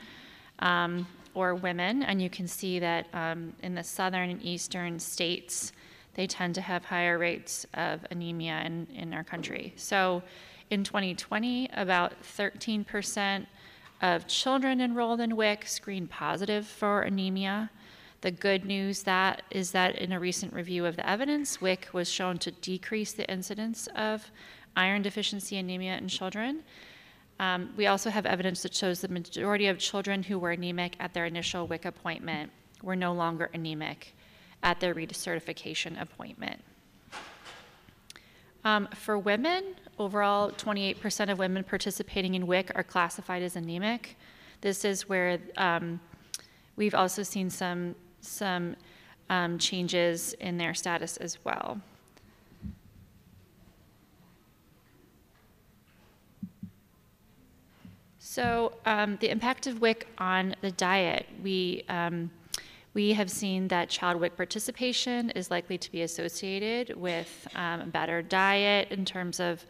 um, 0.58 1.06
or 1.38 1.54
women. 1.54 2.02
And 2.02 2.20
you 2.20 2.28
can 2.28 2.48
see 2.48 2.80
that 2.80 3.06
um, 3.12 3.52
in 3.62 3.76
the 3.76 3.84
southern 3.84 4.28
and 4.28 4.42
eastern 4.42 4.98
states, 4.98 5.70
they 6.14 6.26
tend 6.26 6.56
to 6.56 6.60
have 6.60 6.84
higher 6.84 7.16
rates 7.16 7.64
of 7.74 8.04
anemia 8.10 8.60
in, 8.66 8.88
in 8.92 9.14
our 9.14 9.22
country. 9.22 9.72
So 9.76 10.24
in 10.68 10.82
2020, 10.82 11.70
about 11.74 12.20
13% 12.24 13.46
of 14.02 14.26
children 14.26 14.80
enrolled 14.80 15.20
in 15.20 15.36
WIC 15.36 15.66
screened 15.68 16.10
positive 16.10 16.66
for 16.66 17.02
anemia. 17.02 17.70
The 18.20 18.32
good 18.32 18.64
news 18.64 19.04
that 19.04 19.42
is 19.52 19.70
that 19.70 19.94
in 19.94 20.10
a 20.10 20.18
recent 20.18 20.52
review 20.52 20.86
of 20.86 20.96
the 20.96 21.08
evidence, 21.08 21.60
WIC 21.60 21.90
was 21.92 22.10
shown 22.10 22.38
to 22.38 22.50
decrease 22.50 23.12
the 23.12 23.30
incidence 23.30 23.86
of 23.94 24.32
iron 24.76 25.02
deficiency 25.02 25.56
anemia 25.56 25.96
in 25.98 26.08
children. 26.08 26.64
Um, 27.40 27.72
we 27.76 27.86
also 27.86 28.10
have 28.10 28.26
evidence 28.26 28.62
that 28.62 28.74
shows 28.74 29.00
the 29.00 29.08
majority 29.08 29.68
of 29.68 29.78
children 29.78 30.22
who 30.22 30.38
were 30.38 30.50
anemic 30.50 30.96
at 30.98 31.14
their 31.14 31.26
initial 31.26 31.66
WIC 31.66 31.84
appointment 31.84 32.50
were 32.82 32.96
no 32.96 33.12
longer 33.12 33.48
anemic 33.54 34.14
at 34.62 34.80
their 34.80 34.94
recertification 34.94 36.00
appointment. 36.00 36.62
Um, 38.64 38.88
for 38.94 39.18
women, 39.18 39.76
overall, 39.98 40.50
28% 40.50 41.30
of 41.30 41.38
women 41.38 41.62
participating 41.62 42.34
in 42.34 42.46
WIC 42.46 42.72
are 42.74 42.82
classified 42.82 43.42
as 43.42 43.54
anemic. 43.56 44.16
This 44.60 44.84
is 44.84 45.08
where 45.08 45.38
um, 45.56 46.00
we've 46.76 46.94
also 46.94 47.22
seen 47.22 47.50
some, 47.50 47.94
some 48.20 48.74
um, 49.30 49.58
changes 49.58 50.32
in 50.34 50.58
their 50.58 50.74
status 50.74 51.16
as 51.18 51.38
well. 51.44 51.80
So, 58.30 58.74
um, 58.84 59.16
the 59.22 59.30
impact 59.30 59.66
of 59.66 59.80
WIC 59.80 60.06
on 60.18 60.54
the 60.60 60.70
diet. 60.70 61.26
We 61.42 61.82
um, 61.88 62.30
we 62.92 63.14
have 63.14 63.30
seen 63.30 63.68
that 63.68 63.88
child 63.88 64.20
WIC 64.20 64.36
participation 64.36 65.30
is 65.30 65.50
likely 65.50 65.78
to 65.78 65.90
be 65.90 66.02
associated 66.02 66.94
with 66.94 67.48
um, 67.54 67.88
better 67.88 68.20
diet 68.20 68.88
in 68.90 69.06
terms 69.06 69.40
of 69.40 69.64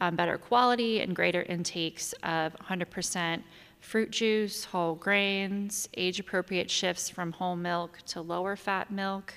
um, 0.00 0.14
better 0.14 0.38
quality 0.38 1.00
and 1.00 1.16
greater 1.16 1.42
intakes 1.42 2.12
of 2.22 2.54
100% 2.58 3.42
fruit 3.80 4.12
juice, 4.12 4.64
whole 4.64 4.94
grains, 4.94 5.88
age 5.96 6.20
appropriate 6.20 6.70
shifts 6.70 7.10
from 7.10 7.32
whole 7.32 7.56
milk 7.56 7.98
to 8.06 8.20
lower 8.20 8.54
fat 8.54 8.92
milk. 8.92 9.34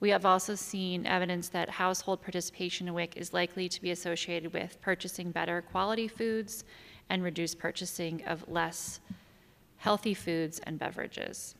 We 0.00 0.10
have 0.10 0.26
also 0.26 0.56
seen 0.56 1.06
evidence 1.06 1.48
that 1.50 1.70
household 1.70 2.20
participation 2.20 2.88
in 2.88 2.94
WIC 2.94 3.16
is 3.16 3.32
likely 3.32 3.68
to 3.68 3.80
be 3.80 3.92
associated 3.92 4.52
with 4.52 4.80
purchasing 4.80 5.30
better 5.30 5.62
quality 5.62 6.08
foods 6.08 6.64
and 7.12 7.22
reduce 7.22 7.54
purchasing 7.54 8.24
of 8.24 8.42
less 8.48 8.98
healthy 9.76 10.14
foods 10.14 10.60
and 10.64 10.78
beverages. 10.78 11.54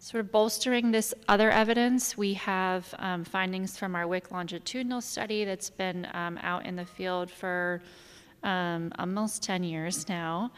Sort 0.00 0.24
of 0.24 0.32
bolstering 0.32 0.90
this 0.90 1.14
other 1.28 1.52
evidence, 1.52 2.18
we 2.18 2.34
have 2.34 2.92
um, 2.98 3.22
findings 3.22 3.78
from 3.78 3.94
our 3.94 4.08
WIC 4.08 4.32
longitudinal 4.32 5.00
study 5.00 5.44
that's 5.44 5.70
been 5.70 6.08
um, 6.12 6.36
out 6.42 6.66
in 6.66 6.74
the 6.74 6.84
field 6.84 7.30
for 7.30 7.80
um, 8.42 8.92
almost 8.98 9.44
10 9.44 9.62
years 9.62 10.08
now. 10.08 10.50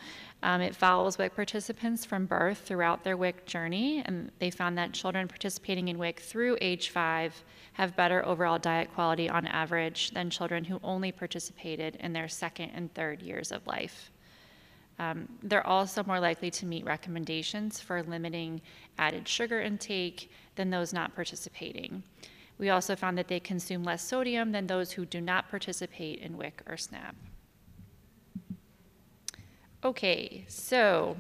Um, 0.42 0.60
it 0.60 0.76
follows 0.76 1.18
WIC 1.18 1.34
participants 1.34 2.04
from 2.04 2.26
birth 2.26 2.58
throughout 2.58 3.02
their 3.02 3.16
WIC 3.16 3.44
journey, 3.44 4.02
and 4.06 4.30
they 4.38 4.50
found 4.50 4.78
that 4.78 4.92
children 4.92 5.26
participating 5.26 5.88
in 5.88 5.98
WIC 5.98 6.20
through 6.20 6.56
age 6.60 6.90
five 6.90 7.42
have 7.72 7.96
better 7.96 8.24
overall 8.24 8.58
diet 8.58 8.92
quality 8.94 9.28
on 9.28 9.46
average 9.46 10.12
than 10.12 10.30
children 10.30 10.64
who 10.64 10.78
only 10.84 11.10
participated 11.10 11.96
in 11.96 12.12
their 12.12 12.28
second 12.28 12.70
and 12.70 12.94
third 12.94 13.20
years 13.20 13.50
of 13.50 13.66
life. 13.66 14.12
Um, 15.00 15.28
they're 15.42 15.66
also 15.66 16.02
more 16.04 16.20
likely 16.20 16.50
to 16.52 16.66
meet 16.66 16.84
recommendations 16.84 17.80
for 17.80 18.02
limiting 18.02 18.60
added 18.96 19.26
sugar 19.26 19.60
intake 19.60 20.30
than 20.54 20.70
those 20.70 20.92
not 20.92 21.14
participating. 21.14 22.02
We 22.58 22.70
also 22.70 22.96
found 22.96 23.16
that 23.18 23.28
they 23.28 23.40
consume 23.40 23.84
less 23.84 24.02
sodium 24.02 24.50
than 24.52 24.66
those 24.66 24.92
who 24.92 25.04
do 25.04 25.20
not 25.20 25.48
participate 25.48 26.20
in 26.20 26.36
WIC 26.36 26.62
or 26.66 26.76
SNAP. 26.76 27.14
Okay, 29.84 30.44
so 30.48 31.16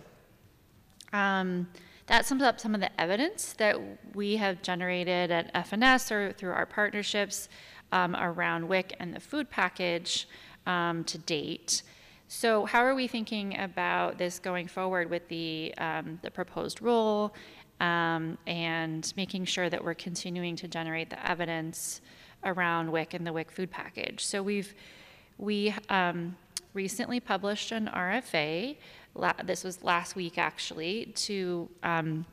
um, 1.12 1.68
that 2.06 2.26
sums 2.26 2.42
up 2.42 2.58
some 2.58 2.74
of 2.74 2.80
the 2.80 3.00
evidence 3.00 3.52
that 3.52 3.78
we 4.14 4.36
have 4.36 4.62
generated 4.62 5.30
at 5.30 5.54
FNS 5.54 6.10
or 6.10 6.32
through 6.32 6.50
our 6.50 6.66
partnerships 6.66 7.48
um, 7.92 8.16
around 8.16 8.66
WIC 8.66 8.96
and 8.98 9.14
the 9.14 9.20
food 9.20 9.48
package 9.48 10.26
um, 10.66 11.04
to 11.04 11.18
date. 11.18 11.82
So, 12.26 12.64
how 12.64 12.80
are 12.80 12.96
we 12.96 13.06
thinking 13.06 13.58
about 13.60 14.18
this 14.18 14.40
going 14.40 14.66
forward 14.66 15.08
with 15.08 15.28
the, 15.28 15.72
um, 15.78 16.18
the 16.22 16.30
proposed 16.30 16.82
rule 16.82 17.34
um, 17.78 18.36
and 18.48 19.12
making 19.16 19.44
sure 19.44 19.70
that 19.70 19.82
we're 19.82 19.94
continuing 19.94 20.56
to 20.56 20.66
generate 20.66 21.10
the 21.10 21.30
evidence 21.30 22.00
around 22.44 22.90
WIC 22.90 23.14
and 23.14 23.24
the 23.24 23.32
WIC 23.32 23.52
food 23.52 23.70
package? 23.70 24.24
So, 24.24 24.42
we've 24.42 24.74
we 25.38 25.72
um, 25.88 26.36
recently 26.78 27.18
published 27.18 27.72
an 27.72 27.90
RFA. 27.92 28.76
this 29.42 29.64
was 29.64 29.82
last 29.82 30.14
week 30.14 30.38
actually 30.38 31.06
to 31.26 31.68
um, 31.82 32.24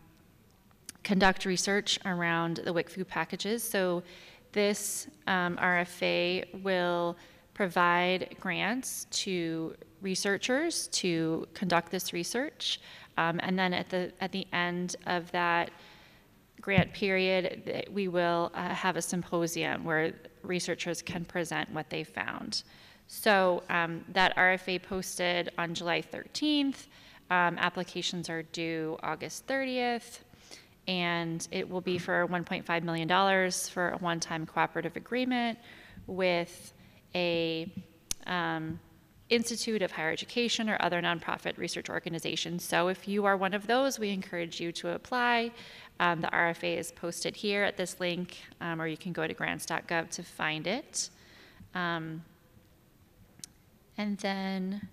conduct 1.04 1.46
research 1.46 1.98
around 2.06 2.58
the 2.58 2.72
WIC 2.72 3.08
packages. 3.08 3.64
So, 3.64 4.04
this 4.52 5.08
um, 5.26 5.58
RFA 5.58 6.64
will 6.64 7.18
provide 7.56 8.38
grants 8.39 9.08
to 9.24 9.76
researchers 10.02 10.88
to 11.02 11.48
conduct 11.56 11.91
this 11.91 12.14
research. 12.14 12.80
Um, 13.18 13.39
and 13.41 13.58
then 13.58 13.74
at 13.74 13.89
the, 13.89 14.12
at 14.22 14.32
the 14.32 14.46
end 14.54 14.96
of 15.08 15.32
that 15.32 15.72
grant 16.62 16.93
period, 16.93 17.89
we 17.91 18.08
will 18.08 18.52
uh, 18.54 18.70
have 18.70 18.96
a 18.96 19.02
symposium 19.02 19.84
where 19.84 20.14
researchers 20.43 21.02
can 21.02 21.26
present 21.26 21.68
what 21.72 21.89
they 21.89 22.04
found. 22.04 22.64
So 23.08 23.64
um, 23.70 24.03
that 24.14 24.36
RFA 24.36 24.82
posted 24.82 25.51
on 25.58 25.74
July 25.74 26.01
13th. 26.01 26.88
Um, 27.30 27.58
applications 27.58 28.30
are 28.30 28.43
due 28.43 28.97
August 29.01 29.47
30th, 29.47 30.20
and 30.88 31.47
it 31.51 31.68
will 31.68 31.82
be 31.82 31.97
for 31.97 32.28
$1.5 32.28 32.84
million 32.84 33.51
for 33.51 33.89
a 33.89 33.97
one 33.97 34.20
time 34.20 34.45
cooperative 34.45 34.95
agreement 34.95 35.58
with 36.08 36.74
a 37.16 37.72
um, 38.28 38.80
Institute 39.30 39.82
of 39.82 39.91
Higher 39.91 40.12
Education 40.12 40.70
or 40.70 40.78
other 40.82 41.01
nonprofit 41.01 41.58
research 41.58 41.89
organizations. 41.89 42.64
So 42.64 42.89
if 42.89 43.08
you 43.08 43.26
are 43.26 43.36
one 43.36 43.56
of 43.56 43.66
those, 43.66 43.97
we 43.97 44.12
encourage 44.12 44.60
you 44.62 44.72
to 44.74 44.89
apply. 44.89 45.51
Um, 45.99 46.22
the 46.22 46.28
RFA 46.28 46.78
is 46.78 46.91
posted 46.91 47.36
here 47.36 47.64
at 47.64 47.76
this 47.76 47.99
link, 47.99 48.38
um, 48.62 48.80
or 48.80 48.88
you 48.88 48.97
can 48.97 49.14
go 49.14 49.26
to 49.26 49.34
grants.gov 49.34 50.10
to 50.12 50.24
find 50.24 50.68
it. 50.68 51.10
Um, 51.74 52.24
and 53.98 54.18
then 54.18 54.88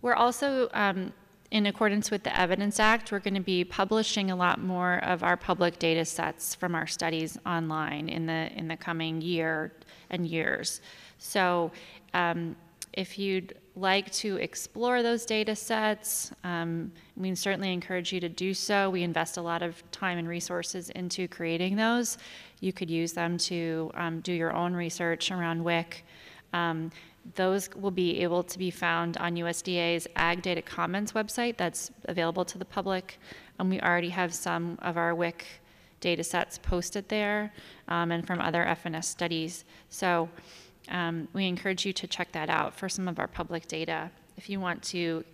we're 0.00 0.14
also, 0.14 0.68
um, 0.72 1.12
in 1.50 1.66
accordance 1.66 2.10
with 2.10 2.22
the 2.22 2.38
Evidence 2.38 2.78
Act, 2.78 3.10
we're 3.10 3.18
going 3.20 3.34
to 3.34 3.40
be 3.40 3.64
publishing 3.64 4.30
a 4.30 4.36
lot 4.36 4.60
more 4.60 4.98
of 5.04 5.22
our 5.22 5.36
public 5.36 5.78
data 5.78 6.04
sets 6.04 6.54
from 6.54 6.74
our 6.74 6.86
studies 6.86 7.38
online 7.46 8.08
in 8.08 8.26
the 8.26 8.50
in 8.54 8.68
the 8.68 8.76
coming 8.76 9.20
year 9.22 9.72
and 10.10 10.26
years. 10.26 10.82
So 11.18 11.72
um, 12.12 12.54
if 12.92 13.18
you'd 13.18 13.54
like 13.76 14.10
to 14.10 14.36
explore 14.36 15.02
those 15.02 15.24
data 15.24 15.54
sets, 15.54 16.32
um, 16.44 16.92
we 17.16 17.34
certainly 17.34 17.72
encourage 17.72 18.12
you 18.12 18.20
to 18.20 18.28
do 18.28 18.52
so. 18.52 18.90
We 18.90 19.02
invest 19.02 19.36
a 19.36 19.42
lot 19.42 19.62
of 19.62 19.82
time 19.90 20.18
and 20.18 20.28
resources 20.28 20.90
into 20.90 21.28
creating 21.28 21.76
those. 21.76 22.18
You 22.60 22.72
could 22.72 22.90
use 22.90 23.12
them 23.12 23.38
to 23.38 23.90
um, 23.94 24.20
do 24.20 24.32
your 24.32 24.52
own 24.54 24.74
research 24.74 25.30
around 25.30 25.62
WIC 25.62 26.04
Um, 26.52 26.90
those 27.34 27.68
will 27.74 27.90
be 27.90 28.20
able 28.20 28.42
to 28.42 28.58
be 28.58 28.70
found 28.70 29.16
on 29.18 29.34
USDA's 29.34 30.06
Ag 30.16 30.42
Data 30.42 30.62
Commons 30.62 31.12
website 31.12 31.56
that's 31.56 31.90
available 32.04 32.44
to 32.44 32.58
the 32.58 32.64
public. 32.64 33.18
And 33.58 33.70
we 33.70 33.80
already 33.80 34.10
have 34.10 34.34
some 34.34 34.78
of 34.82 34.96
our 34.96 35.14
WIC 35.14 35.44
data 36.00 36.22
sets 36.22 36.58
posted 36.58 37.08
there 37.08 37.52
um, 37.88 38.12
and 38.12 38.26
from 38.26 38.40
other 38.40 38.64
FNS 38.64 39.04
studies. 39.04 39.64
So 39.88 40.28
um, 40.90 41.28
we 41.32 41.46
encourage 41.46 41.84
you 41.84 41.92
to 41.92 42.06
check 42.06 42.32
that 42.32 42.48
out 42.48 42.74
for 42.74 42.88
some 42.88 43.08
of 43.08 43.18
our 43.18 43.26
public 43.26 43.66
data 43.66 44.10
if 44.36 44.48
you 44.48 44.60
want 44.60 44.82
to 44.84 45.24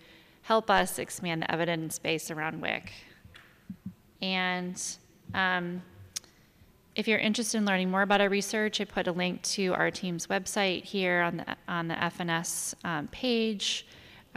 help 0.42 0.70
us 0.70 0.98
expand 0.98 1.42
the 1.42 1.50
evidence 1.50 1.98
base 1.98 2.30
around 2.30 2.60
WIC. 2.60 2.92
And 4.22 4.80
um, 5.34 5.82
if 6.96 7.08
you're 7.08 7.18
interested 7.18 7.58
in 7.58 7.64
learning 7.64 7.90
more 7.90 8.02
about 8.02 8.20
our 8.20 8.28
research, 8.28 8.80
I 8.80 8.84
put 8.84 9.08
a 9.08 9.12
link 9.12 9.42
to 9.42 9.74
our 9.74 9.90
team's 9.90 10.28
website 10.28 10.84
here 10.84 11.22
on 11.22 11.38
the, 11.38 11.56
on 11.66 11.88
the 11.88 11.94
FNS 11.94 12.74
um, 12.84 13.08
page. 13.08 13.86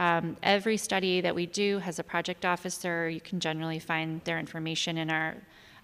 Um, 0.00 0.36
every 0.42 0.76
study 0.76 1.20
that 1.20 1.34
we 1.34 1.46
do 1.46 1.78
has 1.78 1.98
a 1.98 2.04
project 2.04 2.44
officer. 2.44 3.08
You 3.08 3.20
can 3.20 3.38
generally 3.38 3.78
find 3.78 4.20
their 4.24 4.38
information 4.38 4.98
in 4.98 5.10
our 5.10 5.36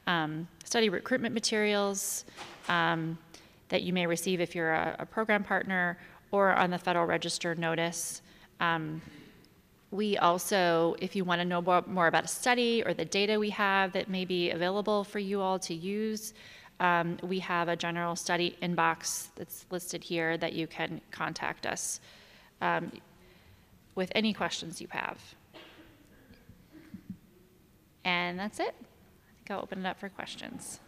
um, 0.06 0.48
study 0.64 0.88
recruitment 0.88 1.32
materials 1.32 2.24
um, 2.68 3.18
that 3.68 3.82
you 3.82 3.92
may 3.92 4.06
receive 4.06 4.40
if 4.40 4.54
you're 4.54 4.72
a, 4.72 4.96
a, 5.00 5.06
program 5.06 5.42
partner 5.42 5.98
or 6.30 6.52
on 6.52 6.70
the 6.70 6.78
Federal 6.78 7.06
Register 7.06 7.54
notice. 7.54 8.20
Um, 8.60 9.00
we 9.90 10.18
also, 10.18 10.96
if 11.00 11.14
you 11.16 11.24
want 11.24 11.40
to 11.40 11.44
know 11.44 11.62
more, 11.62 11.82
more, 11.86 12.08
about 12.08 12.24
a 12.24 12.28
study 12.28 12.82
or 12.84 12.92
the 12.92 13.04
data 13.04 13.38
we 13.38 13.50
have 13.50 13.92
that 13.92 14.08
may 14.08 14.24
be 14.24 14.50
available 14.50 15.04
for 15.04 15.20
you 15.20 15.40
all 15.40 15.58
to 15.60 15.72
use, 15.72 16.34
um, 16.80 17.18
we 17.22 17.38
have 17.38 17.68
a 17.68 17.76
general 17.76 18.16
study 18.16 18.56
inbox 18.62 19.28
that's 19.36 19.66
listed 19.70 20.04
here 20.04 20.36
that 20.38 20.52
you 20.52 20.66
can 20.66 21.00
contact 21.10 21.66
us 21.66 22.00
um, 22.60 22.90
with 23.94 24.10
any 24.14 24.32
questions 24.32 24.80
you 24.80 24.88
have. 24.90 25.18
And 28.04 28.38
that's 28.38 28.60
it. 28.60 28.74
I 28.74 29.48
think 29.48 29.50
I'll 29.50 29.60
open 29.60 29.80
it 29.80 29.88
up 29.88 29.98
for 29.98 30.08
questions. 30.08 30.80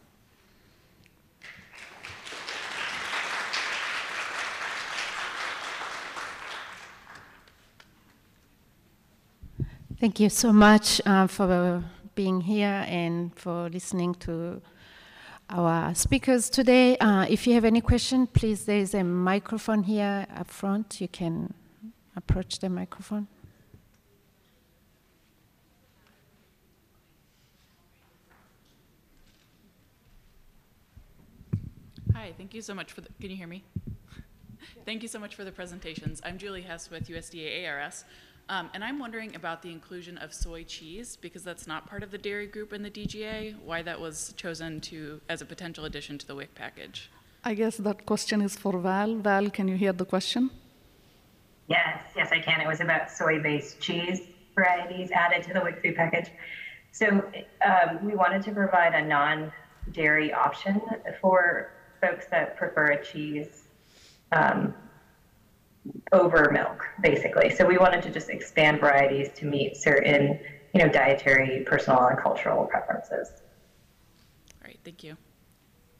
Thank 9.98 10.20
you 10.20 10.28
so 10.28 10.52
much 10.52 11.00
uh, 11.06 11.26
for 11.26 11.82
being 12.14 12.42
here 12.42 12.84
and 12.86 13.34
for 13.34 13.70
listening 13.70 14.14
to 14.16 14.60
our 15.48 15.94
speakers 15.94 16.50
today. 16.50 16.96
Uh, 16.98 17.26
if 17.28 17.46
you 17.46 17.54
have 17.54 17.64
any 17.64 17.80
question, 17.80 18.26
please, 18.26 18.64
there 18.64 18.78
is 18.78 18.94
a 18.94 19.04
microphone 19.04 19.84
here 19.84 20.26
up 20.34 20.48
front. 20.48 21.00
You 21.00 21.08
can 21.08 21.54
approach 22.16 22.58
the 22.58 22.68
microphone. 22.68 23.28
Hi, 32.14 32.32
thank 32.36 32.54
you 32.54 32.62
so 32.62 32.74
much 32.74 32.92
for 32.92 33.02
the, 33.02 33.08
can 33.20 33.30
you 33.30 33.36
hear 33.36 33.46
me? 33.46 33.62
thank 34.84 35.02
you 35.02 35.08
so 35.08 35.18
much 35.18 35.34
for 35.34 35.44
the 35.44 35.52
presentations. 35.52 36.20
I'm 36.24 36.38
Julie 36.38 36.62
Hess 36.62 36.90
with 36.90 37.08
USDA 37.08 37.68
ARS. 37.68 38.04
Um, 38.48 38.70
and 38.74 38.84
I'm 38.84 38.98
wondering 39.00 39.34
about 39.34 39.62
the 39.62 39.72
inclusion 39.72 40.18
of 40.18 40.32
soy 40.32 40.62
cheese 40.62 41.16
because 41.20 41.42
that's 41.42 41.66
not 41.66 41.86
part 41.88 42.04
of 42.04 42.12
the 42.12 42.18
dairy 42.18 42.46
group 42.46 42.72
in 42.72 42.82
the 42.82 42.90
DGA, 42.90 43.56
why 43.64 43.82
that 43.82 44.00
was 44.00 44.32
chosen 44.36 44.80
to 44.82 45.20
as 45.28 45.42
a 45.42 45.44
potential 45.44 45.84
addition 45.84 46.16
to 46.18 46.26
the 46.26 46.34
WIC 46.34 46.54
package. 46.54 47.10
I 47.42 47.54
guess 47.54 47.76
that 47.78 48.06
question 48.06 48.40
is 48.40 48.56
for 48.56 48.78
Val. 48.78 49.16
Val, 49.16 49.50
can 49.50 49.66
you 49.66 49.76
hear 49.76 49.92
the 49.92 50.04
question? 50.04 50.50
Yes, 51.68 52.00
yes, 52.16 52.30
I 52.30 52.38
can. 52.38 52.60
It 52.60 52.68
was 52.68 52.80
about 52.80 53.10
soy-based 53.10 53.80
cheese 53.80 54.20
varieties 54.54 55.10
added 55.10 55.42
to 55.44 55.52
the 55.52 55.60
WIC 55.60 55.82
food 55.82 55.96
package. 55.96 56.30
So 56.92 57.06
um, 57.64 58.04
we 58.06 58.14
wanted 58.14 58.42
to 58.44 58.52
provide 58.52 58.94
a 58.94 59.04
non-dairy 59.04 60.32
option 60.32 60.80
for 61.20 61.72
folks 62.00 62.26
that 62.30 62.56
prefer 62.56 62.92
a 62.92 63.04
cheese 63.04 63.64
um, 64.30 64.72
over 66.12 66.50
milk, 66.52 66.86
basically. 67.02 67.50
So 67.50 67.64
we 67.66 67.78
wanted 67.78 68.02
to 68.02 68.10
just 68.10 68.30
expand 68.30 68.80
varieties 68.80 69.28
to 69.36 69.46
meet 69.46 69.76
certain, 69.76 70.38
you 70.72 70.82
know, 70.82 70.88
dietary, 70.88 71.64
personal, 71.64 72.06
and 72.06 72.18
cultural 72.18 72.64
preferences. 72.66 73.42
All 74.62 74.68
right, 74.68 74.78
thank 74.84 75.02
you. 75.02 75.16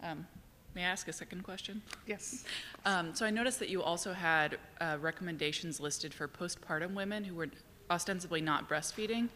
Um, 0.03 0.26
may 0.74 0.82
I 0.82 0.89
ask 0.89 1.09
a 1.09 1.12
second 1.12 1.43
question? 1.43 1.82
Yes. 2.07 2.45
Um, 2.84 3.16
so 3.16 3.26
I 3.26 3.30
noticed 3.30 3.59
that 3.59 3.68
you 3.68 3.82
also 3.82 4.12
had 4.12 4.59
uh, 4.80 4.97
recommendations 5.01 5.80
listed 5.80 6.14
for 6.14 6.28
postpartum 6.28 6.95
women 6.95 7.24
who 7.24 7.34
were 7.34 7.49
ostensibly 7.91 8.41
not 8.41 8.68
breastfeeding. 8.68 9.28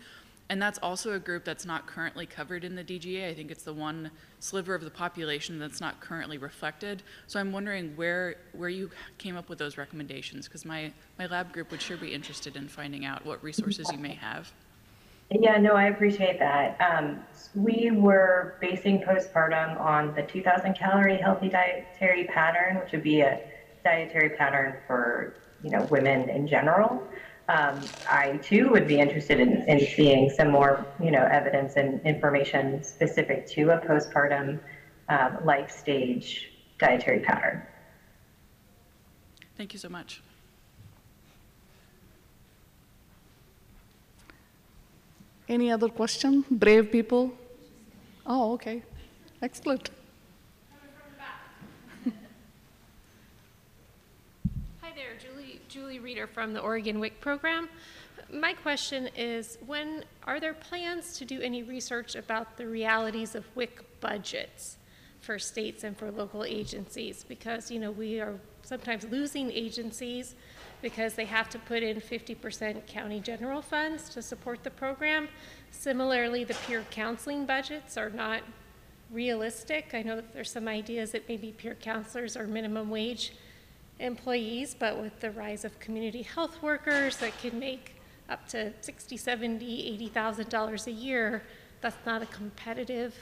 And 0.50 0.60
that's 0.60 0.80
also 0.82 1.12
a 1.12 1.18
group 1.20 1.44
that's 1.44 1.64
not 1.64 1.86
currently 1.86 2.26
covered 2.26 2.64
in 2.64 2.74
the 2.74 2.82
DGA. 2.82 3.30
I 3.30 3.34
think 3.34 3.52
it's 3.52 3.62
the 3.62 3.72
one 3.72 4.10
sliver 4.40 4.74
of 4.74 4.82
the 4.82 4.90
population 4.90 5.60
that's 5.60 5.80
not 5.80 6.00
currently 6.00 6.38
reflected. 6.38 7.04
So 7.28 7.38
I'm 7.38 7.52
wondering 7.52 7.92
where 7.94 8.34
where 8.52 8.68
you 8.68 8.90
came 9.16 9.36
up 9.36 9.48
with 9.48 9.60
those 9.60 9.78
recommendations, 9.78 10.48
because 10.48 10.64
my, 10.64 10.92
my 11.20 11.26
lab 11.26 11.52
group 11.52 11.70
would 11.70 11.80
sure 11.80 11.96
be 11.96 12.12
interested 12.12 12.56
in 12.56 12.66
finding 12.66 13.04
out 13.04 13.24
what 13.24 13.40
resources 13.44 13.88
you 13.92 13.98
may 13.98 14.14
have. 14.14 14.52
Yeah, 15.30 15.56
no, 15.58 15.74
I 15.74 15.84
appreciate 15.84 16.40
that. 16.40 16.76
Um, 16.80 17.20
we 17.54 17.92
were 17.92 18.56
basing 18.60 19.02
postpartum 19.02 19.80
on 19.80 20.12
the 20.16 20.22
2,000 20.22 20.74
calorie 20.74 21.18
healthy 21.18 21.48
dietary 21.48 22.24
pattern, 22.24 22.80
which 22.80 22.90
would 22.90 23.04
be 23.04 23.20
a 23.20 23.40
dietary 23.84 24.30
pattern 24.30 24.74
for 24.88 25.36
you 25.62 25.70
know 25.70 25.84
women 25.92 26.28
in 26.28 26.48
general 26.48 27.06
um, 27.50 27.80
I 28.08 28.36
too 28.36 28.68
would 28.70 28.86
be 28.86 29.00
interested 29.00 29.40
in, 29.40 29.68
in 29.68 29.80
seeing 29.80 30.30
some 30.30 30.50
more, 30.50 30.86
you 31.02 31.10
know, 31.10 31.24
evidence 31.30 31.74
and 31.76 32.00
information 32.06 32.84
specific 32.84 33.48
to 33.48 33.70
a 33.70 33.78
postpartum 33.78 34.60
um, 35.08 35.38
life 35.44 35.70
stage 35.70 36.52
dietary 36.78 37.20
pattern. 37.20 37.62
Thank 39.56 39.72
you 39.72 39.78
so 39.78 39.88
much. 39.88 40.22
Any 45.48 45.72
other 45.72 45.88
question? 45.88 46.44
Brave 46.50 46.92
people? 46.92 47.32
Oh, 48.24 48.52
okay. 48.52 48.84
Excellent. 49.42 49.90
Hi 54.80 54.92
Julie 55.18 55.29
Reeder 55.76 56.26
from 56.26 56.52
the 56.52 56.60
Oregon 56.60 56.98
WIC 56.98 57.20
program. 57.20 57.68
My 58.32 58.52
question 58.52 59.08
is, 59.16 59.58
when 59.66 60.04
are 60.24 60.40
there 60.40 60.54
plans 60.54 61.16
to 61.18 61.24
do 61.24 61.40
any 61.40 61.62
research 61.62 62.16
about 62.16 62.56
the 62.56 62.66
realities 62.66 63.34
of 63.34 63.44
WIC 63.54 64.00
budgets 64.00 64.78
for 65.20 65.38
states 65.38 65.84
and 65.84 65.96
for 65.96 66.10
local 66.10 66.44
agencies? 66.44 67.24
Because, 67.26 67.70
you 67.70 67.78
know, 67.78 67.92
we 67.92 68.20
are 68.20 68.34
sometimes 68.62 69.04
losing 69.04 69.50
agencies 69.52 70.34
because 70.82 71.14
they 71.14 71.24
have 71.24 71.48
to 71.50 71.58
put 71.60 71.82
in 71.82 72.00
50% 72.00 72.86
county 72.86 73.20
general 73.20 73.62
funds 73.62 74.08
to 74.10 74.22
support 74.22 74.64
the 74.64 74.70
program. 74.70 75.28
Similarly, 75.70 76.42
the 76.42 76.54
peer 76.66 76.84
counseling 76.90 77.46
budgets 77.46 77.96
are 77.96 78.10
not 78.10 78.42
realistic. 79.10 79.90
I 79.94 80.02
know 80.02 80.16
that 80.16 80.32
there's 80.32 80.50
some 80.50 80.66
ideas 80.66 81.12
that 81.12 81.28
maybe 81.28 81.52
peer 81.52 81.76
counselors 81.76 82.36
are 82.36 82.46
minimum 82.46 82.90
wage 82.90 83.32
employees, 84.00 84.74
but 84.78 85.00
with 85.00 85.20
the 85.20 85.30
rise 85.30 85.64
of 85.64 85.78
community 85.78 86.22
health 86.22 86.62
workers 86.62 87.18
that 87.18 87.36
can 87.38 87.58
make 87.58 87.94
up 88.28 88.48
to 88.48 88.72
60, 88.80 89.16
70, 89.16 89.94
80,000 89.94 90.48
dollars 90.48 90.86
a 90.86 90.92
year, 90.92 91.42
that's 91.80 91.96
not 92.06 92.22
a 92.22 92.26
competitive 92.26 93.14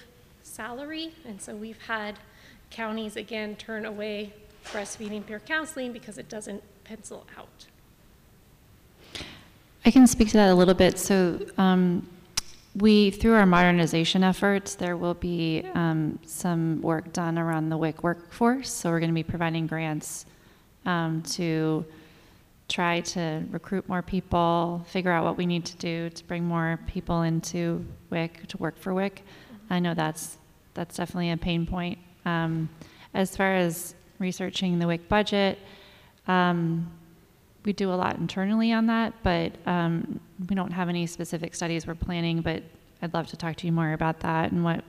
salary. 0.42 1.12
And 1.26 1.40
so 1.40 1.54
we've 1.54 1.80
had 1.82 2.18
counties 2.70 3.16
again 3.16 3.56
turn 3.56 3.84
away 3.84 4.32
breastfeeding 4.66 5.24
peer 5.24 5.40
counseling 5.40 5.92
because 5.92 6.18
it 6.18 6.28
doesn't 6.28 6.62
pencil 6.84 7.26
out. 7.38 7.66
I 9.84 9.90
can 9.90 10.06
speak 10.06 10.28
to 10.28 10.36
that 10.36 10.50
a 10.50 10.54
little 10.54 10.74
bit. 10.74 10.98
So 10.98 11.46
um, 11.56 12.06
we, 12.76 13.10
through 13.10 13.34
our 13.34 13.46
modernization 13.46 14.22
efforts, 14.22 14.74
there 14.74 14.96
will 14.96 15.14
be 15.14 15.64
um, 15.74 16.18
some 16.26 16.82
work 16.82 17.12
done 17.12 17.38
around 17.38 17.70
the 17.70 17.76
WIC 17.78 18.02
workforce. 18.02 18.70
So 18.70 18.90
we're 18.90 19.00
going 19.00 19.10
to 19.10 19.14
be 19.14 19.22
providing 19.22 19.66
grants 19.66 20.26
um, 20.88 21.22
to 21.22 21.84
try 22.66 23.00
to 23.00 23.44
recruit 23.50 23.88
more 23.88 24.02
people, 24.02 24.84
figure 24.88 25.12
out 25.12 25.24
what 25.24 25.36
we 25.36 25.46
need 25.46 25.64
to 25.66 25.76
do 25.76 26.10
to 26.10 26.24
bring 26.24 26.44
more 26.44 26.80
people 26.86 27.22
into 27.22 27.84
WIC 28.10 28.46
to 28.48 28.56
work 28.56 28.76
for 28.78 28.94
WIC. 28.94 29.22
I 29.70 29.78
know 29.78 29.94
that's 29.94 30.38
that's 30.74 30.96
definitely 30.96 31.30
a 31.30 31.36
pain 31.36 31.66
point. 31.66 31.98
Um, 32.24 32.68
as 33.14 33.36
far 33.36 33.54
as 33.54 33.94
researching 34.18 34.78
the 34.78 34.86
WIC 34.86 35.08
budget, 35.08 35.58
um, 36.26 36.90
we 37.64 37.72
do 37.72 37.92
a 37.92 37.96
lot 37.96 38.16
internally 38.16 38.72
on 38.72 38.86
that, 38.86 39.12
but 39.22 39.52
um, 39.66 40.20
we 40.48 40.54
don't 40.54 40.70
have 40.72 40.88
any 40.88 41.06
specific 41.06 41.54
studies 41.54 41.86
we're 41.86 41.94
planning. 41.94 42.40
But 42.40 42.62
I'd 43.02 43.12
love 43.12 43.26
to 43.28 43.36
talk 43.36 43.56
to 43.56 43.66
you 43.66 43.72
more 43.72 43.92
about 43.92 44.20
that 44.20 44.52
and 44.52 44.64
what 44.64 44.84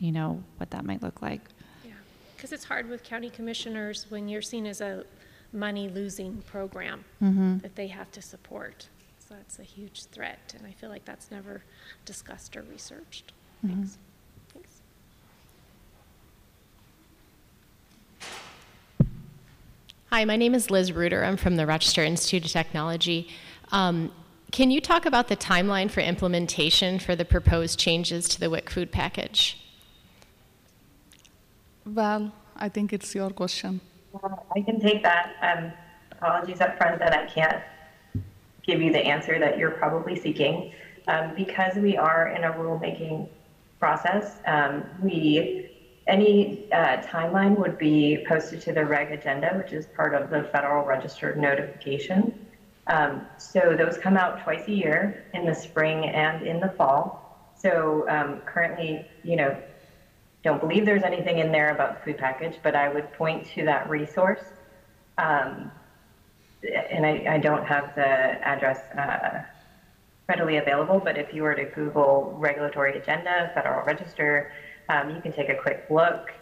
you 0.00 0.10
know 0.10 0.42
what 0.56 0.70
that 0.70 0.84
might 0.84 1.02
look 1.02 1.22
like. 1.22 1.40
Yeah, 1.84 1.92
because 2.36 2.50
it's 2.52 2.64
hard 2.64 2.88
with 2.88 3.04
county 3.04 3.30
commissioners 3.30 4.06
when 4.08 4.28
you're 4.28 4.42
seen 4.42 4.66
as 4.66 4.80
a 4.80 5.04
money 5.56 5.88
losing 5.88 6.42
program 6.42 7.04
that 7.20 7.74
they 7.74 7.88
have 7.88 8.12
to 8.12 8.22
support. 8.22 8.88
So 9.18 9.34
that's 9.34 9.58
a 9.58 9.64
huge 9.64 10.04
threat, 10.04 10.54
and 10.56 10.64
I 10.66 10.70
feel 10.70 10.88
like 10.88 11.04
that's 11.04 11.30
never 11.32 11.62
discussed 12.04 12.56
or 12.56 12.62
researched. 12.62 13.32
Thanks. 13.66 13.98
Thanks. 14.52 14.80
Hi, 20.10 20.24
my 20.24 20.36
name 20.36 20.54
is 20.54 20.70
Liz 20.70 20.92
Reuter. 20.92 21.24
I'm 21.24 21.36
from 21.36 21.56
the 21.56 21.66
Rochester 21.66 22.04
Institute 22.04 22.44
of 22.44 22.52
Technology. 22.52 23.28
Um, 23.72 24.12
can 24.52 24.70
you 24.70 24.80
talk 24.80 25.06
about 25.06 25.26
the 25.26 25.36
timeline 25.36 25.90
for 25.90 26.00
implementation 26.00 27.00
for 27.00 27.16
the 27.16 27.24
proposed 27.24 27.80
changes 27.80 28.28
to 28.28 28.38
the 28.38 28.48
WIC 28.48 28.70
food 28.70 28.92
package? 28.92 29.58
Val, 31.84 32.32
I 32.56 32.68
think 32.68 32.92
it's 32.92 33.12
your 33.12 33.30
question. 33.30 33.80
I 34.24 34.60
can 34.60 34.80
take 34.80 35.02
that. 35.02 35.34
Um, 35.42 35.72
apologies 36.12 36.60
up 36.60 36.76
front 36.76 36.98
that 36.98 37.12
I 37.12 37.26
can't 37.26 37.62
give 38.66 38.80
you 38.80 38.92
the 38.92 38.98
answer 38.98 39.38
that 39.38 39.58
you're 39.58 39.72
probably 39.72 40.18
seeking. 40.18 40.72
Um, 41.08 41.34
because 41.36 41.76
we 41.76 41.96
are 41.96 42.28
in 42.28 42.44
a 42.44 42.52
rulemaking 42.52 43.28
process, 43.78 44.38
um, 44.46 44.84
we 45.00 45.70
any 46.08 46.70
uh, 46.72 46.98
timeline 47.02 47.58
would 47.58 47.78
be 47.78 48.24
posted 48.28 48.60
to 48.60 48.72
the 48.72 48.84
reg 48.84 49.10
agenda, 49.10 49.54
which 49.56 49.72
is 49.72 49.86
part 49.86 50.14
of 50.14 50.30
the 50.30 50.44
Federal 50.52 50.84
Register 50.84 51.34
notification. 51.34 52.46
Um, 52.86 53.26
so 53.38 53.74
those 53.76 53.98
come 53.98 54.16
out 54.16 54.42
twice 54.44 54.68
a 54.68 54.72
year 54.72 55.24
in 55.34 55.44
the 55.44 55.54
spring 55.54 56.04
and 56.04 56.46
in 56.46 56.60
the 56.60 56.68
fall. 56.68 57.52
So 57.56 58.06
um, 58.08 58.40
currently, 58.46 59.04
you 59.24 59.34
know, 59.34 59.56
don't 60.46 60.60
believe 60.60 60.86
there's 60.86 61.02
anything 61.02 61.38
in 61.38 61.50
there 61.50 61.70
about 61.74 61.96
the 61.96 62.04
food 62.04 62.18
package, 62.18 62.56
but 62.62 62.76
I 62.76 62.88
would 62.88 63.12
point 63.14 63.48
to 63.54 63.64
that 63.64 63.90
resource. 63.90 64.44
Um, 65.18 65.72
and 66.88 67.04
I, 67.04 67.34
I 67.34 67.38
don't 67.38 67.66
have 67.66 67.94
the 67.96 68.06
address 68.06 68.78
uh, 68.96 69.42
readily 70.28 70.58
available, 70.58 71.00
but 71.00 71.18
if 71.18 71.34
you 71.34 71.42
were 71.42 71.56
to 71.56 71.64
Google 71.64 72.36
regulatory 72.38 72.96
agenda, 72.96 73.50
Federal 73.54 73.84
Register, 73.84 74.52
um, 74.88 75.10
you 75.10 75.20
can 75.20 75.32
take 75.32 75.48
a 75.48 75.56
quick 75.56 75.84
look. 75.90 76.32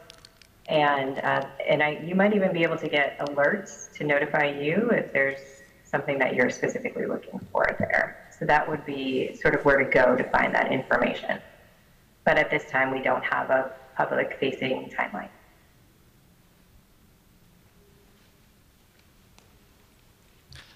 And, 0.69 1.19
uh, 1.21 1.47
and 1.67 1.83
I, 1.83 2.03
you 2.05 2.15
might 2.15 2.35
even 2.35 2.53
be 2.53 2.63
able 2.63 2.77
to 2.79 2.89
get 2.89 3.19
alerts 3.21 3.91
to 3.95 4.05
notify 4.05 4.51
you 4.51 4.91
if 4.91 5.15
there's 5.15 5.41
something 5.85 6.19
that 6.19 6.35
you're 6.35 6.51
specifically 6.51 7.07
looking 7.07 7.41
for 7.51 7.65
there. 7.79 8.29
So 8.39 8.45
that 8.45 8.69
would 8.69 8.85
be 8.85 9.35
sort 9.35 9.55
of 9.55 9.65
where 9.65 9.79
to 9.79 9.91
go 9.91 10.15
to 10.15 10.25
find 10.25 10.55
that 10.55 10.71
information. 10.71 11.41
But 12.25 12.37
at 12.37 12.51
this 12.51 12.65
time, 12.71 12.91
we 12.91 13.01
don't 13.01 13.25
have 13.25 13.49
a 13.49 13.73
public 13.97 14.37
facing 14.41 14.91
timeline. 14.91 15.29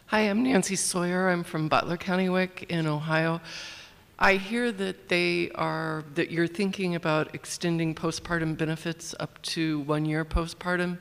Hi, 0.07 0.21
I'm 0.21 0.43
Nancy 0.43 0.77
Sawyer. 0.77 1.29
I'm 1.29 1.45
from 1.45 1.69
Butler 1.69 1.99
County 1.99 2.29
WIC 2.29 2.67
in 2.71 2.87
Ohio. 2.87 3.41
I 4.19 4.35
hear 4.37 4.73
that 4.73 5.09
they 5.09 5.51
are 5.51 6.03
that 6.15 6.31
you're 6.31 6.47
thinking 6.47 6.95
about 6.95 7.35
extending 7.35 7.95
postpartum 7.95 8.57
benefits 8.57 9.15
up 9.21 9.41
to 9.43 9.81
one 9.81 10.07
year 10.07 10.25
postpartum 10.25 10.99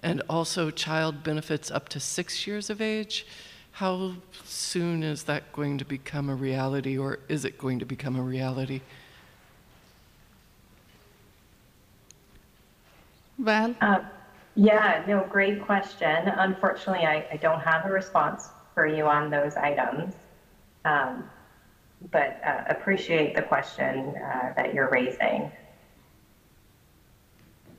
and 0.00 0.22
also 0.28 0.70
child 0.70 1.22
benefits 1.22 1.70
up 1.70 1.88
to 1.90 2.00
six 2.00 2.46
years 2.46 2.68
of 2.68 2.80
age. 2.80 3.26
How 3.72 4.14
soon 4.44 5.02
is 5.02 5.22
that 5.24 5.52
going 5.52 5.78
to 5.78 5.84
become 5.84 6.28
a 6.28 6.34
reality, 6.34 6.98
or 6.98 7.20
is 7.28 7.44
it 7.44 7.56
going 7.56 7.78
to 7.78 7.86
become 7.86 8.16
a 8.16 8.22
reality? 8.22 8.80
Val? 13.40 13.74
Uh, 13.80 14.00
yeah, 14.54 15.02
no, 15.06 15.26
great 15.30 15.62
question. 15.62 16.28
Unfortunately, 16.28 17.06
I, 17.06 17.26
I 17.32 17.36
don't 17.36 17.60
have 17.60 17.86
a 17.86 17.90
response 17.90 18.48
for 18.74 18.86
you 18.86 19.06
on 19.06 19.30
those 19.30 19.56
items, 19.56 20.14
um, 20.84 21.24
but 22.10 22.40
uh, 22.44 22.64
appreciate 22.68 23.34
the 23.34 23.42
question 23.42 24.14
uh, 24.16 24.52
that 24.56 24.74
you're 24.74 24.90
raising. 24.90 25.50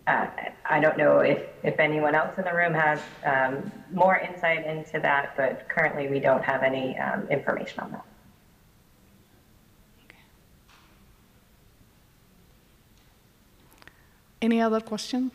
Uh, 0.08 0.28
I 0.66 0.80
don't 0.80 0.98
know 0.98 1.20
if, 1.20 1.44
if 1.64 1.80
anyone 1.80 2.16
else 2.16 2.38
in 2.38 2.44
the 2.44 2.54
room 2.54 2.74
has 2.74 3.00
um, 3.24 3.72
more 3.92 4.18
insight 4.18 4.66
into 4.66 5.00
that, 5.00 5.34
but 5.38 5.70
currently 5.70 6.08
we 6.08 6.20
don't 6.20 6.44
have 6.44 6.64
any 6.64 6.98
um, 6.98 7.28
information 7.30 7.82
on 7.82 7.92
that. 7.92 8.06
Any 14.42 14.60
other 14.60 14.82
questions? 14.82 15.32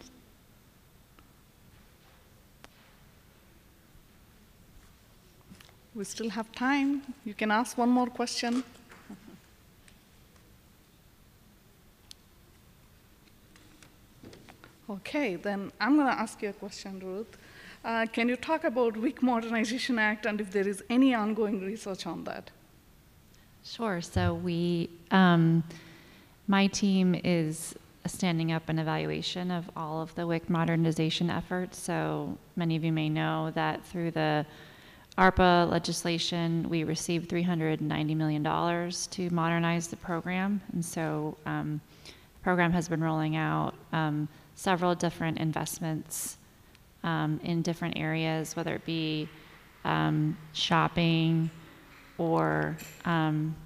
We 5.97 6.05
still 6.05 6.29
have 6.29 6.53
time. 6.53 7.15
You 7.25 7.33
can 7.33 7.51
ask 7.51 7.79
one 7.79 7.89
more 7.89 8.09
question. 8.09 8.63
Okay, 14.91 15.37
then 15.37 15.73
I'm 15.81 15.97
going 15.97 16.07
to 16.07 16.13
ask 16.13 16.43
you 16.43 16.51
a 16.51 16.53
question, 16.53 17.01
Ruth. 17.01 17.39
Uh, 17.83 18.05
can 18.13 18.29
you 18.29 18.37
talk 18.37 18.65
about 18.65 18.95
WIC 18.95 19.23
Modernization 19.23 19.99
Act 19.99 20.27
and 20.27 20.39
if 20.39 20.51
there 20.51 20.69
is 20.69 20.85
any 20.91 21.15
ongoing 21.15 21.65
research 21.65 22.07
on 22.07 22.25
that? 22.25 22.51
Sure. 23.65 24.03
So 24.03 24.35
we, 24.35 24.91
um, 25.11 25.65
my 26.47 26.67
team 26.67 27.19
is 27.25 27.75
standing 28.05 28.53
up 28.53 28.69
an 28.69 28.79
evaluation 28.79 29.51
of 29.51 29.71
all 29.75 30.03
of 30.03 30.15
the 30.15 30.27
WIC 30.27 30.51
modernization 30.51 31.31
efforts. 31.31 31.79
So 31.79 32.37
many 32.55 32.77
of 32.77 32.85
you 32.85 32.93
may 32.93 33.09
know 33.09 33.51
that 33.55 33.83
through 33.87 34.11
the 34.11 34.45
ARPA 35.19 35.71
legislation, 35.71 36.69
we 36.69 36.85
received 36.85 37.31
$390 37.31 38.17
million 38.17 38.43
to 38.45 39.31
modernize 39.35 39.89
the 39.89 39.97
program. 39.97 40.61
And 40.73 40.85
so 40.85 41.37
um, 41.47 41.81
the 42.05 42.43
program 42.43 42.73
has 42.73 42.89
been 42.89 43.03
rolling 43.03 43.37
out 43.37 43.75
um, 43.93 44.29
several 44.55 44.95
different 44.95 45.39
investments 45.39 46.37
um, 47.03 47.41
in 47.43 47.63
different 47.63 47.97
areas, 47.97 48.57
whether 48.57 48.75
it 48.75 48.85
be 48.85 49.29
um, 49.85 50.37
shopping 50.53 51.51
or 52.19 52.77
um, 53.05 53.57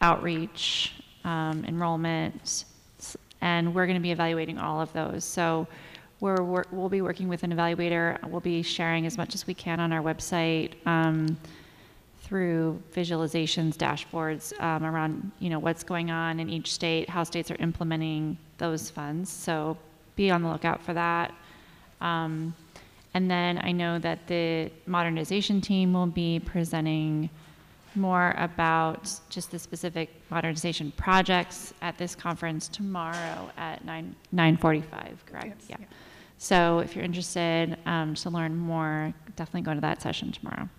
outreach, 0.00 0.94
um, 1.24 1.64
enrollment, 1.66 2.64
and 3.40 3.74
we're 3.74 3.86
going 3.86 3.96
to 3.96 4.02
be 4.02 4.12
evaluating 4.12 4.58
all 4.58 4.80
of 4.80 4.92
those. 4.92 5.24
So 5.24 5.66
we're, 6.20 6.42
we 6.42 6.78
will 6.78 6.88
be 6.88 7.02
working 7.02 7.28
with 7.28 7.42
an 7.42 7.52
evaluator. 7.52 8.22
We'll 8.28 8.40
be 8.40 8.62
sharing 8.62 9.06
as 9.06 9.16
much 9.16 9.34
as 9.34 9.46
we 9.46 9.54
can 9.54 9.80
on 9.80 9.92
our 9.92 10.02
website 10.02 10.74
um, 10.86 11.38
through 12.22 12.80
visualizations, 12.94 13.76
dashboards 13.76 14.58
um, 14.62 14.84
around 14.84 15.32
you 15.38 15.50
know 15.50 15.58
what's 15.58 15.82
going 15.82 16.10
on 16.10 16.38
in 16.38 16.48
each 16.48 16.72
state, 16.72 17.08
how 17.08 17.24
states 17.24 17.50
are 17.50 17.56
implementing 17.56 18.36
those 18.58 18.90
funds. 18.90 19.30
So 19.30 19.76
be 20.16 20.30
on 20.30 20.42
the 20.42 20.48
lookout 20.48 20.82
for 20.82 20.94
that. 20.94 21.34
Um, 22.00 22.54
and 23.14 23.30
then 23.30 23.58
I 23.62 23.72
know 23.72 23.98
that 23.98 24.26
the 24.26 24.70
modernization 24.86 25.60
team 25.60 25.92
will 25.92 26.06
be 26.06 26.40
presenting 26.40 27.30
more 27.96 28.34
about 28.36 29.12
just 29.30 29.50
the 29.50 29.58
specific 29.58 30.10
modernization 30.30 30.92
projects 30.92 31.74
at 31.82 31.98
this 31.98 32.14
conference 32.14 32.68
tomorrow 32.68 33.50
at 33.56 33.84
9 33.84 34.14
9:45. 34.32 34.84
Correct? 35.26 35.46
Yes, 35.46 35.54
yeah. 35.68 35.76
yeah. 35.80 35.86
So 36.42 36.78
if 36.78 36.96
you're 36.96 37.04
interested 37.04 37.76
um, 37.84 38.14
to 38.14 38.30
learn 38.30 38.56
more, 38.56 39.12
definitely 39.36 39.60
go 39.60 39.74
to 39.74 39.80
that 39.82 40.00
session 40.00 40.32
tomorrow. 40.32 40.70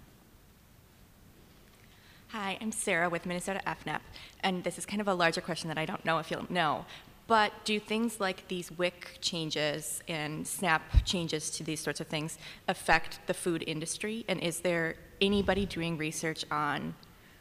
Hi, 2.30 2.58
I'm 2.60 2.72
Sarah 2.72 3.12
with 3.12 3.28
Minnesota 3.28 3.62
FNEP, 3.68 4.00
and 4.40 4.64
this 4.64 4.80
is 4.80 4.88
kind 4.88 5.02
of 5.02 5.08
a 5.08 5.14
larger 5.14 5.40
question 5.40 5.68
that 5.68 5.78
I 5.78 5.86
don't 5.86 6.04
know 6.04 6.18
if 6.18 6.32
you'll 6.32 6.52
know. 6.52 6.88
But 7.28 7.54
do 7.64 7.80
things 7.80 8.20
like 8.20 8.48
these 8.48 8.72
WIC 8.72 9.20
changes 9.22 10.02
and 10.08 10.48
SNAP 10.48 11.06
changes 11.06 11.52
to 11.52 11.64
these 11.64 11.80
sorts 11.80 12.00
of 12.02 12.08
things 12.08 12.40
affect 12.68 13.20
the 13.28 13.34
food 13.36 13.64
industry? 13.68 14.26
And 14.28 14.40
is 14.40 14.62
there 14.62 14.96
anybody 15.22 15.68
doing 15.68 15.96
research 15.96 16.44
on 16.50 16.96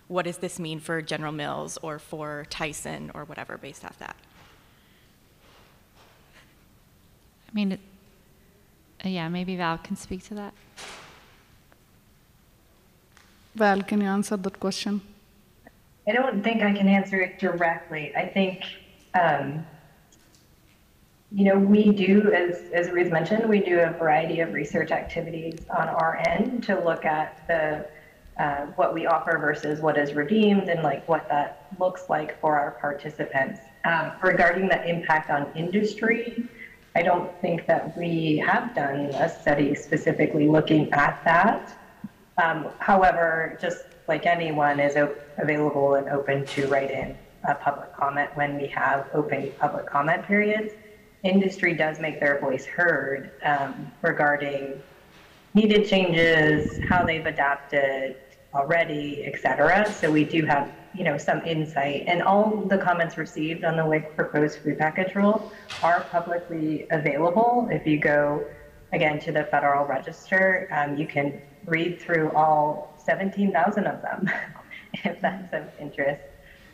what 0.09 0.27
does 0.27 0.37
this 0.37 0.59
mean 0.59 0.79
for 0.79 1.01
General 1.01 1.33
Mills 1.33 1.79
or 1.81 1.99
for 1.99 2.45
Tyson 2.51 3.13
or 3.15 3.25
whatever 3.25 3.57
based 3.57 3.83
off 3.83 3.99
that? 3.99 4.15
I 7.49 7.55
mean, 7.55 7.79
yeah, 9.05 9.29
maybe 9.29 9.57
Val 9.57 9.79
can 9.79 9.97
speak 9.97 10.25
to 10.25 10.35
that. 10.35 10.55
Val, 13.55 13.83
can 13.83 14.01
you 14.01 14.07
answer 14.07 14.37
that 14.37 14.61
question? 14.61 15.01
I 16.07 16.13
don't 16.13 16.43
think 16.43 16.63
I 16.63 16.73
can 16.73 16.89
answer 16.89 17.21
it 17.21 17.39
directly. 17.39 18.13
I 18.17 18.27
think, 18.27 18.65
um, 19.15 19.65
you 21.33 21.45
know, 21.45 21.59
we 21.59 21.93
do, 21.93 22.33
as, 22.33 22.71
as 22.73 22.91
Ruth 22.91 23.13
mentioned, 23.13 23.49
we 23.49 23.61
do 23.61 23.79
a 23.81 23.91
variety 23.91 24.41
of 24.41 24.53
research 24.53 24.91
activities 24.91 25.59
on 25.71 25.89
our 25.89 26.23
end 26.27 26.65
to 26.65 26.81
look 26.81 27.05
at 27.05 27.47
the 27.47 27.87
uh, 28.41 28.67
what 28.77 28.95
we 28.95 29.07
offer 29.07 29.37
versus 29.39 29.81
what 29.81 29.99
is 29.99 30.15
redeemed 30.15 30.69
and 30.71 30.83
like 30.83 31.07
what 31.07 31.29
that 31.29 31.67
looks 31.79 32.09
like 32.09 32.41
for 32.41 32.59
our 32.59 32.71
participants. 32.81 33.61
Um, 33.85 34.13
regarding 34.23 34.69
the 34.69 34.83
impact 34.89 35.31
on 35.31 35.47
industry, 35.55 36.49
I 36.95 37.03
don't 37.03 37.31
think 37.41 37.67
that 37.67 37.97
we 37.97 38.39
have 38.39 38.75
done 38.75 39.07
a 39.15 39.29
study 39.29 39.75
specifically 39.75 40.49
looking 40.49 40.93
at 40.93 41.23
that. 41.25 41.77
Um, 42.43 42.69
however, 42.79 43.57
just 43.61 43.85
like 44.09 44.27
anyone 44.27 44.81
is 44.81 44.97
available 45.39 45.95
and 45.95 46.09
open 46.09 46.45
to 46.47 46.67
write 46.67 46.91
in 46.91 47.17
a 47.45 47.55
public 47.55 47.95
comment 47.95 48.31
when 48.35 48.57
we 48.61 48.67
have 48.69 49.09
open 49.15 49.53
public 49.59 49.87
comment 49.87 50.27
periods. 50.27 50.75
Industry 51.23 51.75
does 51.75 52.01
make 52.01 52.19
their 52.19 52.41
voice 52.41 52.65
heard 52.65 53.31
um, 53.45 53.93
regarding 54.03 54.83
needed 55.55 55.87
changes, 55.87 56.81
how 56.89 57.05
they've 57.05 57.27
adapted 57.27 58.17
already, 58.53 59.25
et 59.25 59.41
cetera. 59.41 59.91
So 59.93 60.11
we 60.11 60.25
do 60.25 60.45
have, 60.47 60.73
you 60.95 61.05
know, 61.05 61.17
some 61.17 61.45
insight. 61.45 62.05
And 62.07 62.23
all 62.23 62.65
the 62.67 62.79
comments 62.79 63.17
received 63.17 63.65
on 63.65 63.77
the 63.77 63.87
WIC 63.87 64.17
proposed 64.17 64.59
food 64.59 64.79
package 64.79 65.15
rule 65.15 65.53
are 65.83 66.01
publicly 66.11 66.87
available. 66.91 67.69
If 67.71 67.87
you 67.87 67.99
go, 67.99 68.45
again, 68.93 69.21
to 69.21 69.33
the 69.33 69.45
Federal 69.45 69.87
Register, 69.87 70.69
um, 70.73 70.97
you 70.97 71.07
can 71.07 71.41
read 71.67 72.01
through 72.01 72.31
all 72.33 72.95
17,000 72.99 73.87
of 73.87 74.03
them, 74.03 74.31
if 75.05 75.21
that's 75.21 75.53
of 75.55 75.65
interest. 75.81 76.23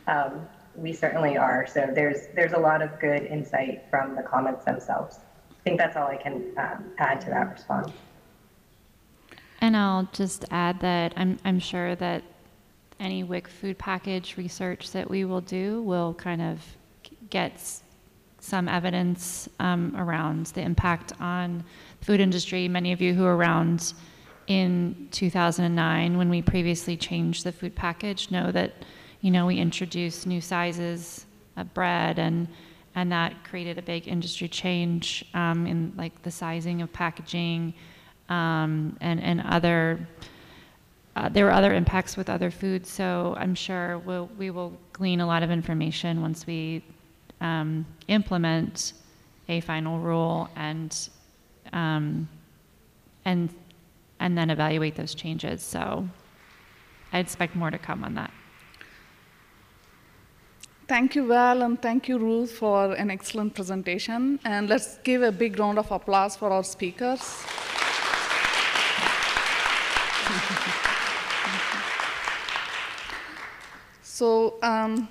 Um, 0.06 0.46
we 0.76 0.92
certainly 0.92 1.36
are. 1.36 1.66
So 1.66 1.90
there's 1.94 2.28
there's 2.34 2.52
a 2.52 2.58
lot 2.58 2.82
of 2.82 3.00
good 3.00 3.24
insight 3.24 3.84
from 3.90 4.14
the 4.14 4.22
comments 4.22 4.64
themselves. 4.64 5.20
I 5.50 5.62
think 5.64 5.78
that's 5.78 5.96
all 5.96 6.06
I 6.06 6.16
can 6.16 6.52
um, 6.58 6.84
add 6.98 7.20
to 7.22 7.30
that 7.30 7.50
response. 7.50 7.92
And 9.60 9.76
I'll 9.76 10.08
just 10.12 10.44
add 10.50 10.80
that 10.80 11.12
I'm, 11.16 11.38
I'm 11.44 11.58
sure 11.58 11.96
that 11.96 12.22
any 13.00 13.22
WIC 13.22 13.48
food 13.48 13.78
package 13.78 14.36
research 14.36 14.92
that 14.92 15.08
we 15.08 15.24
will 15.24 15.40
do 15.40 15.82
will 15.82 16.14
kind 16.14 16.40
of 16.40 16.60
get 17.30 17.60
some 18.40 18.68
evidence 18.68 19.48
um, 19.58 19.94
around 19.96 20.46
the 20.46 20.60
impact 20.60 21.12
on 21.20 21.64
the 22.00 22.04
food 22.04 22.20
industry. 22.20 22.68
Many 22.68 22.92
of 22.92 23.00
you 23.00 23.14
who 23.14 23.24
were 23.24 23.36
around 23.36 23.92
in 24.46 25.08
2009 25.10 26.16
when 26.16 26.30
we 26.30 26.40
previously 26.40 26.96
changed 26.96 27.42
the 27.44 27.50
food 27.50 27.74
package 27.74 28.30
know 28.30 28.52
that 28.52 28.72
you 29.20 29.30
know 29.30 29.44
we 29.44 29.58
introduced 29.58 30.24
new 30.24 30.40
sizes 30.40 31.26
of 31.56 31.74
bread 31.74 32.20
and 32.20 32.46
and 32.94 33.10
that 33.10 33.44
created 33.44 33.76
a 33.76 33.82
big 33.82 34.06
industry 34.08 34.48
change 34.48 35.24
um, 35.34 35.66
in 35.66 35.92
like 35.96 36.22
the 36.22 36.30
sizing 36.30 36.80
of 36.80 36.92
packaging 36.92 37.74
um, 38.28 38.96
and, 39.00 39.22
and 39.22 39.42
other, 39.42 40.06
uh, 41.16 41.30
there 41.30 41.46
were 41.46 41.50
other 41.50 41.72
impacts 41.72 42.14
with 42.14 42.28
other 42.28 42.50
foods, 42.50 42.90
so 42.90 43.34
I'm 43.38 43.54
sure 43.54 43.98
we'll, 43.98 44.28
we 44.38 44.50
will 44.50 44.76
glean 44.92 45.20
a 45.20 45.26
lot 45.26 45.42
of 45.42 45.50
information 45.50 46.20
once 46.20 46.46
we 46.46 46.84
um, 47.40 47.86
implement 48.08 48.92
a 49.48 49.60
final 49.62 49.98
rule 49.98 50.50
and, 50.56 51.08
um, 51.72 52.28
and, 53.24 53.48
and 54.20 54.36
then 54.36 54.50
evaluate 54.50 54.94
those 54.94 55.14
changes. 55.14 55.62
So 55.62 56.06
I 57.14 57.18
expect 57.18 57.56
more 57.56 57.70
to 57.70 57.78
come 57.78 58.04
on 58.04 58.14
that. 58.14 58.30
Thank 60.86 61.16
you, 61.16 61.26
Val, 61.26 61.62
and 61.62 61.80
thank 61.80 62.08
you, 62.08 62.18
Ruth, 62.18 62.52
for 62.52 62.92
an 62.92 63.10
excellent 63.10 63.54
presentation. 63.54 64.38
And 64.44 64.68
let's 64.68 64.98
give 64.98 65.22
a 65.22 65.32
big 65.32 65.58
round 65.58 65.78
of 65.78 65.90
applause 65.90 66.36
for 66.36 66.50
our 66.50 66.62
speakers. 66.62 67.44
So, 74.18 74.54
um, 74.62 75.06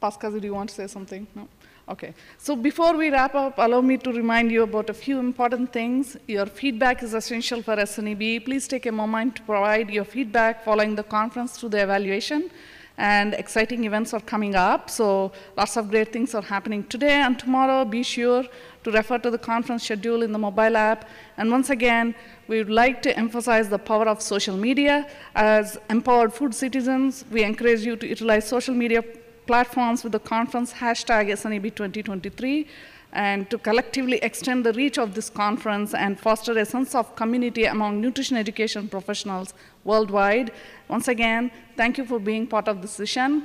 Pascal, 0.00 0.32
do 0.32 0.44
you 0.44 0.54
want 0.54 0.68
to 0.70 0.74
say 0.74 0.88
something? 0.88 1.28
No? 1.32 1.46
Okay. 1.88 2.12
So 2.38 2.56
before 2.56 2.96
we 2.96 3.08
wrap 3.08 3.36
up, 3.36 3.54
allow 3.58 3.80
me 3.80 3.98
to 3.98 4.12
remind 4.12 4.50
you 4.50 4.64
about 4.64 4.90
a 4.90 4.94
few 4.94 5.20
important 5.20 5.72
things. 5.72 6.16
Your 6.26 6.46
feedback 6.46 7.04
is 7.04 7.14
essential 7.14 7.62
for 7.62 7.76
SNEB. 7.76 8.44
Please 8.44 8.66
take 8.66 8.86
a 8.86 8.90
moment 8.90 9.36
to 9.36 9.42
provide 9.42 9.90
your 9.90 10.04
feedback 10.04 10.64
following 10.64 10.96
the 10.96 11.04
conference 11.04 11.56
through 11.56 11.68
the 11.68 11.82
evaluation. 11.84 12.50
And 12.98 13.34
exciting 13.34 13.84
events 13.84 14.12
are 14.12 14.20
coming 14.20 14.54
up, 14.54 14.90
so 14.90 15.32
lots 15.56 15.76
of 15.76 15.90
great 15.90 16.12
things 16.12 16.34
are 16.34 16.42
happening 16.42 16.84
today 16.84 17.14
and 17.22 17.38
tomorrow. 17.38 17.84
Be 17.84 18.02
sure 18.02 18.44
to 18.84 18.90
refer 18.90 19.18
to 19.18 19.30
the 19.30 19.38
conference 19.38 19.84
schedule 19.84 20.22
in 20.22 20.32
the 20.32 20.38
mobile 20.38 20.76
app. 20.76 21.08
And 21.36 21.50
once 21.50 21.70
again, 21.70 22.14
we 22.48 22.58
would 22.58 22.70
like 22.70 23.02
to 23.02 23.16
emphasize 23.16 23.68
the 23.68 23.78
power 23.78 24.06
of 24.06 24.20
social 24.20 24.56
media. 24.56 25.08
As 25.34 25.78
empowered 25.88 26.32
food 26.32 26.54
citizens, 26.54 27.24
we 27.30 27.42
encourage 27.42 27.80
you 27.80 27.96
to 27.96 28.06
utilize 28.06 28.46
social 28.46 28.74
media 28.74 29.02
platforms 29.46 30.04
with 30.04 30.12
the 30.12 30.20
conference 30.20 30.72
hashtag 30.72 31.28
SNEB 31.30 31.74
2023 31.74 32.66
and 33.12 33.50
to 33.50 33.58
collectively 33.58 34.18
extend 34.22 34.64
the 34.64 34.72
reach 34.72 34.98
of 34.98 35.14
this 35.14 35.28
conference 35.28 35.92
and 35.94 36.18
foster 36.18 36.56
a 36.58 36.64
sense 36.64 36.94
of 36.94 37.14
community 37.14 37.64
among 37.64 38.00
nutrition 38.00 38.36
education 38.36 38.88
professionals 38.88 39.52
worldwide. 39.84 40.50
Once 40.88 41.08
again, 41.08 41.50
thank 41.76 41.98
you 41.98 42.04
for 42.04 42.18
being 42.18 42.46
part 42.46 42.68
of 42.68 42.80
this 42.80 42.92
session. 42.92 43.44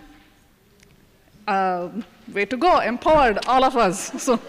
Uh, 1.47 1.89
way 2.34 2.45
to 2.45 2.57
go, 2.57 2.80
empowered, 2.80 3.45
all 3.45 3.63
of 3.63 3.76
us. 3.76 4.11
So. 4.28 4.39